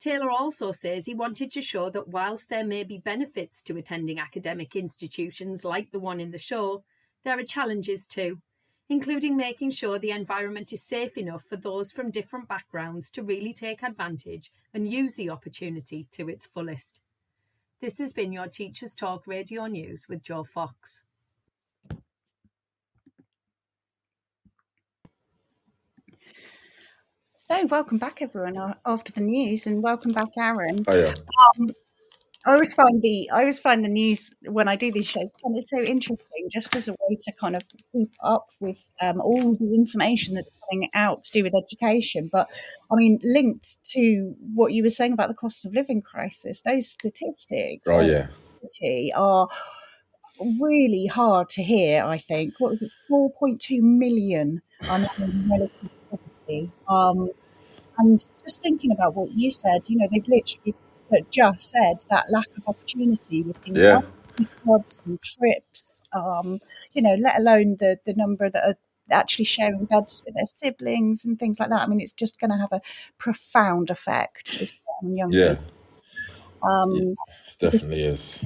Taylor 0.00 0.30
also 0.30 0.72
says 0.72 1.04
he 1.04 1.14
wanted 1.14 1.52
to 1.52 1.60
show 1.60 1.90
that 1.90 2.08
whilst 2.08 2.48
there 2.48 2.64
may 2.64 2.84
be 2.84 2.98
benefits 2.98 3.62
to 3.64 3.76
attending 3.76 4.18
academic 4.18 4.76
institutions 4.76 5.64
like 5.64 5.90
the 5.90 6.00
one 6.00 6.20
in 6.20 6.30
the 6.30 6.38
show, 6.38 6.84
there 7.24 7.38
are 7.38 7.44
challenges 7.44 8.06
too, 8.06 8.38
including 8.90 9.36
making 9.36 9.70
sure 9.70 9.98
the 9.98 10.10
environment 10.10 10.72
is 10.72 10.82
safe 10.82 11.16
enough 11.16 11.44
for 11.44 11.56
those 11.56 11.92
from 11.92 12.10
different 12.10 12.48
backgrounds 12.48 13.08
to 13.08 13.22
really 13.22 13.54
take 13.54 13.84
advantage 13.84 14.52
and 14.74 14.92
use 14.92 15.14
the 15.14 15.30
opportunity 15.30 16.08
to 16.10 16.28
its 16.28 16.44
fullest. 16.44 17.00
This 17.80 17.98
has 17.98 18.12
been 18.12 18.32
your 18.32 18.48
Teachers 18.48 18.96
Talk 18.96 19.28
Radio 19.28 19.66
News 19.66 20.08
with 20.08 20.22
Joe 20.22 20.42
Fox. 20.42 21.02
So, 27.36 27.64
welcome 27.66 27.98
back, 27.98 28.22
everyone, 28.22 28.74
after 28.84 29.12
the 29.12 29.20
news, 29.20 29.66
and 29.66 29.82
welcome 29.82 30.12
back, 30.12 30.28
Aaron. 30.36 30.78
Oh 30.88 30.96
yeah. 30.96 31.14
Um, 31.58 31.72
I 32.46 32.52
always 32.52 32.72
find 32.72 33.02
the 33.02 33.28
I 33.30 33.40
always 33.40 33.58
find 33.58 33.84
the 33.84 33.88
news 33.88 34.34
when 34.46 34.66
I 34.66 34.74
do 34.74 34.90
these 34.90 35.06
shows, 35.06 35.34
and 35.44 35.54
it's 35.56 35.68
so 35.68 35.78
interesting, 35.78 36.48
just 36.50 36.74
as 36.74 36.88
a 36.88 36.92
way 36.92 37.16
to 37.20 37.32
kind 37.32 37.54
of 37.54 37.62
keep 37.92 38.12
up 38.22 38.48
with 38.60 38.90
um, 39.02 39.20
all 39.20 39.54
the 39.54 39.74
information 39.74 40.34
that's 40.34 40.52
coming 40.70 40.88
out 40.94 41.22
to 41.24 41.32
do 41.32 41.42
with 41.42 41.54
education. 41.54 42.30
But 42.32 42.48
I 42.90 42.94
mean, 42.94 43.18
linked 43.22 43.84
to 43.92 44.34
what 44.54 44.72
you 44.72 44.82
were 44.82 44.90
saying 44.90 45.12
about 45.12 45.28
the 45.28 45.34
cost 45.34 45.66
of 45.66 45.74
living 45.74 46.00
crisis, 46.00 46.62
those 46.62 46.88
statistics 46.88 47.86
Oh 47.88 48.00
yeah. 48.00 48.28
are 49.16 49.48
really 50.62 51.06
hard 51.06 51.50
to 51.50 51.62
hear. 51.62 52.02
I 52.04 52.16
think 52.16 52.54
what 52.58 52.70
was 52.70 52.82
it, 52.82 52.90
four 53.06 53.30
point 53.38 53.60
two 53.60 53.82
million 53.82 54.62
are 54.88 54.98
now 54.98 55.10
in 55.18 55.48
relative 55.50 55.90
poverty. 56.10 56.72
Um, 56.88 57.28
and 57.98 58.18
just 58.18 58.62
thinking 58.62 58.92
about 58.92 59.14
what 59.14 59.32
you 59.32 59.50
said, 59.50 59.82
you 59.88 59.98
know, 59.98 60.06
they've 60.10 60.26
literally 60.26 60.74
just 61.30 61.70
said 61.70 61.96
that 62.10 62.24
lack 62.30 62.46
of 62.56 62.66
opportunity 62.66 63.42
with 63.42 63.56
things 63.58 63.78
Yeah. 63.78 63.96
like 63.96 64.04
clubs 64.62 65.02
and 65.06 65.20
trips, 65.20 66.02
um, 66.12 66.60
you 66.92 67.02
know, 67.02 67.14
let 67.14 67.38
alone 67.38 67.76
the, 67.78 67.98
the 68.06 68.14
number 68.14 68.48
that 68.48 68.64
are 68.64 68.76
actually 69.10 69.44
sharing 69.44 69.84
beds 69.84 70.22
with 70.24 70.34
their 70.34 70.46
siblings 70.46 71.24
and 71.24 71.38
things 71.38 71.60
like 71.60 71.68
that. 71.68 71.82
I 71.82 71.86
mean, 71.86 72.00
it's 72.00 72.14
just 72.14 72.40
going 72.40 72.50
to 72.50 72.56
have 72.56 72.72
a 72.72 72.80
profound 73.18 73.90
effect 73.90 74.50
on 75.02 75.16
young 75.16 75.32
Yeah. 75.32 75.56
people. 75.56 75.72
Um, 76.62 77.16
It 77.50 77.58
definitely 77.58 78.04
is. 78.04 78.44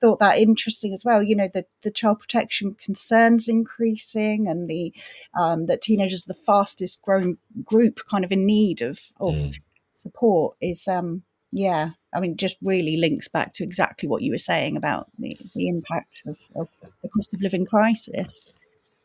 thought 0.00 0.18
that 0.18 0.38
interesting 0.38 0.92
as 0.92 1.04
well. 1.04 1.22
You 1.22 1.36
know, 1.36 1.48
the, 1.52 1.64
the 1.82 1.90
child 1.90 2.20
protection 2.20 2.74
concerns 2.74 3.48
increasing 3.48 4.48
and 4.48 4.68
the 4.68 4.92
um, 5.38 5.66
that 5.66 5.80
teenagers 5.82 6.26
are 6.26 6.32
the 6.34 6.40
fastest 6.46 7.02
growing 7.02 7.38
group 7.64 8.00
kind 8.10 8.24
of 8.24 8.32
in 8.32 8.44
need 8.46 8.82
of, 8.82 9.00
of 9.20 9.34
Mm. 9.36 9.60
support 9.92 10.56
is 10.60 10.86
um 10.88 11.22
yeah 11.56 11.90
i 12.14 12.20
mean 12.20 12.36
just 12.36 12.56
really 12.62 12.96
links 12.98 13.28
back 13.28 13.52
to 13.54 13.64
exactly 13.64 14.06
what 14.08 14.22
you 14.22 14.30
were 14.30 14.38
saying 14.52 14.76
about 14.76 15.08
the, 15.18 15.36
the 15.54 15.68
impact 15.68 16.22
of, 16.26 16.38
of 16.54 16.68
the 17.02 17.08
cost 17.08 17.32
of 17.34 17.40
living 17.40 17.64
crisis 17.64 18.46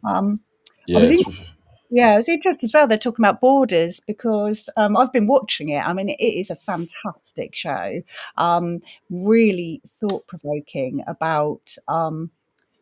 um 0.03 0.39
Yeah. 0.87 0.99
was 0.99 1.11
it's- 1.11 1.51
yeah, 1.93 2.13
it 2.13 2.15
was 2.15 2.29
interested 2.29 2.67
as 2.67 2.73
well. 2.73 2.87
They're 2.87 2.97
talking 2.97 3.21
about 3.25 3.41
Boarders 3.41 3.99
because 3.99 4.69
um, 4.77 4.95
I've 4.95 5.11
been 5.11 5.27
watching 5.27 5.67
it. 5.67 5.85
I 5.85 5.91
mean, 5.91 6.07
it 6.07 6.23
is 6.23 6.49
a 6.49 6.55
fantastic 6.55 7.53
show, 7.53 8.01
um, 8.37 8.79
really 9.09 9.81
thought 9.85 10.25
provoking 10.25 11.03
about 11.05 11.75
um, 11.89 12.31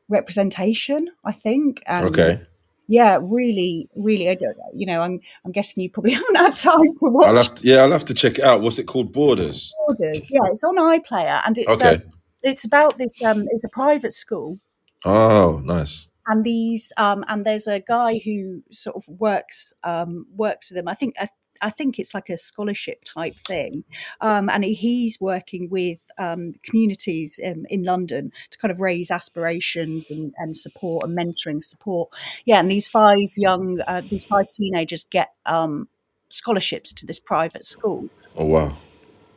representation. 0.09 1.09
I 1.25 1.31
think. 1.31 1.81
And, 1.87 2.05
okay. 2.05 2.43
Yeah, 2.91 3.19
really, 3.21 3.87
really. 3.95 4.29
I 4.29 4.33
don't, 4.33 4.57
you 4.73 4.87
know, 4.87 5.01
I'm 5.01 5.19
I'm 5.45 5.51
guessing 5.51 5.83
you 5.83 5.91
probably 5.91 6.13
haven't 6.19 6.35
had 6.35 6.55
time 6.55 6.81
to 6.81 7.09
watch 7.09 7.27
I'll 7.27 7.35
have 7.35 7.53
to, 7.55 7.67
yeah, 7.67 7.77
I'll 7.83 7.91
have 7.91 8.05
to 8.05 8.15
check 8.15 8.39
it 8.39 8.43
out. 8.43 8.61
What's 8.61 8.79
it 8.79 8.87
called? 8.87 9.13
Boarders. 9.13 9.71
Boarders. 9.87 10.29
Yeah, 10.31 10.41
it's 10.45 10.63
on 10.63 10.75
iPlayer, 10.77 11.39
and 11.45 11.55
it's 11.57 11.79
Okay. 11.79 11.95
um, 11.95 12.01
it's 12.41 12.65
about 12.65 12.97
this. 12.97 13.13
Um, 13.23 13.45
it's 13.51 13.63
a 13.63 13.69
private 13.69 14.11
school, 14.13 14.59
Oh, 15.05 15.61
nice. 15.63 16.07
and 16.25 16.43
these 16.43 16.91
um 16.97 17.23
and 17.27 17.45
there's 17.45 17.67
a 17.67 17.79
guy 17.79 18.19
who 18.25 18.63
sort 18.71 18.95
of 18.95 19.03
works 19.07 19.71
um 19.83 20.25
works 20.35 20.69
with 20.69 20.75
them 20.77 20.87
i 20.87 20.93
think 20.93 21.13
i, 21.19 21.27
I 21.61 21.69
think 21.69 21.99
it's 21.99 22.13
like 22.13 22.29
a 22.29 22.37
scholarship 22.37 23.03
type 23.03 23.35
thing 23.47 23.83
um 24.21 24.49
and 24.49 24.63
he's 24.63 25.19
working 25.19 25.69
with 25.69 26.09
um 26.17 26.53
communities 26.63 27.39
in, 27.39 27.65
in 27.69 27.83
london 27.83 28.31
to 28.51 28.57
kind 28.57 28.71
of 28.71 28.79
raise 28.79 29.11
aspirations 29.11 30.11
and, 30.11 30.33
and 30.37 30.55
support 30.55 31.03
and 31.05 31.17
mentoring 31.17 31.63
support 31.63 32.09
yeah 32.45 32.59
and 32.59 32.69
these 32.71 32.87
five 32.87 33.29
young 33.37 33.79
uh, 33.87 34.01
these 34.09 34.25
five 34.25 34.51
teenagers 34.53 35.03
get 35.05 35.33
um 35.45 35.87
scholarships 36.29 36.91
to 36.93 37.05
this 37.05 37.19
private 37.19 37.65
school 37.65 38.07
Oh 38.37 38.45
wow. 38.45 38.77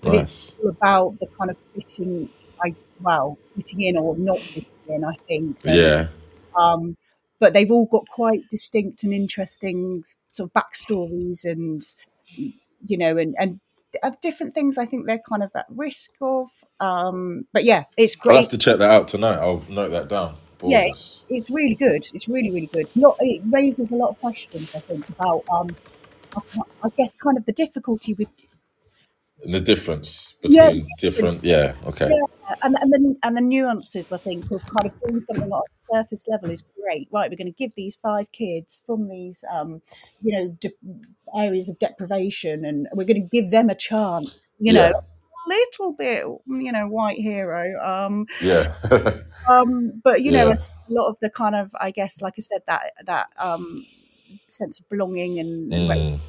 But 0.02 0.14
it's- 0.14 0.52
Nice. 0.52 0.56
all 0.62 0.70
about 0.70 1.16
the 1.20 1.26
kind 1.38 1.50
of 1.50 1.58
fitting 1.58 2.28
i 2.64 2.74
well 3.00 3.38
fitting 3.56 3.80
in 3.80 3.96
or 3.96 4.16
not 4.16 4.38
fitting 4.40 4.78
in 4.88 5.04
i 5.04 5.14
think 5.28 5.56
Yeah. 5.64 6.08
um, 6.56 6.96
but 7.38 7.52
they've 7.54 7.70
all 7.72 7.86
got 7.86 8.06
quite 8.08 8.48
distinct 8.50 9.02
and 9.04 9.12
interesting 9.12 10.04
sort 10.30 10.48
of 10.50 10.52
backstories 10.62 11.44
and 11.44 11.82
you 12.36 12.98
know 12.98 13.16
and 13.16 13.34
and 13.38 13.60
of 14.02 14.20
different 14.20 14.54
things 14.54 14.78
I 14.78 14.86
think 14.86 15.06
they're 15.06 15.22
kind 15.28 15.42
of 15.42 15.50
at 15.54 15.66
risk 15.68 16.12
of 16.20 16.48
um, 16.80 17.46
but 17.52 17.64
yeah 17.64 17.84
it's 17.96 18.16
great. 18.16 18.36
I'll 18.36 18.42
have 18.42 18.50
to 18.50 18.58
check 18.58 18.78
that 18.78 18.90
out 18.90 19.08
tonight. 19.08 19.36
I'll 19.36 19.62
note 19.68 19.90
that 19.90 20.08
down. 20.08 20.36
Yeah, 20.64 20.84
Boarders. 20.84 21.24
it's 21.28 21.50
really 21.50 21.74
good 21.74 22.06
it's 22.14 22.28
really 22.28 22.50
really 22.50 22.66
good 22.68 22.88
not 22.94 23.16
it 23.20 23.42
raises 23.50 23.90
a 23.90 23.96
lot 23.96 24.10
of 24.10 24.20
questions 24.20 24.74
I 24.74 24.78
think 24.80 25.08
about 25.08 25.44
um, 25.52 25.68
I 26.36 26.40
I 26.84 26.88
guess 26.96 27.14
kind 27.16 27.36
of 27.36 27.44
the 27.44 27.52
difficulty 27.52 28.14
with 28.14 28.28
And 29.44 29.52
the 29.54 29.60
difference 29.60 30.36
Yeah. 30.42 30.66
between 30.66 30.88
different. 30.98 31.44
Yeah. 31.44 31.74
Okay. 31.86 32.08
Yeah, 32.08 32.54
and 32.62 32.76
and 32.80 32.92
the 32.92 33.16
and 33.24 33.36
the 33.36 33.40
nuances 33.40 34.12
I 34.12 34.18
think 34.18 34.44
of 34.52 34.60
kind 34.62 34.86
of 34.86 34.92
doing 35.02 35.20
something 35.20 35.48
like 35.48 35.64
surface 35.76 36.26
level 36.28 36.50
is 36.50 36.62
great. 36.80 37.08
Right, 37.10 37.28
we're 37.30 37.36
going 37.36 37.52
to 37.52 37.58
give 37.64 37.72
these 37.76 37.96
five 37.96 38.30
kids 38.32 38.82
from 38.86 39.08
these 39.08 39.44
um, 39.50 39.82
you 40.22 40.32
know 40.32 40.56
de- 40.60 40.72
areas 41.36 41.68
of 41.68 41.78
deprivation, 41.78 42.64
and 42.64 42.86
we're 42.94 43.04
going 43.04 43.22
to 43.22 43.28
give 43.28 43.50
them 43.50 43.68
a 43.68 43.74
chance. 43.74 44.50
You 44.60 44.74
know, 44.74 44.90
a 44.92 45.48
little 45.48 45.92
bit 45.92 46.24
you 46.46 46.70
know 46.72 46.86
white 46.86 47.18
hero. 47.18 47.64
Um, 47.84 48.26
Yeah. 48.40 48.72
um, 49.48 50.00
but 50.04 50.22
you 50.22 50.30
know 50.30 50.48
Yeah. 50.50 50.56
a 50.88 50.92
lot 50.92 51.08
of 51.08 51.18
the 51.20 51.30
kind 51.30 51.56
of 51.56 51.74
I 51.80 51.90
guess 51.90 52.20
like 52.22 52.34
I 52.38 52.42
said 52.42 52.62
that 52.68 52.92
that 53.06 53.26
um, 53.38 53.84
sense 54.46 54.78
of 54.80 54.88
belonging 54.88 55.38
and, 55.40 55.72
and 55.72 55.88
Mm. 55.90 56.20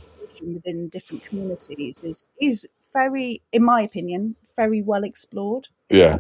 within 0.56 0.90
different 0.90 1.24
communities 1.24 2.04
is 2.04 2.30
is 2.42 2.68
very, 2.94 3.42
in 3.52 3.64
my 3.64 3.82
opinion, 3.82 4.36
very 4.56 4.82
well 4.82 5.04
explored. 5.04 5.68
Yeah. 5.90 6.20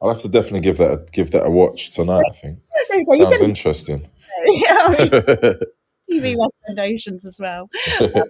I'll 0.00 0.12
have 0.12 0.22
to 0.22 0.28
definitely 0.28 0.60
give 0.60 0.78
that 0.78 0.92
a, 0.92 1.06
give 1.12 1.32
that 1.32 1.44
a 1.44 1.50
watch 1.50 1.90
tonight. 1.90 2.24
I 2.28 2.32
think 2.32 2.58
There 2.88 2.98
you 3.00 3.06
go, 3.06 3.14
you 3.14 3.22
sounds 3.22 3.36
can- 3.36 3.48
interesting. 3.48 4.08
yeah, 4.46 4.78
I 4.80 4.88
mean, 4.88 5.10
TV 6.10 6.36
recommendations 6.38 7.24
as 7.24 7.38
well. 7.40 7.68
Um, 8.00 8.24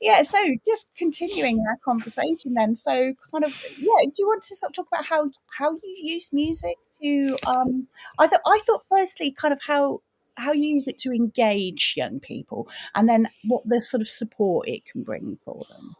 yeah, 0.00 0.22
so 0.22 0.38
just 0.64 0.90
continuing 0.96 1.58
our 1.68 1.76
conversation 1.84 2.54
then. 2.54 2.76
So 2.76 3.14
kind 3.32 3.44
of 3.44 3.60
yeah, 3.78 4.04
do 4.04 4.12
you 4.18 4.26
want 4.26 4.42
to 4.44 4.56
sort 4.56 4.70
of 4.70 4.74
talk 4.76 4.86
about 4.92 5.06
how 5.06 5.30
how 5.58 5.72
you 5.82 5.96
use 6.02 6.32
music 6.32 6.76
to 7.02 7.36
um 7.46 7.88
I 8.18 8.26
thought 8.28 8.40
I 8.46 8.60
thought 8.64 8.84
firstly 8.88 9.32
kind 9.32 9.52
of 9.52 9.60
how 9.66 10.02
how 10.36 10.52
you 10.52 10.68
use 10.68 10.88
it 10.88 10.98
to 10.98 11.10
engage 11.12 11.94
young 11.96 12.20
people, 12.20 12.68
and 12.94 13.08
then 13.08 13.28
what 13.44 13.62
the 13.66 13.80
sort 13.82 14.00
of 14.00 14.08
support 14.08 14.68
it 14.68 14.84
can 14.84 15.02
bring 15.02 15.38
for 15.44 15.64
them. 15.70 15.96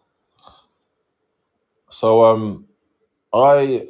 So 1.93 2.25
um, 2.27 2.67
I 3.35 3.89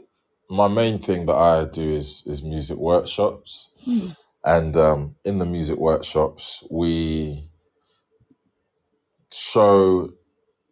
my 0.50 0.68
main 0.68 0.98
thing 1.00 1.26
that 1.26 1.36
I 1.36 1.66
do 1.66 1.90
is 1.90 2.24
is 2.26 2.42
music 2.42 2.78
workshops, 2.78 3.70
Mm. 3.88 4.16
and 4.44 4.76
um, 4.76 5.16
in 5.24 5.38
the 5.38 5.46
music 5.46 5.78
workshops 5.78 6.64
we 6.70 7.50
show 9.32 10.11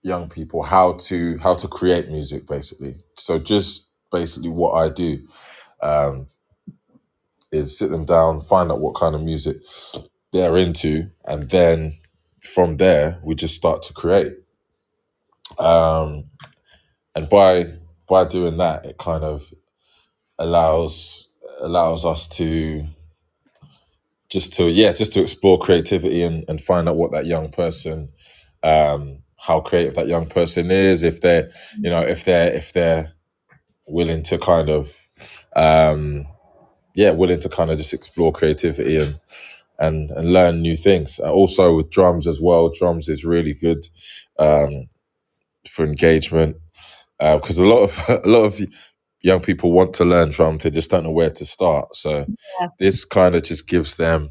young 0.03 0.29
people 0.31 0.63
how 0.65 0.95
to 0.95 1.39
how 1.39 1.55
to 1.55 1.69
create 1.69 2.11
music 2.11 2.47
basically. 2.47 2.97
So 3.17 3.39
just 3.39 3.91
basically 4.13 4.51
what 4.51 4.73
I 4.75 4.91
do 4.91 5.27
um, 5.83 6.29
is 7.53 7.79
sit 7.79 7.91
them 7.91 8.05
down, 8.07 8.41
find 8.43 8.73
out 8.73 8.81
what 8.81 8.97
kind 8.97 9.15
of 9.15 9.23
music 9.23 9.59
they're 10.33 10.57
into, 10.57 11.11
and 11.27 11.51
then 11.51 11.99
from 12.43 12.79
there 12.79 13.21
we 13.25 13.35
just 13.37 13.57
start 13.57 13.83
to 13.85 13.95
create. 13.95 14.35
Um, 15.59 16.30
and 17.17 17.29
by 17.29 17.75
by 18.09 18.25
doing 18.27 18.59
that, 18.59 18.87
it 18.87 18.99
kind 18.99 19.25
of 19.25 19.53
allows 20.39 21.29
allows 21.61 22.05
us 22.07 22.29
to 22.29 22.87
just 24.31 24.55
to 24.55 24.69
yeah 24.69 24.93
just 24.93 25.13
to 25.15 25.21
explore 25.23 25.59
creativity 25.59 26.23
and, 26.23 26.45
and 26.49 26.61
find 26.63 26.89
out 26.89 26.97
what 26.97 27.13
that 27.13 27.27
young 27.27 27.51
person 27.51 28.09
um 28.63 29.23
how 29.39 29.61
creative 29.61 29.95
that 29.95 30.09
young 30.09 30.27
person 30.27 30.71
is 30.71 31.03
if 31.03 31.21
they're 31.21 31.51
you 31.81 31.91
know 31.91 32.03
if 32.03 32.25
they're 32.25 32.53
if 32.55 32.73
they're 32.73 33.13
willing 33.89 34.23
to 34.23 34.39
kind 34.39 34.71
of 34.71 34.97
um 35.57 36.27
yeah 36.95 37.11
willing 37.11 37.41
to 37.41 37.49
kind 37.49 37.71
of 37.71 37.79
just 37.79 37.95
explore 37.95 38.33
creativity 38.33 38.99
and 38.99 39.21
and 39.81 40.11
and 40.13 40.33
learn 40.33 40.63
new 40.63 40.77
things. 40.77 41.19
Also 41.21 41.77
with 41.77 41.91
drums 41.91 42.27
as 42.29 42.41
well 42.41 42.71
drums 42.71 43.09
is 43.09 43.25
really 43.25 43.55
good 43.55 43.87
um 44.39 44.89
for 45.69 45.85
engagement 45.85 46.57
because 47.21 47.59
a 47.59 47.65
lot 47.65 47.83
of 47.85 48.05
a 48.25 48.29
lot 48.29 48.45
of 48.45 48.61
young 49.23 49.41
people 49.41 49.73
want 49.73 49.95
to 49.95 50.05
learn 50.05 50.31
drum 50.31 50.59
they 50.59 50.71
just 50.71 50.91
don't 50.91 51.05
know 51.05 51.13
where 51.13 51.31
to 51.31 51.47
start 51.47 51.95
so 51.97 52.27
Yeah. 52.61 52.69
this 52.81 53.05
kind 53.05 53.37
of 53.37 53.45
just 53.45 53.69
gives 53.69 53.97
them 53.97 54.31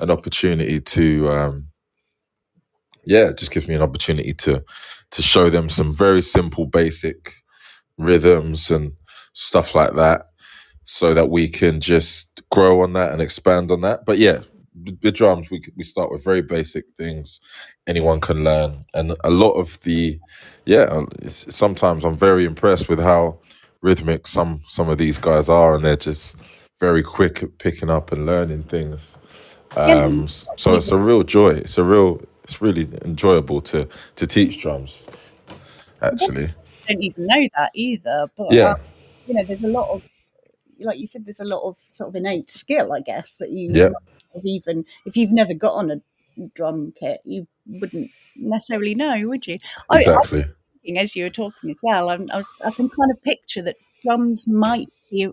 an 0.00 0.10
opportunity 0.10 0.80
to 0.80 1.30
um 1.30 1.68
yeah 3.06 3.28
it 3.30 3.38
just 3.38 3.52
gives 3.52 3.68
me 3.68 3.74
an 3.76 3.82
opportunity 3.82 4.34
to 4.34 4.64
to 5.12 5.22
show 5.22 5.50
them 5.50 5.68
some 5.68 5.92
very 5.92 6.22
simple 6.22 6.66
basic 6.66 7.32
rhythms 7.98 8.70
and 8.70 8.92
stuff 9.34 9.74
like 9.74 9.94
that 9.94 10.26
so 10.84 11.14
that 11.14 11.30
we 11.30 11.48
can 11.48 11.80
just 11.80 12.42
grow 12.50 12.82
on 12.82 12.94
that 12.94 13.12
and 13.12 13.22
expand 13.22 13.70
on 13.72 13.82
that 13.82 14.00
but 14.06 14.18
yeah 14.18 14.40
the 15.00 15.12
drums 15.12 15.50
we 15.50 15.62
we 15.76 15.84
start 15.84 16.10
with 16.10 16.24
very 16.24 16.42
basic 16.42 16.84
things 16.96 17.40
anyone 17.86 18.20
can 18.20 18.44
learn. 18.44 18.84
And 18.94 19.14
a 19.24 19.30
lot 19.30 19.52
of 19.52 19.80
the 19.82 20.18
yeah 20.66 20.82
uh, 20.82 21.06
sometimes 21.28 22.04
i'm 22.04 22.14
very 22.14 22.44
impressed 22.44 22.88
with 22.88 23.00
how 23.00 23.38
rhythmic 23.80 24.26
some 24.26 24.62
some 24.66 24.88
of 24.88 24.98
these 24.98 25.18
guys 25.18 25.48
are 25.48 25.74
and 25.74 25.84
they're 25.84 25.96
just 25.96 26.36
very 26.80 27.02
quick 27.02 27.42
at 27.42 27.58
picking 27.58 27.90
up 27.90 28.12
and 28.12 28.26
learning 28.26 28.64
things. 28.64 29.16
Um 29.76 30.26
so 30.28 30.74
it's 30.74 30.90
a 30.90 30.96
real 30.96 31.22
joy. 31.22 31.50
It's 31.50 31.78
a 31.78 31.84
real 31.84 32.20
it's 32.44 32.60
really 32.62 32.88
enjoyable 33.04 33.60
to 33.62 33.88
to 34.16 34.26
teach 34.26 34.60
drums 34.60 35.06
actually. 36.02 36.46
I 36.88 36.92
don't 36.92 37.02
even 37.02 37.26
know 37.26 37.48
that 37.56 37.70
either. 37.74 38.30
But 38.36 38.52
yeah. 38.52 38.72
um, 38.72 38.80
you 39.26 39.34
know, 39.34 39.44
there's 39.44 39.64
a 39.64 39.68
lot 39.68 39.90
of, 39.90 40.02
like 40.80 40.98
you 40.98 41.06
said, 41.06 41.24
there's 41.26 41.40
a 41.40 41.44
lot 41.44 41.62
of 41.62 41.76
sort 41.92 42.08
of 42.08 42.16
innate 42.16 42.50
skill, 42.50 42.92
I 42.92 43.00
guess, 43.00 43.38
that 43.38 43.50
you 43.50 43.70
yeah 43.72 43.90
have 44.38 44.46
even 44.46 44.84
if 45.04 45.16
you've 45.16 45.32
never 45.32 45.54
got 45.54 45.74
on 45.74 45.90
a 45.90 46.00
drum 46.54 46.92
kit, 46.98 47.20
you 47.24 47.46
wouldn't 47.66 48.10
necessarily 48.36 48.94
know, 48.94 49.26
would 49.28 49.46
you? 49.46 49.56
I, 49.90 49.96
I 49.96 49.98
exactly. 49.98 50.44
thinking 50.72 50.98
as 50.98 51.16
you 51.16 51.24
were 51.24 51.30
talking 51.30 51.70
as 51.70 51.80
well. 51.82 52.10
I'm, 52.10 52.28
I 52.32 52.36
was, 52.36 52.48
I 52.64 52.70
can 52.70 52.88
kind 52.88 53.10
of 53.10 53.22
picture 53.22 53.62
that 53.62 53.76
drums 54.02 54.46
might 54.46 54.88
be 55.10 55.28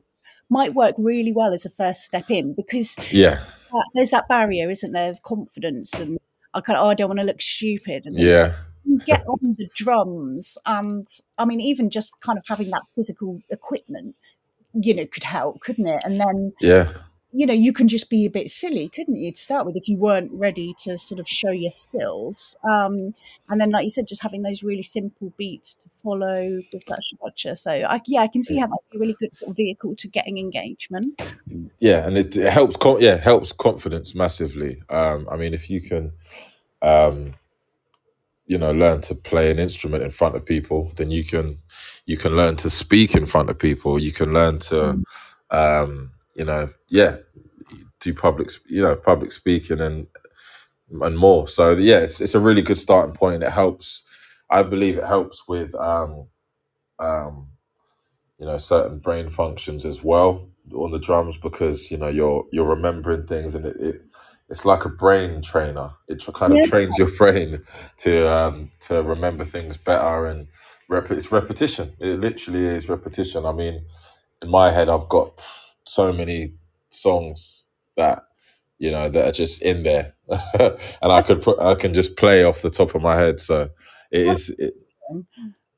might 0.50 0.74
work 0.74 0.96
really 0.98 1.32
well 1.32 1.54
as 1.54 1.66
a 1.66 1.70
first 1.72 2.02
step 2.04 2.30
in 2.30 2.54
because 2.54 3.00
yeah. 3.12 3.44
uh, 3.74 3.82
there's 3.96 4.12
that 4.12 4.28
barrier, 4.28 4.70
isn't 4.70 4.92
there, 4.92 5.10
of 5.10 5.24
confidence 5.24 5.94
and 5.96 6.20
I 6.54 6.62
kind 6.62 6.78
of 6.78 6.86
oh, 6.86 6.90
I 6.90 6.94
don't 6.94 7.10
want 7.10 7.20
to 7.20 7.26
look 7.26 7.42
stupid. 7.42 8.06
And 8.06 8.18
yeah. 8.18 8.54
get 9.06 9.26
on 9.28 9.56
the 9.58 9.68
drums 9.74 10.60
and 10.66 11.08
i 11.40 11.44
mean 11.44 11.60
even 11.60 11.90
just 11.90 12.22
kind 12.22 12.38
of 12.38 12.46
having 12.48 12.70
that 12.70 12.84
physical 12.94 13.42
equipment 13.50 14.16
you 14.76 14.94
know 14.94 15.08
could 15.08 15.24
help 15.24 15.60
couldn't 15.62 15.88
it? 15.88 16.02
And 16.06 16.18
then 16.18 16.54
yeah 16.62 16.92
you 17.36 17.46
know 17.46 17.54
you 17.54 17.74
can 17.74 17.88
just 17.88 18.10
be 18.10 18.26
a 18.26 18.30
bit 18.30 18.50
silly 18.50 18.88
couldn't 18.88 19.18
you 19.18 19.32
to 19.32 19.40
start 19.42 19.66
with 19.66 19.76
if 19.76 19.90
you 19.90 19.98
weren't 19.98 20.32
ready 20.34 20.74
to 20.84 20.98
sort 20.98 21.20
of 21.20 21.28
show 21.28 21.52
your 21.52 21.72
skills? 21.72 22.56
Um 22.64 23.14
and 23.50 23.60
then 23.60 23.72
like 23.72 23.84
you 23.84 23.90
said 23.90 24.08
just 24.08 24.24
having 24.24 24.42
those 24.42 24.64
really 24.64 24.84
simple 24.84 25.34
beats 25.38 25.76
to 25.76 25.90
follow 26.02 26.58
with 26.74 26.86
that 26.86 27.04
structure. 27.04 27.56
So 27.56 27.72
I, 27.72 28.02
yeah 28.06 28.22
i 28.22 28.28
can 28.28 28.42
see 28.42 28.58
how 28.58 28.68
that's 28.68 28.96
a 28.96 29.00
really 29.00 29.16
good 29.20 29.36
sort 29.36 29.50
of 29.50 29.58
vehicle 29.58 29.96
to 29.98 30.08
getting 30.08 30.38
engagement. 30.38 31.22
Yeah 31.80 32.08
and 32.08 32.18
it, 32.18 32.38
it 32.38 32.52
helps 32.52 32.78
con- 32.78 33.02
yeah 33.02 33.18
helps 33.18 33.52
confidence 33.52 34.16
massively. 34.16 34.82
Um 34.90 35.28
i 35.30 35.36
mean 35.36 35.54
if 35.54 35.70
you 35.70 35.82
can 35.82 36.14
um 36.82 37.34
you 38.48 38.58
know 38.58 38.72
learn 38.72 39.02
to 39.02 39.16
play 39.16 39.52
an 39.52 39.60
instrument 39.60 40.04
in 40.04 40.12
front 40.12 40.36
of 40.36 40.46
people 40.46 40.92
then 40.96 41.12
you 41.12 41.24
can 41.24 41.58
you 42.06 42.18
can 42.18 42.36
learn 42.38 42.56
to 42.56 42.70
speak 42.70 43.16
in 43.16 43.26
front 43.26 43.50
of 43.50 43.60
people. 43.60 44.00
You 44.00 44.12
can 44.14 44.32
learn 44.32 44.60
to 44.60 45.04
um 45.52 46.12
you 46.36 46.46
know 46.46 46.70
yeah 46.90 47.18
do 48.00 48.14
public 48.14 48.50
you 48.68 48.82
know 48.82 48.96
public 48.96 49.32
speaking 49.32 49.82
and 49.82 50.08
and 51.02 51.18
more. 51.18 51.48
So 51.48 51.72
yeah 51.72 52.00
it's, 52.00 52.22
it's 52.22 52.36
a 52.36 52.40
really 52.40 52.62
good 52.62 52.80
starting 52.80 53.16
point. 53.16 53.44
It 53.44 53.52
helps 53.52 54.04
i 54.52 54.64
believe 54.64 54.98
it 54.98 55.06
helps 55.06 55.48
with 55.48 55.76
um 55.76 56.28
um 57.00 57.48
you 58.40 58.46
know 58.46 58.58
certain 58.58 59.00
brain 59.00 59.30
functions 59.30 59.86
as 59.86 60.04
well 60.04 60.50
on 60.76 60.92
the 60.92 61.00
drums 61.00 61.38
because 61.38 61.92
you 61.92 61.98
know 61.98 62.08
you're 62.10 62.46
you're 62.52 62.68
remembering 62.68 63.26
things 63.28 63.56
and 63.56 63.66
it, 63.66 63.78
it 63.78 64.02
it's 64.50 64.66
like 64.66 64.86
a 64.86 64.90
brain 64.90 65.42
trainer. 65.42 65.92
It 66.08 66.22
tr- 66.22 66.32
kind 66.32 66.54
of 66.54 66.62
yeah. 66.62 66.68
trains 66.70 66.98
your 67.00 67.12
brain 67.18 67.62
to 67.98 68.30
um 68.34 68.72
to 68.82 69.02
remember 69.04 69.46
things 69.46 69.78
better 69.78 70.28
and 70.28 70.48
rep- 70.90 71.12
it's 71.12 71.32
repetition. 71.32 71.94
It 72.00 72.20
literally 72.20 72.66
is 72.66 72.90
repetition. 72.90 73.46
I 73.46 73.54
mean 73.54 73.86
in 74.44 74.50
my 74.50 74.72
head 74.72 74.90
i've 74.90 75.10
got 75.10 75.46
so 75.86 76.12
many 76.12 76.54
songs 76.90 77.64
that 77.98 78.24
you 78.78 78.92
know 78.92 79.10
that 79.10 79.28
are 79.28 79.32
just 79.32 79.62
in 79.62 79.84
there. 79.84 80.14
And 81.02 81.12
i 81.12 81.22
could 81.22 81.42
put 81.42 81.60
i 81.60 81.76
can 81.76 81.94
just 81.94 82.18
play 82.18 82.44
off 82.44 82.62
the 82.62 82.70
top 82.70 82.96
of 82.96 83.02
my 83.02 83.16
head. 83.16 83.40
So 83.40 83.70
it 84.12 84.28
is 84.28 84.50
it, 84.58 84.74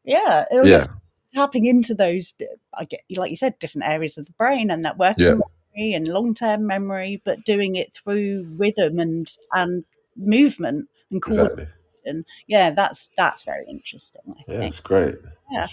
yeah 0.04 0.46
it 0.50 0.60
was 0.60 0.70
yeah. 0.70 0.86
tapping 1.34 1.66
into 1.66 1.94
those 1.94 2.34
i 2.74 2.86
get 2.86 3.02
like 3.16 3.30
you 3.30 3.36
said 3.36 3.60
different 3.60 3.88
areas 3.88 4.18
of 4.18 4.26
the 4.26 4.32
brain 4.34 4.72
and 4.72 4.86
that 4.86 4.96
yeah. 5.00 5.34
working 5.34 5.42
memory 5.76 5.94
and 5.94 6.08
long-term 6.08 6.66
memory 6.66 7.22
but 7.26 7.44
doing 7.44 7.76
it 7.76 7.94
through 7.94 8.50
rhythm 8.56 9.00
and 9.00 9.36
and 9.52 9.84
movement 10.16 10.88
and 11.12 11.18
exactly. 11.18 11.66
coordination. 11.66 12.26
Yeah 12.48 12.72
that's 12.72 13.10
that's 13.18 13.44
very 13.44 13.66
interesting 13.68 14.22
i 14.30 14.44
yeah 14.48 14.60
think. 14.60 14.72
it's 14.72 14.80
great. 14.80 15.16
Yeah. 15.52 15.68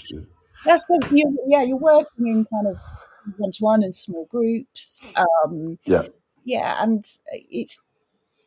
That's 0.65 0.85
good. 0.85 1.05
So 1.05 1.15
you, 1.15 1.39
yeah 1.47 1.63
you're 1.63 1.77
working 1.77 2.27
in 2.27 2.45
kind 2.45 2.67
of 2.67 2.79
one-to-one 3.37 3.83
and 3.83 3.95
small 3.95 4.27
groups 4.27 5.03
um 5.17 5.79
yeah 5.85 6.07
yeah 6.45 6.83
and 6.83 7.07
it's 7.33 7.81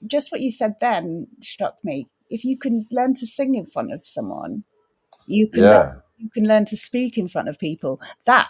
just 0.06 0.32
what 0.32 0.42
you 0.42 0.52
said 0.52 0.76
then 0.80 1.28
struck 1.42 1.78
me 1.84 2.08
if 2.30 2.44
you 2.44 2.58
can 2.58 2.86
learn 2.92 3.14
to 3.14 3.26
sing 3.26 3.56
in 3.56 3.66
front 3.66 3.92
of 3.92 4.06
someone 4.06 4.64
you 5.26 5.48
can 5.48 5.64
learn 5.64 5.72
yeah 5.72 5.94
you 6.20 6.30
can 6.32 6.48
learn 6.48 6.66
to 6.66 6.76
speak 6.76 7.18
in 7.18 7.28
front 7.28 7.48
of 7.48 7.60
people 7.60 8.02
that 8.26 8.50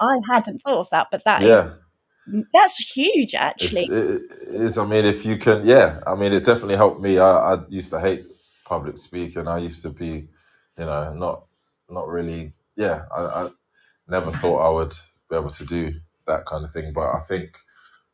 i 0.00 0.18
hadn't 0.30 0.60
thought 0.62 0.80
of 0.80 0.90
that 0.90 1.06
but 1.10 1.24
that 1.24 1.42
yeah 1.42 1.66
that's 2.52 2.78
huge 2.78 3.34
actually 3.34 3.84
it 3.84 4.22
it 4.48 4.60
is. 4.62 4.78
I 4.78 4.86
mean, 4.86 5.04
if 5.04 5.24
you 5.24 5.36
can, 5.36 5.66
yeah. 5.66 6.00
I 6.06 6.14
mean, 6.14 6.32
it 6.32 6.44
definitely 6.44 6.76
helped 6.76 7.00
me. 7.00 7.18
I, 7.18 7.54
I 7.54 7.58
used 7.68 7.90
to 7.90 8.00
hate 8.00 8.24
public 8.64 8.98
speaking. 8.98 9.46
I 9.46 9.58
used 9.58 9.82
to 9.82 9.90
be, 9.90 10.28
you 10.78 10.84
know, 10.84 11.12
not 11.14 11.44
not 11.88 12.08
really. 12.08 12.52
Yeah, 12.76 13.04
I, 13.14 13.22
I 13.22 13.48
never 14.08 14.30
thought 14.30 14.58
I 14.58 14.70
would 14.70 14.94
be 15.30 15.36
able 15.36 15.50
to 15.50 15.64
do 15.64 15.94
that 16.26 16.46
kind 16.46 16.64
of 16.64 16.72
thing. 16.72 16.92
But 16.92 17.14
I 17.14 17.20
think 17.20 17.58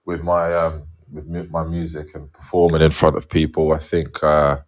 with 0.05 0.23
my 0.23 0.55
um 0.55 0.85
with 1.13 1.27
mu- 1.27 1.49
my 1.51 1.65
music 1.65 2.15
and 2.15 2.33
performing 2.33 2.83
in 2.83 2.91
front 2.91 3.17
of 3.17 3.29
people, 3.29 3.73
I 3.73 3.79
think 3.79 4.23
uh 4.23 4.59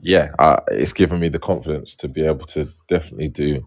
yeah, 0.00 0.32
uh, 0.38 0.60
it's 0.68 0.92
given 0.92 1.20
me 1.20 1.28
the 1.28 1.38
confidence 1.38 1.94
to 1.96 2.08
be 2.08 2.24
able 2.24 2.46
to 2.46 2.68
definitely 2.88 3.28
do 3.28 3.66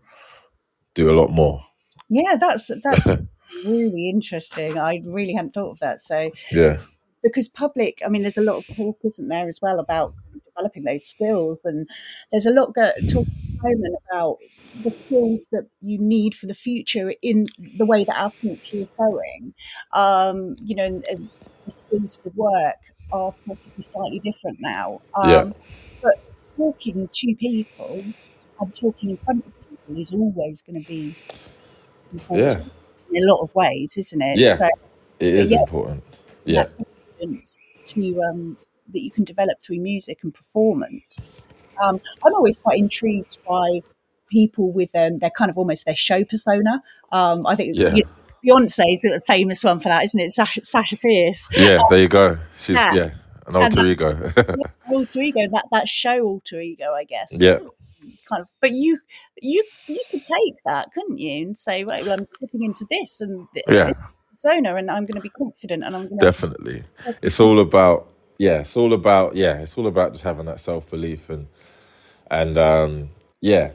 do 0.93 1.09
a 1.09 1.15
lot 1.20 1.32
more. 1.32 1.63
yeah 2.09 2.36
that's 2.39 2.70
that's 2.84 3.05
really 3.65 4.09
interesting 4.09 4.78
i 4.78 5.01
really 5.05 5.34
hadn't 5.34 5.53
thought 5.53 5.72
of 5.72 5.80
that 5.80 5.99
so 5.99 6.30
yeah, 6.51 6.78
because 7.24 7.47
public 7.47 8.01
i 8.05 8.09
mean 8.09 8.22
there's 8.22 8.38
a 8.38 8.41
lot 8.41 8.57
of 8.57 8.76
talk 8.76 8.97
isn't 9.03 9.28
there 9.30 9.47
as 9.47 9.59
well 9.61 9.80
about 9.80 10.13
developing 10.55 10.84
those 10.84 11.05
skills 11.05 11.65
and 11.65 11.88
there's 12.32 12.45
a 12.45 12.51
lot 12.51 12.74
go, 12.74 12.91
talk 13.11 13.28
moment 13.62 13.95
about 14.10 14.38
the 14.84 14.91
skills 14.91 15.47
that 15.51 15.68
you 15.82 15.97
need 15.97 16.34
for 16.36 16.45
the 16.45 16.53
future 16.53 17.14
in 17.22 17.45
the 17.78 17.86
way 17.86 18.03
that 18.03 18.18
our 18.18 18.30
future 18.30 18.78
is 18.78 18.91
going 18.91 19.53
um 19.93 20.55
you 20.64 20.76
know 20.76 20.84
and, 20.84 21.05
and 21.05 21.30
the 21.66 21.72
skills 21.72 22.16
for 22.16 22.30
work 22.36 22.78
are 23.12 23.34
possibly 23.47 23.82
slightly 23.82 24.20
different 24.20 24.57
now. 24.60 25.01
Yeah. 25.24 25.38
Um, 25.38 25.55
but 26.01 26.20
talking 26.57 27.07
to 27.12 27.36
people 27.36 28.03
and 28.60 28.74
talking 28.74 29.12
in 29.12 29.18
front 29.18 29.45
of 29.45 29.53
people 29.70 29.99
is 29.99 30.14
always 30.14 30.62
going 30.62 30.82
to 30.82 30.88
be 30.88 31.16
important 32.14 32.51
Yeah. 33.12 33.18
in 33.18 33.24
a 33.24 33.32
lot 33.34 33.41
of 33.41 33.53
ways, 33.55 33.97
isn't 33.97 34.22
it? 34.22 34.39
Yeah. 34.39 34.55
So 34.55 34.68
It 35.20 35.34
is 35.34 35.51
yeah. 35.51 35.60
important. 35.60 36.03
Yeah. 36.45 36.66
to 37.82 38.22
um, 38.24 38.57
that 38.89 39.01
you 39.01 39.12
can 39.12 39.24
develop 39.24 39.62
through 39.62 39.80
music 39.80 40.20
and 40.24 40.34
performance. 40.34 41.20
Um, 41.84 41.99
I'm 42.23 42.34
always 42.34 42.57
quite 42.57 42.80
intrigued 42.80 43.38
by 43.47 43.82
people 44.32 44.71
with 44.71 44.95
um, 44.95 45.17
their 45.19 45.32
kind 45.32 45.49
of 45.49 45.57
almost 45.57 45.86
their 45.86 45.95
show 45.95 46.23
persona. 46.23 46.84
Um, 47.11 47.45
I 47.47 47.55
think 47.55 47.75
Yeah. 47.75 47.95
you 47.95 48.03
know, 48.03 48.09
Beyonce 48.61 48.93
is 48.95 49.03
a 49.05 49.19
famous 49.21 49.63
one 49.63 49.80
for 49.80 49.89
that, 49.89 50.03
isn't 50.03 50.19
it? 50.19 50.30
Sasha, 50.32 50.63
Sasha 50.63 50.95
Fierce, 50.97 51.49
Yeah. 51.57 51.80
There 51.89 51.99
you 51.99 52.07
go. 52.07 52.38
She's 52.55 52.75
Yeah. 52.75 52.93
yeah, 52.93 53.09
an 53.47 53.55
alter 53.55 53.84
that- 53.84 53.88
ego. 53.88 54.32
alter 54.93 55.19
ego, 55.21 55.41
that 55.51 55.65
that 55.71 55.88
show 55.89 56.21
alter 56.21 56.61
ego, 56.61 56.93
I 56.93 57.03
guess. 57.03 57.36
Yeah. 57.39 57.57
Kind 58.30 58.41
of, 58.43 58.47
but 58.61 58.71
you 58.71 58.99
you 59.41 59.63
you 59.88 59.99
could 60.11 60.23
take 60.23 60.55
that, 60.65 60.89
couldn't 60.93 61.17
you, 61.17 61.47
and 61.47 61.57
say, 61.57 61.84
right, 61.84 62.03
well, 62.05 62.13
I'm 62.19 62.25
slipping 62.27 62.63
into 62.63 62.86
this 62.89 63.19
and 63.21 63.47
th- 63.53 63.65
Yeah. 63.67 63.88
this 63.88 63.99
persona, 64.32 64.75
and 64.75 64.89
I'm 64.89 65.03
going 65.05 65.15
to 65.15 65.21
be 65.21 65.30
confident, 65.30 65.84
and 65.84 65.95
I'm 65.95 66.03
going 66.07 66.19
to 66.19 66.25
Definitely. 66.25 66.84
It's 67.21 67.39
all 67.39 67.59
about 67.59 68.09
yeah, 68.38 68.59
it's 68.59 68.77
all 68.77 68.93
about 68.93 69.36
yeah, 69.36 69.57
it's 69.59 69.77
all 69.77 69.88
about 69.88 70.13
just 70.13 70.23
having 70.23 70.45
that 70.45 70.59
self 70.61 70.89
belief 70.89 71.30
and 71.30 71.47
and 72.30 72.57
um 72.57 73.09
yeah, 73.41 73.71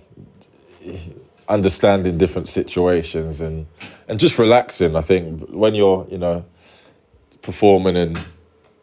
understanding 1.48 2.18
different 2.18 2.48
situations 2.48 3.40
and 3.40 3.66
and 4.08 4.18
just 4.20 4.38
relaxing. 4.38 4.96
I 4.96 5.02
think 5.02 5.48
when 5.50 5.74
you're, 5.74 6.06
you 6.10 6.18
know, 6.18 6.44
performing 7.42 7.96
and 7.96 8.26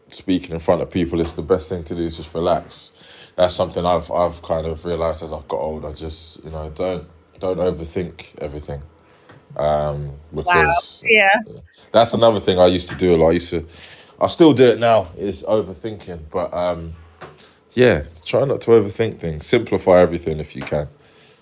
speaking 0.09 0.51
in 0.51 0.59
front 0.59 0.81
of 0.81 0.89
people, 0.89 1.21
it's 1.21 1.33
the 1.33 1.41
best 1.41 1.69
thing 1.69 1.83
to 1.85 1.95
do 1.95 2.03
is 2.03 2.17
just 2.17 2.33
relax. 2.33 2.93
That's 3.35 3.53
something 3.53 3.85
I've 3.85 4.11
I've 4.11 4.41
kind 4.41 4.67
of 4.67 4.85
realized 4.85 5.23
as 5.23 5.33
I've 5.33 5.47
got 5.47 5.59
older. 5.59 5.93
Just 5.93 6.43
you 6.43 6.51
know, 6.51 6.69
don't 6.75 7.07
don't 7.39 7.57
overthink 7.57 8.37
everything. 8.39 8.81
Um, 9.57 10.13
because 10.33 11.03
yeah. 11.05 11.27
that's 11.91 12.13
another 12.13 12.39
thing 12.39 12.57
I 12.57 12.67
used 12.67 12.89
to 12.89 12.95
do 12.95 13.15
a 13.15 13.17
lot. 13.17 13.29
I 13.29 13.31
used 13.33 13.49
to, 13.49 13.67
I 14.19 14.27
still 14.27 14.53
do 14.53 14.63
it 14.63 14.79
now. 14.79 15.07
Is 15.17 15.43
overthinking, 15.43 16.21
but 16.29 16.53
um, 16.53 16.95
yeah, 17.73 18.03
try 18.25 18.45
not 18.45 18.61
to 18.61 18.71
overthink 18.71 19.19
things. 19.19 19.45
Simplify 19.45 19.99
everything 19.99 20.39
if 20.39 20.55
you 20.55 20.61
can. 20.61 20.87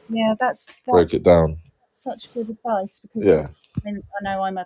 Yeah, 0.10 0.34
that's 0.40 0.68
Break 0.88 1.14
it 1.14 1.24
down. 1.24 1.58
such 1.94 2.34
good 2.34 2.50
advice 2.50 3.02
because 3.02 3.28
Yeah, 3.28 3.48
I, 3.78 3.82
mean, 3.86 4.02
I 4.20 4.24
know 4.24 4.42
I'm 4.44 4.58
a 4.58 4.66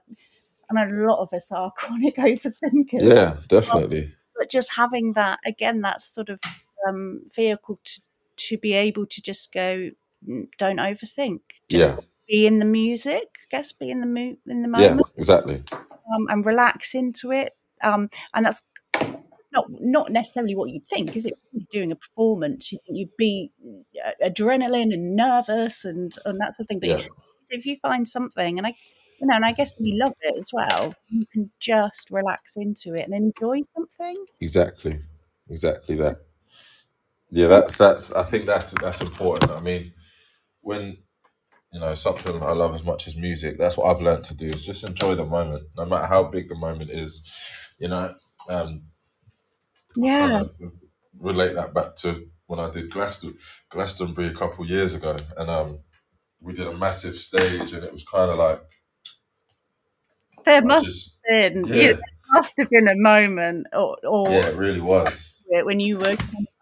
I 0.69 0.73
mean 0.73 0.99
a 1.01 1.05
lot 1.05 1.19
of 1.19 1.33
us 1.33 1.51
are 1.51 1.71
chronic 1.77 2.15
overthinkers. 2.17 3.01
yeah, 3.01 3.37
definitely. 3.47 4.13
But 4.37 4.49
just 4.49 4.73
having 4.75 5.13
that 5.13 5.39
again, 5.45 5.81
that 5.81 6.01
sort 6.01 6.29
of 6.29 6.39
um, 6.87 7.23
vehicle 7.33 7.79
to 7.83 8.01
to 8.35 8.57
be 8.57 8.73
able 8.73 9.05
to 9.05 9.21
just 9.21 9.51
go, 9.51 9.91
"Mm, 10.27 10.47
don't 10.57 10.77
overthink. 10.79 11.41
Just 11.69 11.93
Yeah, 11.93 11.97
be 12.27 12.47
in 12.47 12.59
the 12.59 12.65
music. 12.65 13.27
I 13.43 13.47
guess 13.51 13.71
be 13.71 13.89
in 13.91 13.99
the 14.01 14.07
mo- 14.07 14.37
in 14.47 14.61
the 14.61 14.67
moment. 14.67 15.01
yeah, 15.07 15.11
exactly. 15.17 15.63
um, 15.71 16.27
and 16.29 16.45
relax 16.45 16.95
into 16.95 17.31
it. 17.31 17.55
Um, 17.83 18.09
and 18.33 18.45
that's 18.45 18.63
not 19.53 19.65
not 19.69 20.11
necessarily 20.11 20.55
what 20.55 20.69
you'd 20.69 20.87
think, 20.87 21.15
is 21.15 21.25
it? 21.25 21.33
You're 21.51 21.67
doing 21.69 21.91
a 21.91 21.95
performance, 21.95 22.71
you 22.71 22.79
think 22.85 22.97
you'd 22.97 23.17
be 23.17 23.51
uh, 24.05 24.11
adrenaline 24.29 24.93
and 24.93 25.15
nervous 25.15 25.85
and 25.85 26.13
and 26.25 26.39
that 26.41 26.53
sort 26.53 26.65
of 26.65 26.67
thing. 26.67 26.79
But 26.79 26.89
Yeah, 26.89 27.07
if, 27.49 27.65
you 27.65 27.77
find 27.81 28.07
something, 28.07 28.57
and 28.57 28.67
I, 28.67 28.73
you 29.21 29.27
know, 29.27 29.35
and 29.35 29.45
I 29.45 29.53
guess 29.53 29.75
you 29.79 29.97
love 29.97 30.13
it 30.21 30.35
as 30.37 30.49
well, 30.51 30.95
you 31.07 31.25
can 31.31 31.51
just 31.59 32.09
relax 32.11 32.57
into 32.57 32.95
it 32.95 33.05
and 33.07 33.13
enjoy 33.13 33.61
something. 33.75 34.15
exactly, 34.41 34.99
exactly 35.49 35.95
that. 35.97 36.17
Yeah, 37.29 37.47
that's 37.47 37.77
that's. 37.77 38.11
I 38.11 38.23
think 38.23 38.45
that's 38.45 38.71
that's 38.71 39.01
important. 39.01 39.51
I 39.51 39.61
mean, 39.61 39.93
when 40.61 40.97
you 41.71 41.79
know 41.79 41.93
something 41.93 42.41
I 42.41 42.51
love 42.51 42.75
as 42.75 42.83
much 42.83 43.07
as 43.07 43.15
music, 43.15 43.57
that's 43.57 43.77
what 43.77 43.87
I've 43.93 44.01
learned 44.01 44.23
to 44.25 44.35
do 44.35 44.47
is 44.47 44.65
just 44.65 44.83
enjoy 44.83 45.15
the 45.15 45.25
moment, 45.25 45.63
no 45.77 45.85
matter 45.85 46.07
how 46.07 46.23
big 46.23 46.49
the 46.49 46.55
moment 46.55 46.89
is. 46.91 47.23
You 47.79 47.87
know, 47.87 48.13
um, 48.49 48.83
Yeah, 49.95 50.43
relate 51.19 51.55
that 51.55 51.73
back 51.73 51.95
to 51.97 52.27
when 52.47 52.59
I 52.59 52.69
did 52.69 52.91
Glaston- 52.91 53.37
Glastonbury 53.69 54.27
a 54.27 54.33
couple 54.33 54.65
years 54.65 54.93
ago, 54.93 55.15
and 55.37 55.49
um, 55.49 55.79
we 56.41 56.53
did 56.53 56.67
a 56.67 56.77
massive 56.77 57.15
stage, 57.15 57.73
and 57.73 57.83
it 57.83 57.91
was 57.91 58.03
kind 58.03 58.31
of 58.31 58.37
like 58.37 58.61
there 60.45 60.57
I 60.57 60.65
must 60.65 60.85
just 60.85 61.17
have 61.29 61.53
been, 61.53 61.67
yeah, 61.67 61.93
must 62.31 62.57
have 62.57 62.69
been 62.69 62.87
a 62.87 62.95
moment, 62.95 63.67
or, 63.73 63.97
or 64.03 64.29
yeah, 64.29 64.47
it 64.47 64.55
really 64.55 64.81
was 64.81 65.33
when 65.61 65.79
you 65.79 65.97
were, 65.97 66.15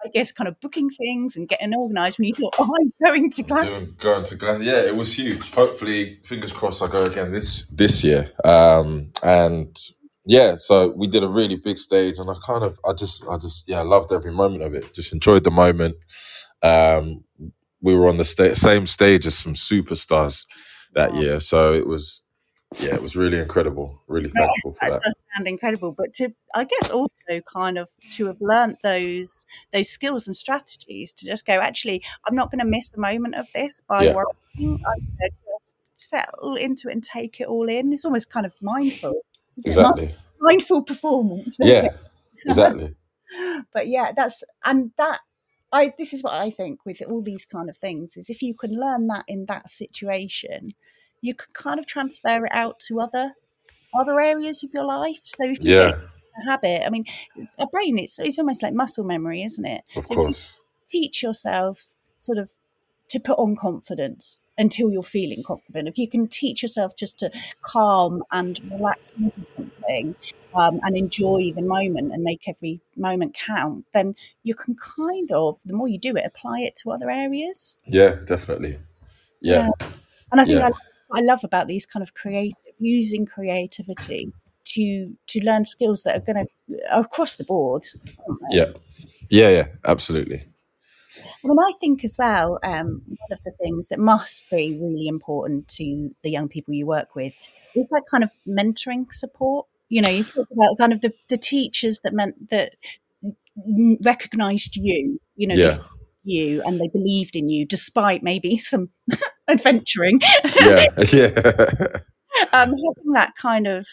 I 0.03 0.09
guess, 0.13 0.31
kind 0.31 0.47
of 0.47 0.59
booking 0.59 0.89
things 0.89 1.35
and 1.35 1.47
getting 1.47 1.73
organised. 1.73 2.19
When 2.19 2.27
you 2.27 2.35
thought, 2.35 2.55
"Oh, 2.59 2.75
I'm 2.79 2.93
going 3.03 3.29
to 3.31 3.43
Glasgow." 3.43 3.85
going 3.97 4.23
to 4.25 4.35
Glaston. 4.35 4.63
Yeah, 4.63 4.81
it 4.81 4.95
was 4.95 5.17
huge. 5.17 5.51
Hopefully, 5.53 6.19
fingers 6.25 6.51
crossed, 6.51 6.81
I 6.81 6.87
go 6.87 7.05
again 7.05 7.31
this 7.31 7.65
this 7.67 8.03
year. 8.03 8.31
Um, 8.43 9.11
and 9.23 9.77
yeah, 10.25 10.55
so 10.57 10.89
we 10.89 11.07
did 11.07 11.23
a 11.23 11.27
really 11.27 11.55
big 11.55 11.77
stage, 11.77 12.15
and 12.17 12.29
I 12.29 12.35
kind 12.45 12.63
of, 12.63 12.79
I 12.85 12.93
just, 12.93 13.25
I 13.27 13.37
just, 13.37 13.67
yeah, 13.67 13.79
I 13.79 13.83
loved 13.83 14.11
every 14.11 14.31
moment 14.31 14.63
of 14.63 14.75
it. 14.75 14.93
Just 14.93 15.13
enjoyed 15.13 15.43
the 15.43 15.51
moment. 15.51 15.95
Um, 16.61 17.23
we 17.81 17.95
were 17.95 18.07
on 18.07 18.17
the 18.17 18.23
sta- 18.23 18.53
same 18.55 18.85
stage 18.85 19.25
as 19.25 19.37
some 19.37 19.53
superstars 19.53 20.45
that 20.93 21.13
Wow. 21.13 21.21
year, 21.21 21.39
so 21.39 21.73
it 21.73 21.87
was, 21.87 22.23
yeah, 22.79 22.93
it 22.93 23.01
was 23.01 23.15
really 23.17 23.39
incredible. 23.39 24.01
Really 24.07 24.29
No, 24.33 24.45
thankful 24.47 24.73
for 24.73 24.79
that 24.81 24.91
that. 24.93 25.01
does 25.03 25.23
sound 25.35 25.47
incredible. 25.47 25.91
But 25.91 26.13
to, 26.15 26.29
I 26.55 26.63
guess, 26.65 26.89
also 26.89 27.41
kind 27.51 27.77
of 27.77 27.89
to 28.11 28.27
have 28.27 28.37
learnt 28.41 28.77
those 28.83 29.45
those 29.73 29.89
skills 29.89 30.27
and 30.27 30.35
strategies 30.35 31.13
to 31.13 31.25
just 31.25 31.45
go. 31.45 31.53
Actually, 31.59 32.03
I'm 32.27 32.35
not 32.35 32.51
going 32.51 32.59
to 32.59 32.65
miss 32.65 32.91
a 32.95 32.99
moment 32.99 33.35
of 33.35 33.47
this 33.53 33.81
by 33.87 34.05
Yeah, 34.05 34.13
worrying. 34.13 34.27
I'm 34.59 34.67
going 35.19 35.29
to 35.29 35.29
just 35.65 35.75
settle 35.95 36.55
into 36.55 36.87
it 36.89 36.93
and 36.93 37.03
take 37.03 37.39
it 37.41 37.47
all 37.47 37.67
in. 37.69 37.91
It's 37.93 38.05
almost 38.05 38.31
kind 38.31 38.45
of 38.45 38.53
mindful, 38.61 39.09
isn't 39.09 39.13
it? 39.13 39.13
Mi- 39.13 39.30
exactly. 39.65 40.15
Mindful 40.39 40.83
performance. 40.83 41.57
Yeah, 41.59 41.89
exactly. 42.45 42.95
but 43.73 43.87
yeah, 43.87 44.11
that's 44.15 44.43
and 44.65 44.91
that. 44.97 45.21
I 45.73 45.93
this 45.97 46.13
is 46.13 46.21
what 46.21 46.33
I 46.33 46.49
think 46.49 46.85
with 46.85 47.01
all 47.07 47.21
these 47.21 47.45
kind 47.45 47.69
of 47.69 47.77
things 47.77 48.17
is 48.17 48.29
if 48.29 48.41
you 48.41 48.53
can 48.53 48.71
learn 48.77 49.07
that 49.07 49.23
in 49.27 49.45
that 49.45 49.71
situation, 49.71 50.73
you 51.21 51.33
can 51.33 51.47
kind 51.53 51.79
of 51.79 51.85
transfer 51.85 52.45
it 52.45 52.51
out 52.51 52.79
to 52.87 52.99
other 52.99 53.35
other 53.93 54.19
areas 54.19 54.63
of 54.63 54.71
your 54.73 54.85
life. 54.85 55.19
So 55.23 55.45
if 55.45 55.63
you 55.63 55.73
get 55.75 55.93
Yeah, 55.93 55.99
a 56.41 56.49
habit, 56.51 56.85
I 56.85 56.89
mean, 56.89 57.05
a 57.57 57.67
brain 57.67 57.97
it's 57.97 58.19
it's 58.19 58.39
almost 58.39 58.63
like 58.63 58.73
muscle 58.73 59.05
memory, 59.05 59.43
isn't 59.43 59.65
it? 59.65 59.83
of 59.95 60.05
So 60.05 60.15
course. 60.15 60.61
teach 60.87 61.23
yourself 61.23 61.95
sort 62.19 62.37
of 62.37 62.51
to 63.11 63.19
put 63.19 63.37
on 63.37 63.57
confidence 63.57 64.43
until 64.57 64.89
you're 64.89 65.03
feeling 65.03 65.43
confident, 65.43 65.87
if 65.87 65.97
you 65.97 66.07
can 66.07 66.27
teach 66.27 66.61
yourself 66.61 66.95
just 66.95 67.19
to 67.19 67.29
calm 67.61 68.23
and 68.31 68.59
relax 68.71 69.15
into 69.15 69.41
something 69.41 70.15
um, 70.55 70.79
and 70.83 70.95
enjoy 70.95 71.51
the 71.53 71.61
moment 71.61 72.13
and 72.13 72.23
make 72.23 72.47
every 72.47 72.79
moment 72.95 73.33
count, 73.33 73.85
then 73.93 74.15
you 74.43 74.55
can 74.55 74.75
kind 74.75 75.29
of, 75.33 75.59
the 75.65 75.73
more 75.73 75.89
you 75.89 75.99
do 75.99 76.15
it, 76.15 76.25
apply 76.25 76.61
it 76.61 76.75
to 76.77 76.91
other 76.91 77.09
areas. 77.09 77.79
Yeah, 77.85 78.15
definitely. 78.25 78.79
Yeah, 79.41 79.69
Yeah. 79.79 79.87
And 80.31 80.39
I 80.39 80.45
think 80.45 80.59
yeah, 80.59 80.69
I, 81.11 81.19
I 81.19 81.21
love 81.21 81.43
about 81.43 81.67
these 81.67 81.85
kind 81.85 82.01
of 82.01 82.13
creative, 82.13 82.55
using 82.79 83.25
creativity 83.25 84.31
to 84.63 85.17
to 85.27 85.43
learn 85.43 85.65
skills 85.65 86.03
that 86.03 86.15
are 86.15 86.33
going 86.33 86.45
to 86.45 86.97
across 86.97 87.35
the 87.35 87.43
board, 87.43 87.83
yeah, 88.51 88.71
yeah, 89.29 89.49
yeah. 89.49 89.67
Absolutely. 89.83 90.45
I 91.43 91.47
mean, 91.47 91.57
I 91.59 91.71
think 91.79 92.03
as 92.03 92.15
well, 92.17 92.59
um, 92.63 93.01
one 93.07 93.31
of 93.31 93.43
the 93.43 93.51
things 93.61 93.87
that 93.89 93.99
must 93.99 94.43
be 94.49 94.77
really 94.79 95.07
important 95.07 95.67
to 95.69 96.11
the 96.23 96.31
young 96.31 96.47
people 96.47 96.73
you 96.73 96.85
work 96.85 97.15
with 97.15 97.33
is 97.75 97.89
that 97.89 98.03
kind 98.09 98.23
of 98.23 98.29
mentoring 98.47 99.11
support. 99.11 99.67
You 99.89 100.01
know, 100.01 100.09
you 100.09 100.23
talk 100.23 100.47
about 100.51 100.77
kind 100.77 100.93
of 100.93 101.01
the, 101.01 101.13
the 101.29 101.37
teachers 101.37 101.99
that 102.03 102.13
meant 102.13 102.49
that 102.49 102.73
recognized 104.03 104.75
you, 104.75 105.19
you 105.35 105.47
know, 105.47 105.55
Yeah, 105.55 105.77
you 106.23 106.61
and 106.65 106.79
they 106.79 106.87
believed 106.87 107.35
in 107.35 107.49
you 107.49 107.65
despite 107.65 108.23
maybe 108.23 108.57
some 108.71 108.89
adventuring. 109.47 110.21
yeah, 110.61 110.85
yeah. 111.11 111.87
um, 112.53 112.69
having 112.69 113.11
that 113.13 113.33
kind 113.39 113.67
of 113.67 113.85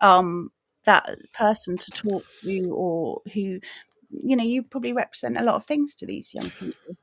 um, 0.00 0.50
that 0.84 1.08
person 1.34 1.76
to 1.76 1.90
talk 1.90 2.24
to 2.42 2.70
or 2.70 3.20
who, 3.34 3.60
you 4.10 4.36
know, 4.36 4.44
you 4.44 4.62
probably 4.62 4.92
represent 4.92 5.38
a 5.38 5.42
lot 5.42 5.56
of 5.56 5.64
things 5.66 5.94
to 5.96 6.06
these 6.06 6.34
young 6.34 6.50
people. 6.50 6.96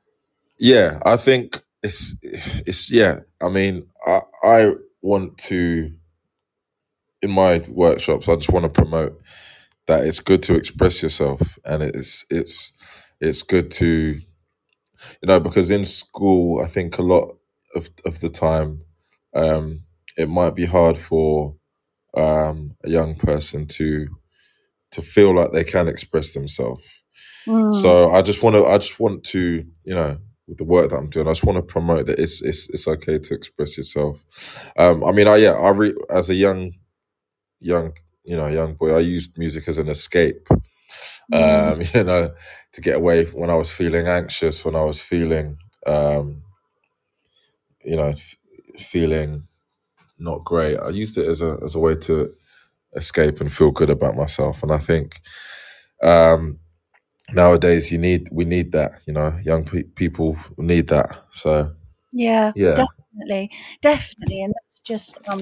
Yeah, 0.58 1.00
I 1.04 1.16
think 1.16 1.62
it's 1.82 2.16
it's 2.22 2.90
yeah. 2.90 3.20
I 3.42 3.48
mean, 3.48 3.86
I 4.06 4.20
I 4.42 4.74
want 5.02 5.38
to 5.48 5.92
in 7.22 7.30
my 7.30 7.62
workshops. 7.68 8.28
I 8.28 8.36
just 8.36 8.50
want 8.52 8.64
to 8.64 8.68
promote 8.70 9.20
that 9.86 10.06
it's 10.06 10.20
good 10.20 10.42
to 10.44 10.54
express 10.56 11.02
yourself, 11.02 11.58
and 11.64 11.82
it's 11.82 12.26
it's 12.30 12.72
it's 13.20 13.42
good 13.42 13.70
to 13.72 13.86
you 15.22 15.26
know 15.26 15.40
because 15.40 15.70
in 15.70 15.84
school, 15.84 16.62
I 16.62 16.66
think 16.66 16.98
a 16.98 17.02
lot 17.02 17.36
of 17.74 17.90
of 18.04 18.20
the 18.20 18.30
time, 18.30 18.82
um, 19.34 19.82
it 20.16 20.28
might 20.28 20.54
be 20.54 20.66
hard 20.66 20.98
for 20.98 21.56
um, 22.16 22.76
a 22.84 22.90
young 22.90 23.16
person 23.16 23.66
to 23.68 24.08
to 24.92 25.02
feel 25.02 25.34
like 25.34 25.52
they 25.52 25.64
can 25.64 25.88
express 25.88 26.34
themselves. 26.34 26.97
Mm. 27.48 27.74
So 27.74 28.10
I 28.12 28.22
just 28.22 28.42
want 28.42 28.56
to, 28.56 28.66
I 28.66 28.78
just 28.78 29.00
want 29.00 29.24
to, 29.26 29.64
you 29.84 29.94
know, 29.94 30.18
with 30.46 30.58
the 30.58 30.64
work 30.64 30.90
that 30.90 30.96
I'm 30.96 31.10
doing, 31.10 31.28
I 31.28 31.32
just 31.32 31.44
want 31.44 31.56
to 31.56 31.62
promote 31.62 32.06
that 32.06 32.18
it's 32.18 32.42
it's 32.42 32.68
it's 32.70 32.88
okay 32.88 33.18
to 33.18 33.34
express 33.34 33.76
yourself. 33.76 34.24
Um, 34.76 35.04
I 35.04 35.12
mean, 35.12 35.28
I 35.28 35.36
yeah, 35.36 35.52
I 35.52 35.70
re- 35.70 35.96
as 36.10 36.30
a 36.30 36.34
young 36.34 36.72
young 37.60 37.92
you 38.24 38.36
know 38.36 38.48
young 38.48 38.74
boy, 38.74 38.94
I 38.94 39.00
used 39.00 39.38
music 39.38 39.68
as 39.68 39.78
an 39.78 39.88
escape. 39.88 40.48
Mm. 41.32 41.72
Um, 41.72 41.82
you 41.94 42.04
know, 42.04 42.30
to 42.72 42.80
get 42.80 42.96
away 42.96 43.24
when 43.26 43.50
I 43.50 43.54
was 43.56 43.70
feeling 43.70 44.06
anxious, 44.08 44.64
when 44.64 44.76
I 44.76 44.82
was 44.82 45.02
feeling, 45.02 45.58
um, 45.86 46.42
you 47.84 47.96
know, 47.96 48.08
f- 48.08 48.36
feeling 48.78 49.48
not 50.18 50.44
great. 50.44 50.78
I 50.78 50.90
used 50.90 51.18
it 51.18 51.26
as 51.26 51.42
a 51.42 51.58
as 51.64 51.74
a 51.74 51.78
way 51.80 51.94
to 51.94 52.32
escape 52.96 53.40
and 53.40 53.52
feel 53.52 53.70
good 53.70 53.90
about 53.90 54.16
myself. 54.16 54.62
And 54.62 54.72
I 54.72 54.78
think 54.78 55.20
um, 56.02 56.58
nowadays 57.32 57.92
you 57.92 57.98
need 57.98 58.28
we 58.32 58.44
need 58.44 58.72
that. 58.72 59.02
You 59.06 59.12
know, 59.12 59.38
young 59.42 59.64
pe- 59.64 59.84
people 59.84 60.36
need 60.56 60.88
that. 60.88 61.24
So 61.30 61.74
Yeah, 62.12 62.52
yeah, 62.54 62.84
definitely, 62.86 63.50
definitely, 63.82 64.42
and 64.42 64.54
that's 64.54 64.80
just 64.80 65.18
um, 65.28 65.40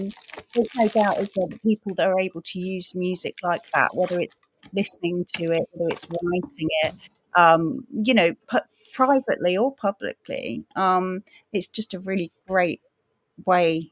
there's 0.55 0.75
no 0.77 0.89
doubt 0.89 1.21
is 1.21 1.31
the 1.35 1.59
people 1.63 1.95
that 1.97 2.09
are 2.09 2.19
able 2.21 2.43
to 2.43 2.59
use 2.59 2.95
music 2.95 3.37
like 3.43 3.63
that, 3.75 3.91
whether 3.95 4.19
it's 4.21 4.47
listening 4.73 5.25
to 5.37 5.45
it, 5.53 5.69
whether 5.73 5.91
it's 5.91 6.07
writing 6.11 6.69
it, 6.85 6.95
um, 7.37 7.87
you 7.93 8.15
know, 8.15 8.35
pu- 8.49 8.59
privately 8.93 9.57
or 9.57 9.75
publicly. 9.75 10.65
Um, 10.75 11.23
it's 11.53 11.69
just 11.69 11.95
a 11.95 12.01
really 12.01 12.33
great 12.49 12.81
way 13.45 13.91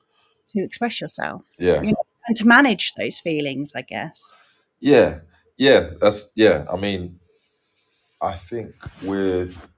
to 0.51 0.63
express 0.65 1.01
yourself, 1.01 1.45
yeah, 1.59 1.83
you 1.83 1.91
know, 1.93 2.05
and 2.27 2.37
to 2.37 2.47
manage 2.47 2.95
those 2.95 3.21
feelings, 3.21 3.73
I 3.75 3.83
guess. 3.83 4.35
yeah, 4.81 5.21
yeah. 5.57 5.91
That's 6.01 6.31
yeah. 6.35 6.65
I 6.73 6.77
mean, 6.77 7.21
I 8.25 8.35
think 8.35 8.75
with 9.03 9.69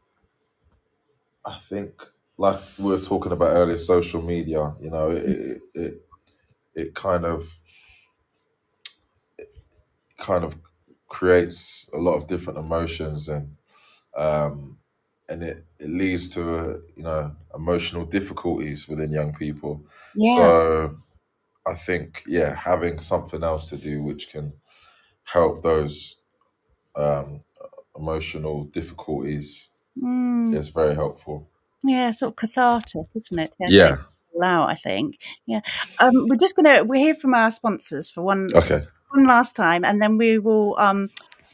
I 1.45 1.59
think 1.69 2.03
like 2.39 2.61
we 2.79 2.91
were 2.91 3.01
talking 3.01 3.33
about 3.33 3.51
earlier, 3.53 3.79
social 3.79 4.23
media. 4.23 4.75
You 4.81 4.91
know, 4.91 5.11
it 5.11 5.23
it 5.25 5.63
it, 5.75 6.07
it 6.75 6.97
kind 6.97 7.27
of 7.27 7.49
kind 10.19 10.45
of 10.45 10.57
creates 11.09 11.89
a 11.93 11.99
lot 11.99 12.15
of 12.15 12.27
different 12.29 12.59
emotions 12.59 13.29
and 13.29 13.57
um, 14.17 14.79
and 15.29 15.43
it, 15.43 15.67
it 15.79 15.89
leads 15.91 16.29
to 16.31 16.57
uh, 16.57 16.79
you 16.97 17.03
know 17.05 17.37
emotional 17.55 18.07
difficulties 18.07 18.89
within 18.89 19.13
young 19.13 19.35
people. 19.35 19.87
Yeah, 20.15 20.53
So 20.53 20.99
I 21.67 21.75
think 21.75 22.25
yeah, 22.27 22.55
having 22.55 22.99
something 22.99 23.45
else 23.45 23.71
to 23.71 23.79
do 23.79 24.03
which 24.03 24.31
can 24.31 24.55
help 25.25 25.63
those 25.63 26.19
um, 26.97 27.45
emotional 27.99 28.65
difficulties 28.65 29.71
mm, 30.03 30.55
is 30.57 30.69
very 30.69 30.95
helpful. 30.95 31.49
yeah, 31.85 32.11
sort 32.11 32.33
of 32.33 32.37
cathartic, 32.37 33.07
isn't 33.15 33.39
it? 33.39 33.55
Yeah, 33.61 33.69
Yeah. 33.71 33.97
all 34.35 34.45
out, 34.45 34.69
I 34.71 34.75
think. 34.75 35.19
Yeah, 35.47 35.61
um, 35.99 36.13
we're 36.29 36.37
just 36.37 36.57
gonna 36.57 36.85
we're 36.85 37.01
here 37.01 37.15
from 37.15 37.35
our 37.35 37.51
sponsors 37.51 38.11
for 38.11 38.23
one 38.23 38.49
Okay. 38.55 38.81
one 39.11 39.25
last 39.27 39.57
time, 39.57 39.85
and 39.85 40.01
then 40.03 40.19
we 40.19 40.39
will. 40.39 40.75
Um, 40.79 41.11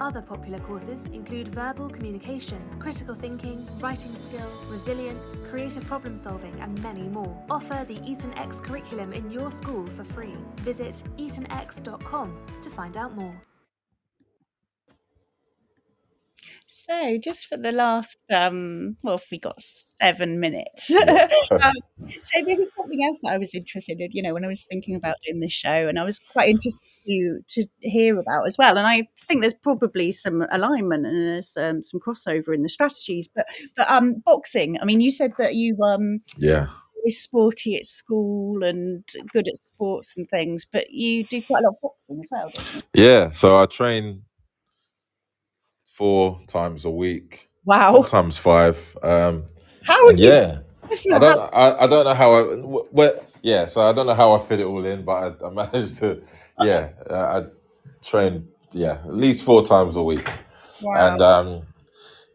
Other 0.00 0.22
popular 0.22 0.58
courses 0.60 1.04
include 1.06 1.48
verbal 1.48 1.90
communication, 1.90 2.58
critical 2.78 3.14
thinking, 3.14 3.68
writing 3.80 4.14
skills, 4.14 4.64
resilience, 4.70 5.36
creative 5.50 5.84
problem 5.84 6.16
solving, 6.16 6.58
and 6.60 6.82
many 6.82 7.02
more. 7.02 7.36
Offer 7.50 7.84
the 7.86 8.00
Eton 8.02 8.32
X 8.34 8.60
curriculum 8.60 9.12
in 9.12 9.30
your 9.30 9.50
school 9.50 9.86
for 9.86 10.04
free. 10.04 10.36
Visit 10.56 11.02
etonx.com 11.18 12.38
to 12.62 12.70
find 12.70 12.96
out 12.96 13.14
more. 13.14 13.49
So, 16.88 17.18
just 17.18 17.46
for 17.46 17.56
the 17.56 17.72
last, 17.72 18.24
um, 18.30 18.96
well, 19.02 19.16
if 19.16 19.26
we 19.30 19.38
got 19.38 19.60
seven 19.60 20.40
minutes. 20.40 20.90
Um, 21.50 21.74
so, 22.22 22.42
there 22.44 22.56
was 22.56 22.72
something 22.72 23.04
else 23.04 23.20
that 23.22 23.32
I 23.32 23.38
was 23.38 23.54
interested 23.54 24.00
in, 24.00 24.10
you 24.12 24.22
know, 24.22 24.32
when 24.34 24.44
I 24.44 24.48
was 24.48 24.62
thinking 24.62 24.94
about 24.94 25.16
doing 25.26 25.40
this 25.40 25.52
show, 25.52 25.88
and 25.88 25.98
I 25.98 26.04
was 26.04 26.18
quite 26.18 26.48
interested 26.48 26.86
to 27.06 27.40
to 27.48 27.66
hear 27.80 28.18
about 28.18 28.46
as 28.46 28.56
well. 28.56 28.78
And 28.78 28.86
I 28.86 29.08
think 29.26 29.40
there's 29.40 29.54
probably 29.54 30.12
some 30.12 30.46
alignment 30.50 31.06
and 31.06 31.26
there's 31.26 31.56
um, 31.56 31.82
some 31.82 32.00
crossover 32.00 32.54
in 32.54 32.62
the 32.62 32.68
strategies. 32.68 33.28
But, 33.28 33.46
but 33.76 33.90
um, 33.90 34.22
boxing. 34.24 34.78
I 34.80 34.84
mean, 34.84 35.00
you 35.00 35.10
said 35.10 35.32
that 35.38 35.54
you 35.54 35.76
um 35.82 36.20
yeah. 36.38 36.68
were 37.04 37.10
sporty 37.10 37.76
at 37.76 37.86
school 37.86 38.62
and 38.62 39.04
good 39.32 39.48
at 39.48 39.56
sports 39.56 40.16
and 40.16 40.28
things, 40.28 40.64
but 40.64 40.90
you 40.90 41.24
do 41.24 41.42
quite 41.42 41.62
a 41.62 41.66
lot 41.66 41.74
of 41.74 41.80
boxing 41.82 42.20
as 42.22 42.28
well, 42.30 42.50
don't 42.54 42.74
you? 42.74 42.82
Yeah. 42.94 43.30
So 43.32 43.58
I 43.58 43.66
train 43.66 44.22
four 46.00 46.40
times 46.46 46.86
a 46.86 46.90
week, 46.90 47.48
Wow, 47.66 48.02
Times 48.02 48.38
five. 48.38 48.96
Um, 49.02 49.44
how 49.84 50.02
would 50.06 50.18
you? 50.18 50.30
yeah, 50.30 50.60
I 51.12 51.18
don't. 51.18 51.54
I, 51.54 51.84
I 51.84 51.86
don't 51.86 52.04
know 52.06 52.14
how 52.14 52.34
I. 52.36 52.42
What? 52.90 53.30
Yeah. 53.42 53.66
So 53.66 53.82
I 53.82 53.92
don't 53.92 54.06
know 54.06 54.14
how 54.14 54.32
I 54.32 54.38
fit 54.40 54.60
it 54.60 54.66
all 54.66 54.84
in, 54.84 55.04
but 55.04 55.12
I, 55.42 55.46
I 55.46 55.50
managed 55.62 55.96
to. 55.96 56.22
Yeah. 56.58 56.88
uh, 57.08 57.42
I 57.42 57.46
train. 58.04 58.48
Yeah, 58.72 58.98
at 59.04 59.14
least 59.14 59.44
four 59.44 59.62
times 59.62 59.96
a 59.96 60.02
week, 60.02 60.26
Wow. 60.82 61.12
and 61.12 61.20
um, 61.20 61.62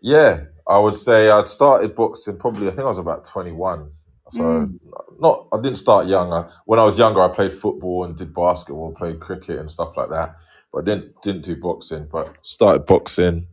yeah, 0.01 0.41
I 0.67 0.77
would 0.77 0.95
say 0.95 1.29
I'd 1.31 1.47
started 1.47 1.95
boxing 1.95 2.37
probably. 2.37 2.67
I 2.67 2.71
think 2.71 2.81
I 2.85 2.89
was 2.89 2.99
about 2.99 3.25
twenty 3.25 3.51
one. 3.51 3.91
So 4.29 4.43
Mm. 4.43 4.79
not. 5.19 5.47
I 5.53 5.57
didn't 5.61 5.77
start 5.77 6.07
young. 6.07 6.31
I, 6.33 6.49
when 6.65 6.77
I 6.79 6.83
was 6.83 6.99
younger, 6.99 7.21
I 7.21 7.29
played 7.33 7.53
football 7.53 8.03
and 8.03 8.15
did 8.17 8.33
basketball, 8.33 8.93
played 8.93 9.19
cricket 9.19 9.59
and 9.59 9.71
stuff 9.71 9.95
like 9.97 10.09
that. 10.09 10.35
But 10.75 10.89
I 10.89 10.93
didn't 10.93 11.21
didn't 11.21 11.45
do 11.45 11.55
boxing. 11.55 12.07
But 12.11 12.35
started 12.41 12.85
boxing 12.85 13.47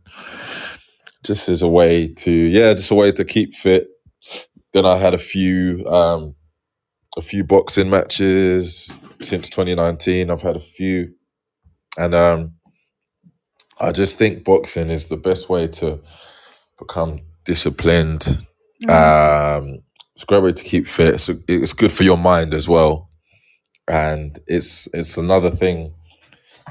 just 1.23 1.47
as 1.47 1.61
a 1.61 1.69
way 1.69 2.09
to 2.09 2.31
yeah, 2.31 2.73
just 2.73 2.91
a 2.91 2.95
way 2.95 3.13
to 3.13 3.23
keep 3.23 3.55
fit. 3.55 3.87
Then 4.73 4.85
I 4.85 4.97
had 4.97 5.13
a 5.13 5.17
few 5.17 5.87
um, 5.87 6.35
a 7.15 7.21
few 7.21 7.45
boxing 7.45 7.89
matches 7.89 8.93
since 9.21 9.47
2019. 9.49 10.29
I've 10.29 10.41
had 10.41 10.57
a 10.57 10.59
few, 10.59 11.13
and 11.97 12.13
um, 12.13 12.55
I 13.79 13.93
just 13.93 14.17
think 14.17 14.43
boxing 14.43 14.89
is 14.89 15.07
the 15.07 15.17
best 15.17 15.47
way 15.47 15.67
to 15.67 16.01
become 16.77 17.21
disciplined. 17.45 18.45
Mm. 18.85 19.59
Um, 19.61 19.79
it's 20.13 20.23
a 20.23 20.25
great 20.25 20.43
way 20.43 20.51
to 20.51 20.63
keep 20.63 20.87
fit. 20.87 21.13
It's, 21.13 21.29
it's 21.47 21.73
good 21.73 21.93
for 21.93 22.03
your 22.03 22.17
mind 22.17 22.53
as 22.53 22.67
well, 22.67 23.09
and 23.87 24.37
it's 24.45 24.89
it's 24.93 25.17
another 25.17 25.49
thing 25.49 25.93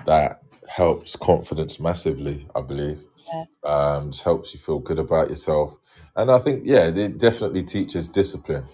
that 0.05 0.42
helps 0.69 1.17
confidence 1.17 1.81
massively. 1.81 2.49
I 2.55 2.63
believe 2.63 3.05
Yeah. 3.33 3.45
um, 3.65 4.13
just 4.13 4.25
helps 4.25 4.55
you 4.55 4.61
feel 4.61 4.81
good 4.81 4.99
about 4.99 5.31
yourself, 5.31 5.79
and 6.17 6.31
I 6.31 6.39
think 6.39 6.63
yeah, 6.67 6.87
it 6.89 7.19
definitely 7.19 7.63
teaches 7.65 8.09
discipline. 8.09 8.65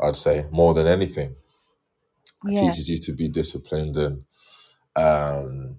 I'd 0.00 0.16
say 0.16 0.46
more 0.50 0.74
than 0.74 0.86
anything, 0.86 1.36
it 2.46 2.54
Yeah. 2.54 2.60
teaches 2.60 2.88
you 2.90 2.98
to 2.98 3.12
be 3.12 3.28
disciplined 3.28 3.96
and 3.96 4.24
um, 4.96 5.76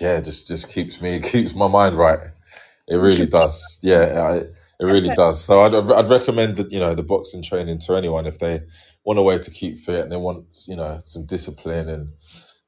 yeah, 0.00 0.20
just 0.20 0.48
just 0.48 0.72
keeps 0.72 1.00
me 1.00 1.20
keeps 1.22 1.54
my 1.54 1.68
mind 1.68 1.96
right. 1.96 2.20
It 2.88 2.96
really 2.96 3.26
does. 3.26 3.78
Yeah, 3.82 4.22
I, 4.22 4.36
it 4.80 4.86
really 4.86 5.10
does. 5.10 5.42
So 5.44 5.62
I'd 5.62 5.74
I'd 5.74 6.08
recommend 6.08 6.56
that 6.58 6.72
you 6.72 6.80
know 6.80 6.94
the 6.94 7.02
boxing 7.02 7.42
training 7.42 7.78
to 7.80 7.94
anyone 7.96 8.26
if 8.26 8.38
they 8.38 8.60
want 9.04 9.18
a 9.18 9.22
way 9.22 9.38
to 9.38 9.50
keep 9.50 9.78
fit 9.78 10.00
and 10.00 10.12
they 10.12 10.16
want 10.16 10.46
you 10.66 10.76
know 10.76 11.00
some 11.04 11.26
discipline 11.26 11.88
and 11.88 12.10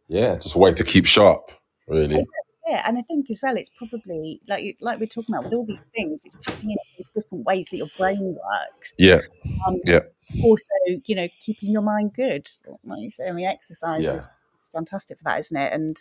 yeah, 0.08 0.34
just 0.34 0.54
a 0.54 0.58
way 0.58 0.72
to 0.72 0.84
keep 0.84 1.06
sharp. 1.06 1.50
Really. 1.86 2.24
Yeah, 2.66 2.82
and 2.86 2.96
I 2.96 3.02
think 3.02 3.28
as 3.30 3.40
well, 3.42 3.56
it's 3.56 3.70
probably 3.76 4.40
like 4.48 4.76
like 4.80 4.98
we're 4.98 5.06
talking 5.06 5.34
about 5.34 5.44
with 5.44 5.54
all 5.54 5.66
these 5.66 5.82
things, 5.94 6.22
it's 6.24 6.38
tapping 6.38 6.70
into 6.70 6.80
these 6.96 7.06
different 7.14 7.44
ways 7.44 7.68
that 7.70 7.76
your 7.76 7.90
brain 7.98 8.20
works. 8.22 8.94
Yeah. 8.98 9.20
Um, 9.66 9.80
Yeah. 9.84 10.00
also, 10.42 10.72
you 11.04 11.14
know, 11.14 11.28
keeping 11.44 11.70
your 11.70 11.82
mind 11.82 12.14
good. 12.14 12.48
Like 12.84 13.02
you 13.02 13.10
say, 13.10 13.28
I 13.28 13.32
mean, 13.32 13.46
exercise 13.46 14.04
Yeah. 14.04 14.14
is 14.14 14.22
is 14.22 14.70
fantastic 14.72 15.18
for 15.18 15.24
that, 15.24 15.40
isn't 15.40 15.56
it? 15.56 15.72
And 15.74 15.96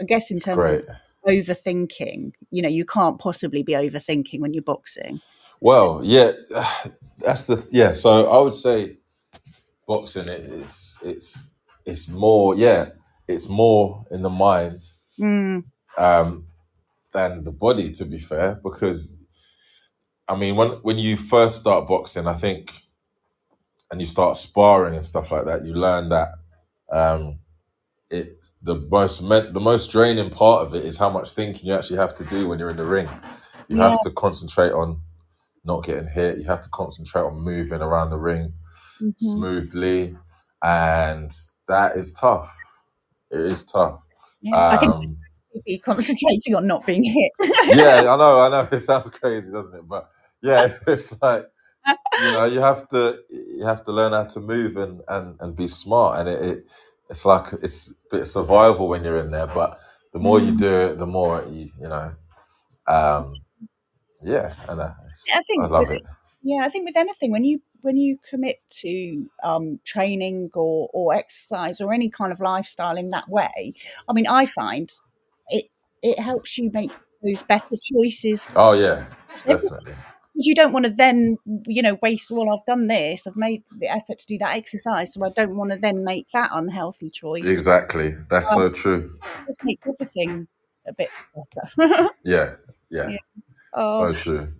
I 0.00 0.04
guess 0.04 0.30
in 0.30 0.36
It's 0.38 0.46
terms 0.46 0.56
great. 0.56 0.84
of 0.86 0.96
overthinking, 1.26 2.32
you 2.50 2.62
know, 2.62 2.68
you 2.68 2.86
can't 2.86 3.18
possibly 3.18 3.62
be 3.62 3.72
overthinking 3.74 4.40
when 4.40 4.54
you're 4.54 4.62
boxing. 4.62 5.20
Well, 5.60 6.00
yeah, 6.02 6.32
that's 7.18 7.44
the 7.44 7.66
yeah. 7.70 7.92
So 7.92 8.30
I 8.30 8.38
would 8.42 8.54
say 8.54 8.96
boxing 9.86 10.28
it 10.28 10.40
is 10.40 10.98
it's 11.02 11.50
it's 11.84 12.08
more 12.08 12.54
yeah 12.54 12.90
it's 13.30 13.48
more 13.48 14.04
in 14.10 14.22
the 14.22 14.30
mind 14.30 14.86
Mm, 15.20 15.64
um, 15.98 16.46
than 17.12 17.44
the 17.44 17.52
body. 17.52 17.90
To 17.92 18.04
be 18.06 18.18
fair, 18.20 18.60
because 18.62 19.18
I 20.28 20.36
mean 20.36 20.56
when 20.56 20.70
when 20.82 20.98
you 20.98 21.16
first 21.16 21.58
start 21.60 21.88
boxing, 21.88 22.26
I 22.28 22.34
think, 22.34 22.72
and 23.90 24.00
you 24.00 24.06
start 24.06 24.36
sparring 24.36 24.94
and 24.96 25.04
stuff 25.04 25.32
like 25.32 25.46
that, 25.46 25.64
you 25.64 25.74
learn 25.74 26.10
that 26.10 26.30
um, 26.92 27.40
it 28.10 28.48
the 28.62 28.76
most 28.76 29.22
men, 29.22 29.52
the 29.52 29.60
most 29.60 29.90
draining 29.92 30.30
part 30.30 30.66
of 30.66 30.74
it 30.74 30.84
is 30.84 30.98
how 30.98 31.10
much 31.10 31.32
thinking 31.32 31.68
you 31.68 31.74
actually 31.74 31.98
have 31.98 32.14
to 32.16 32.24
do 32.24 32.48
when 32.48 32.58
you're 32.58 32.70
in 32.70 32.76
the 32.78 32.86
ring. 32.86 33.08
You 33.68 33.76
yeah. 33.76 33.78
have 33.78 34.00
to 34.02 34.10
concentrate 34.12 34.72
on 34.72 35.00
not 35.64 35.84
getting 35.84 36.08
hit. 36.08 36.38
You 36.38 36.44
have 36.44 36.62
to 36.62 36.70
concentrate 36.70 37.22
on 37.22 37.40
moving 37.40 37.82
around 37.82 38.10
the 38.10 38.18
ring 38.18 38.54
hmm 39.00 39.08
smoothly, 39.16 40.16
and 40.62 41.32
that 41.68 41.96
is 41.96 42.12
tough. 42.12 42.54
It 43.30 43.40
is 43.40 43.64
tough. 43.64 44.02
Yeah. 44.42 44.54
I 44.70 44.76
think 44.78 44.96
Um, 44.96 45.18
be 45.66 45.78
concentrating 45.80 46.54
on 46.54 46.66
not 46.66 46.86
being 46.86 47.02
hit. 47.02 47.32
yeah, 47.66 47.98
I 48.12 48.16
know, 48.16 48.40
I 48.40 48.48
know. 48.50 48.68
It 48.72 48.80
sounds 48.80 49.10
crazy, 49.10 49.50
doesn't 49.52 49.74
it? 49.74 49.88
But 49.88 50.10
yeah, 50.42 50.74
it's 50.86 51.14
like 51.22 51.46
you 52.16 52.32
know, 52.32 52.44
you 52.44 52.60
have 52.60 52.88
to 52.90 53.18
you 53.30 53.64
have 53.66 53.84
to 53.86 53.92
learn 53.92 54.12
how 54.12 54.24
to 54.24 54.40
move 54.40 54.76
and 54.76 55.02
and, 55.08 55.36
and 55.40 55.56
be 55.56 55.68
smart, 55.68 56.20
and 56.20 56.28
it, 56.28 56.42
it 56.42 56.66
it's 57.10 57.24
like 57.24 57.52
it's 57.62 57.90
a 57.90 57.94
bit 58.10 58.20
of 58.22 58.28
survival 58.28 58.88
when 58.88 59.04
you're 59.04 59.18
in 59.20 59.30
there. 59.30 59.46
But 59.46 59.78
the 60.12 60.18
more 60.18 60.40
you 60.40 60.52
Mm. 60.52 60.58
do 60.58 60.72
it, 60.82 60.98
the 60.98 61.06
more 61.06 61.44
you 61.50 61.68
you 61.80 61.88
know. 61.88 62.12
Um, 62.86 63.42
yeah, 64.22 64.54
uh, 64.68 64.92
it's, 65.06 65.26
I 65.34 65.42
I 65.58 65.66
love 65.66 65.90
it. 65.90 66.02
Yeah, 66.42 66.64
I 66.64 66.68
think 66.68 66.86
with 66.86 66.96
anything, 66.96 67.32
when 67.32 67.44
you 67.44 67.60
when 67.82 67.96
you 67.96 68.16
commit 68.28 68.56
to 68.80 69.28
um, 69.42 69.80
training 69.84 70.50
or 70.54 70.88
or 70.92 71.14
exercise 71.14 71.80
or 71.80 71.92
any 71.92 72.08
kind 72.08 72.32
of 72.32 72.40
lifestyle 72.40 72.96
in 72.96 73.10
that 73.10 73.28
way, 73.28 73.74
I 74.08 74.12
mean, 74.12 74.26
I 74.26 74.46
find 74.46 74.90
it 75.48 75.64
it 76.02 76.18
helps 76.18 76.56
you 76.58 76.70
make 76.72 76.92
those 77.22 77.42
better 77.42 77.76
choices. 77.80 78.48
Oh 78.56 78.72
yeah, 78.72 79.06
definitely. 79.46 79.94
because 80.32 80.46
you 80.46 80.54
don't 80.54 80.72
want 80.72 80.86
to 80.86 80.92
then 80.92 81.36
you 81.66 81.82
know 81.82 81.98
waste. 82.02 82.30
Well, 82.30 82.50
I've 82.50 82.66
done 82.66 82.86
this. 82.86 83.26
I've 83.26 83.36
made 83.36 83.62
the 83.78 83.88
effort 83.88 84.18
to 84.18 84.26
do 84.26 84.38
that 84.38 84.56
exercise, 84.56 85.14
so 85.14 85.24
I 85.24 85.30
don't 85.30 85.56
want 85.56 85.72
to 85.72 85.78
then 85.78 86.04
make 86.04 86.28
that 86.30 86.50
unhealthy 86.52 87.10
choice. 87.10 87.48
Exactly. 87.48 88.16
That's 88.28 88.50
Um, 88.52 88.58
so 88.58 88.68
true. 88.70 89.18
just 89.46 89.64
makes 89.64 89.86
everything 89.86 90.48
a 90.86 90.92
bit 90.92 91.10
better. 91.34 92.10
Yeah, 92.24 92.56
yeah, 92.90 93.10
yeah. 93.10 93.18
Oh. 93.72 93.98
so 93.98 94.12
true. 94.12 94.52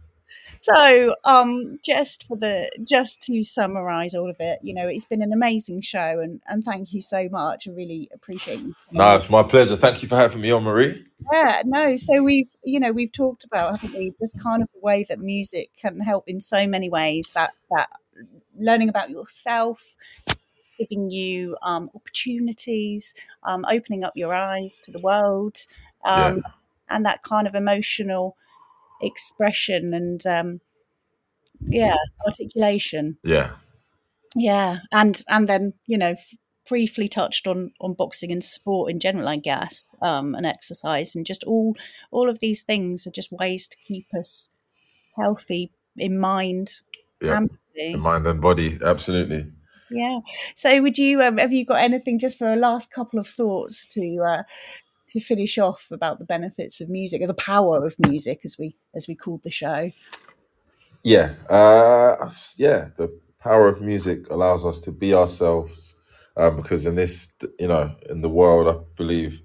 So, 0.63 1.15
um, 1.25 1.79
just 1.83 2.27
for 2.27 2.37
the 2.37 2.69
just 2.85 3.23
to 3.23 3.43
summarise 3.43 4.13
all 4.13 4.29
of 4.29 4.37
it, 4.41 4.59
you 4.61 4.75
know, 4.75 4.87
it's 4.87 5.07
been 5.07 5.23
an 5.23 5.33
amazing 5.33 5.81
show, 5.81 6.21
and 6.21 6.43
and 6.47 6.63
thank 6.63 6.93
you 6.93 7.01
so 7.01 7.31
much. 7.31 7.67
I 7.67 7.71
really 7.71 8.11
appreciate 8.13 8.61
you. 8.61 8.75
No, 8.93 9.17
it's 9.17 9.31
my 9.31 9.43
pleasure. 9.43 9.75
Thank 9.75 10.03
you 10.03 10.09
for 10.09 10.17
having 10.17 10.43
me 10.43 10.51
on, 10.51 10.65
Marie. 10.65 11.07
Yeah, 11.33 11.63
no. 11.65 11.97
So 11.97 12.23
we've 12.23 12.55
you 12.63 12.79
know 12.79 12.93
we've 12.93 13.11
talked 13.11 13.45
about 13.45 13.81
haven't 13.81 13.99
we 13.99 14.13
just 14.19 14.39
kind 14.39 14.63
of 14.63 14.69
the 14.75 14.81
way 14.81 15.07
that 15.09 15.19
music 15.19 15.71
can 15.79 15.99
help 15.99 16.29
in 16.29 16.43
so 16.43 16.67
many 16.67 16.91
ways. 16.91 17.31
That 17.31 17.55
that 17.71 17.89
learning 18.55 18.91
about 18.91 19.09
yourself, 19.09 19.97
giving 20.79 21.11
you 21.11 21.57
um, 21.63 21.89
opportunities, 21.95 23.15
um, 23.45 23.65
opening 23.67 24.05
up 24.05 24.13
your 24.15 24.35
eyes 24.35 24.79
to 24.81 24.93
the 24.93 25.01
world, 25.01 25.65
Yeah, 26.05 26.27
um, 26.27 26.43
and 26.91 27.07
that 27.07 27.23
kind 27.23 27.47
of 27.47 27.55
emotional 27.55 28.37
expression 29.03 29.95
and 29.95 30.27
um, 30.27 30.61
yeah 31.63 31.95
articulation 32.25 33.19
yeah, 33.23 33.53
yeah 34.35 34.79
and 34.93 35.23
and 35.29 35.49
then 35.49 35.73
you 35.87 35.99
know 35.99 36.15
briefly 36.69 37.09
touched 37.09 37.47
on 37.47 37.73
on 37.81 37.95
boxing 37.95 38.31
and 38.31 38.45
sport 38.45 38.91
in 38.91 39.01
general 39.01 39.29
i 39.29 39.37
guess 39.37 39.91
um 40.03 40.35
and 40.35 40.47
exercise 40.47 41.15
and 41.17 41.27
just 41.27 41.43
all 41.45 41.77
all 42.11 42.31
of 42.31 42.39
these 42.41 42.63
things 42.63 43.07
are 43.07 43.11
just 43.11 43.33
ways 43.33 43.67
to 43.67 43.77
keep 43.87 44.07
us 44.17 44.49
healthy 45.19 45.73
in 45.97 46.19
mind 46.19 46.81
yeah. 47.21 47.37
and 47.39 47.51
In 47.75 48.01
mind 48.01 48.27
and 48.27 48.41
body, 48.41 48.79
absolutely. 48.85 49.47
yeah 49.91 50.21
so 50.55 50.81
would 50.81 50.97
you 50.97 51.21
um, 51.23 51.39
have 51.39 51.53
you 51.53 51.65
got 51.67 51.83
anything 51.83 52.19
just 52.19 52.39
for 52.39 52.53
a 52.53 52.57
last 52.57 52.93
couple 52.93 53.19
of 53.19 53.27
thoughts 53.27 53.87
to 53.95 54.23
uh 54.25 54.43
to 55.11 55.21
finish 55.21 55.59
off 55.59 55.89
about 55.93 56.19
the 56.21 56.27
benefits 56.27 56.81
of 56.81 56.91
music 56.91 57.23
or 57.23 57.29
the 57.29 57.35
power 57.35 57.85
of 57.87 57.97
music 58.09 58.41
as 58.45 58.57
we 58.59 58.77
as 58.97 59.09
we 59.09 59.17
called 59.17 59.43
the 59.45 59.51
show 59.53 59.91
Yeah, 61.03 61.35
uh, 61.49 62.31
yeah. 62.59 62.89
The 62.97 63.19
power 63.39 63.69
of 63.69 63.81
music 63.81 64.29
allows 64.31 64.67
us 64.67 64.81
to 64.81 64.93
be 64.93 65.15
ourselves, 65.15 65.97
uh, 66.37 66.51
because 66.51 66.87
in 66.87 66.95
this, 66.95 67.33
you 67.59 67.69
know, 67.69 67.95
in 68.11 68.21
the 68.21 68.29
world, 68.29 68.69
I 68.69 68.81
believe 68.97 69.41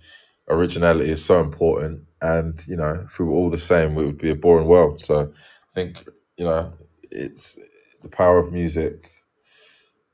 originality 0.49 1.11
is 1.11 1.23
so 1.23 1.39
important. 1.39 2.01
And 2.21 2.61
you 2.67 2.75
know, 2.75 3.03
if 3.05 3.19
we 3.19 3.25
were 3.25 3.33
all 3.33 3.49
the 3.49 3.57
same, 3.57 3.97
it 3.97 4.05
would 4.05 4.17
be 4.17 4.31
a 4.31 4.35
boring 4.35 4.67
world. 4.67 4.99
So, 4.99 5.31
I 5.31 5.73
think 5.73 6.05
you 6.37 6.45
know, 6.45 6.73
it's 7.11 7.57
the 8.01 8.09
power 8.09 8.37
of 8.37 8.51
music. 8.51 9.09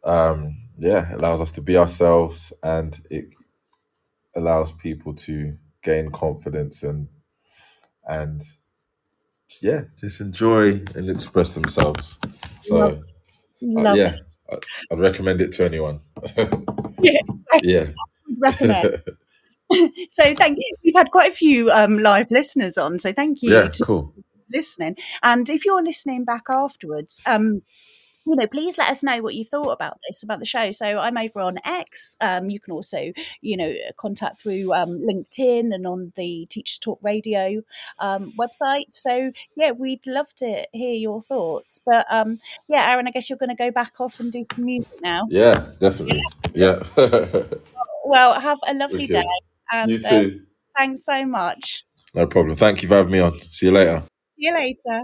Um, 0.04 0.58
yeah, 0.80 1.14
allows 1.16 1.42
us 1.42 1.52
to 1.54 1.62
be 1.62 1.78
ourselves, 1.78 2.54
and 2.64 3.00
it 3.12 3.34
allows 4.36 4.72
people 4.72 5.14
to 5.14 5.58
gain 5.84 6.12
confidence 6.12 6.84
and 6.84 7.08
and 8.08 8.42
yeah, 9.62 9.82
just 10.00 10.22
enjoy 10.22 10.82
and 10.96 11.10
express 11.10 11.56
themselves. 11.56 12.18
love, 12.24 12.62
So, 12.62 12.88
uh, 12.88 13.02
love 13.62 13.98
yeah, 13.98 14.16
I- 14.52 14.58
I'd 14.92 15.00
recommend 15.00 15.42
it 15.42 15.52
to 15.54 15.66
anyone. 15.66 16.02
yeah 17.02 17.20
yeah, 17.62 17.88
would 18.28 18.38
recommend 18.40 19.04
so 20.10 20.34
thank 20.36 20.58
you 20.58 20.76
we've 20.84 20.96
had 20.96 21.12
quite 21.12 21.32
a 21.32 21.36
few 21.36 21.70
um 21.72 22.00
live 22.00 22.30
listeners 22.32 22.78
on 22.78 23.00
so 23.00 23.12
thank 23.14 23.42
you 23.42 23.52
yeah, 23.52 23.68
to 23.68 23.84
cool. 23.86 24.14
listening 24.54 24.96
and 25.24 25.50
if 25.50 25.66
you're 25.66 25.84
listening 25.84 26.26
back 26.26 26.44
afterwards 26.50 27.22
um 27.26 27.62
you 28.26 28.36
know, 28.36 28.48
please 28.48 28.78
let 28.78 28.90
us 28.90 29.04
know 29.04 29.22
what 29.22 29.36
you've 29.36 29.48
thought 29.48 29.72
about 29.72 29.98
this, 30.08 30.24
about 30.24 30.40
the 30.40 30.46
show. 30.46 30.72
So 30.72 31.00
I'm 31.00 31.18
over 31.18 31.40
on 31.40 31.60
X. 31.66 32.16
Um, 32.22 32.50
you 32.50 32.60
can 32.60 32.74
also, 32.74 33.12
you 33.42 33.58
know, 33.58 33.74
contact 33.98 34.42
through 34.42 34.74
um, 34.74 35.02
LinkedIn 35.02 35.74
and 35.74 35.88
on 35.88 36.14
the 36.16 36.46
Teachers 36.50 36.78
Talk 36.78 37.00
Radio 37.02 37.62
um, 38.00 38.34
website. 38.40 38.86
So 38.90 39.32
yeah, 39.56 39.72
we'd 39.72 40.06
love 40.06 40.34
to 40.36 40.68
hear 40.72 40.96
your 40.96 41.22
thoughts. 41.22 41.80
But 41.86 42.06
um, 42.10 42.40
yeah, 42.68 42.90
Aaron, 42.90 43.08
I 43.08 43.12
guess 43.12 43.30
you're 43.30 43.38
going 43.38 43.50
to 43.50 43.56
go 43.56 43.72
back 43.72 44.00
off 44.00 44.20
and 44.20 44.32
do 44.32 44.44
some 44.54 44.66
music 44.66 45.02
now. 45.02 45.24
Yeah, 45.30 45.70
definitely. 45.80 46.22
Yeah. 46.54 46.84
well, 48.06 48.40
have 48.40 48.60
a 48.68 48.74
lovely 48.74 49.08
day, 49.08 49.24
Wicked. 49.72 49.90
You 49.90 49.96
and 49.96 50.06
uh, 50.06 50.10
too. 50.10 50.42
thanks 50.78 51.06
so 51.06 51.26
much. 51.26 51.86
No 52.14 52.28
problem. 52.28 52.58
Thank 52.58 52.82
you 52.82 52.90
for 52.90 52.96
having 52.96 53.12
me 53.12 53.20
on. 53.20 53.40
See 53.42 53.68
you 53.68 53.72
later. 53.72 54.04
See 54.38 54.48
you 54.48 54.54
later. 54.54 55.04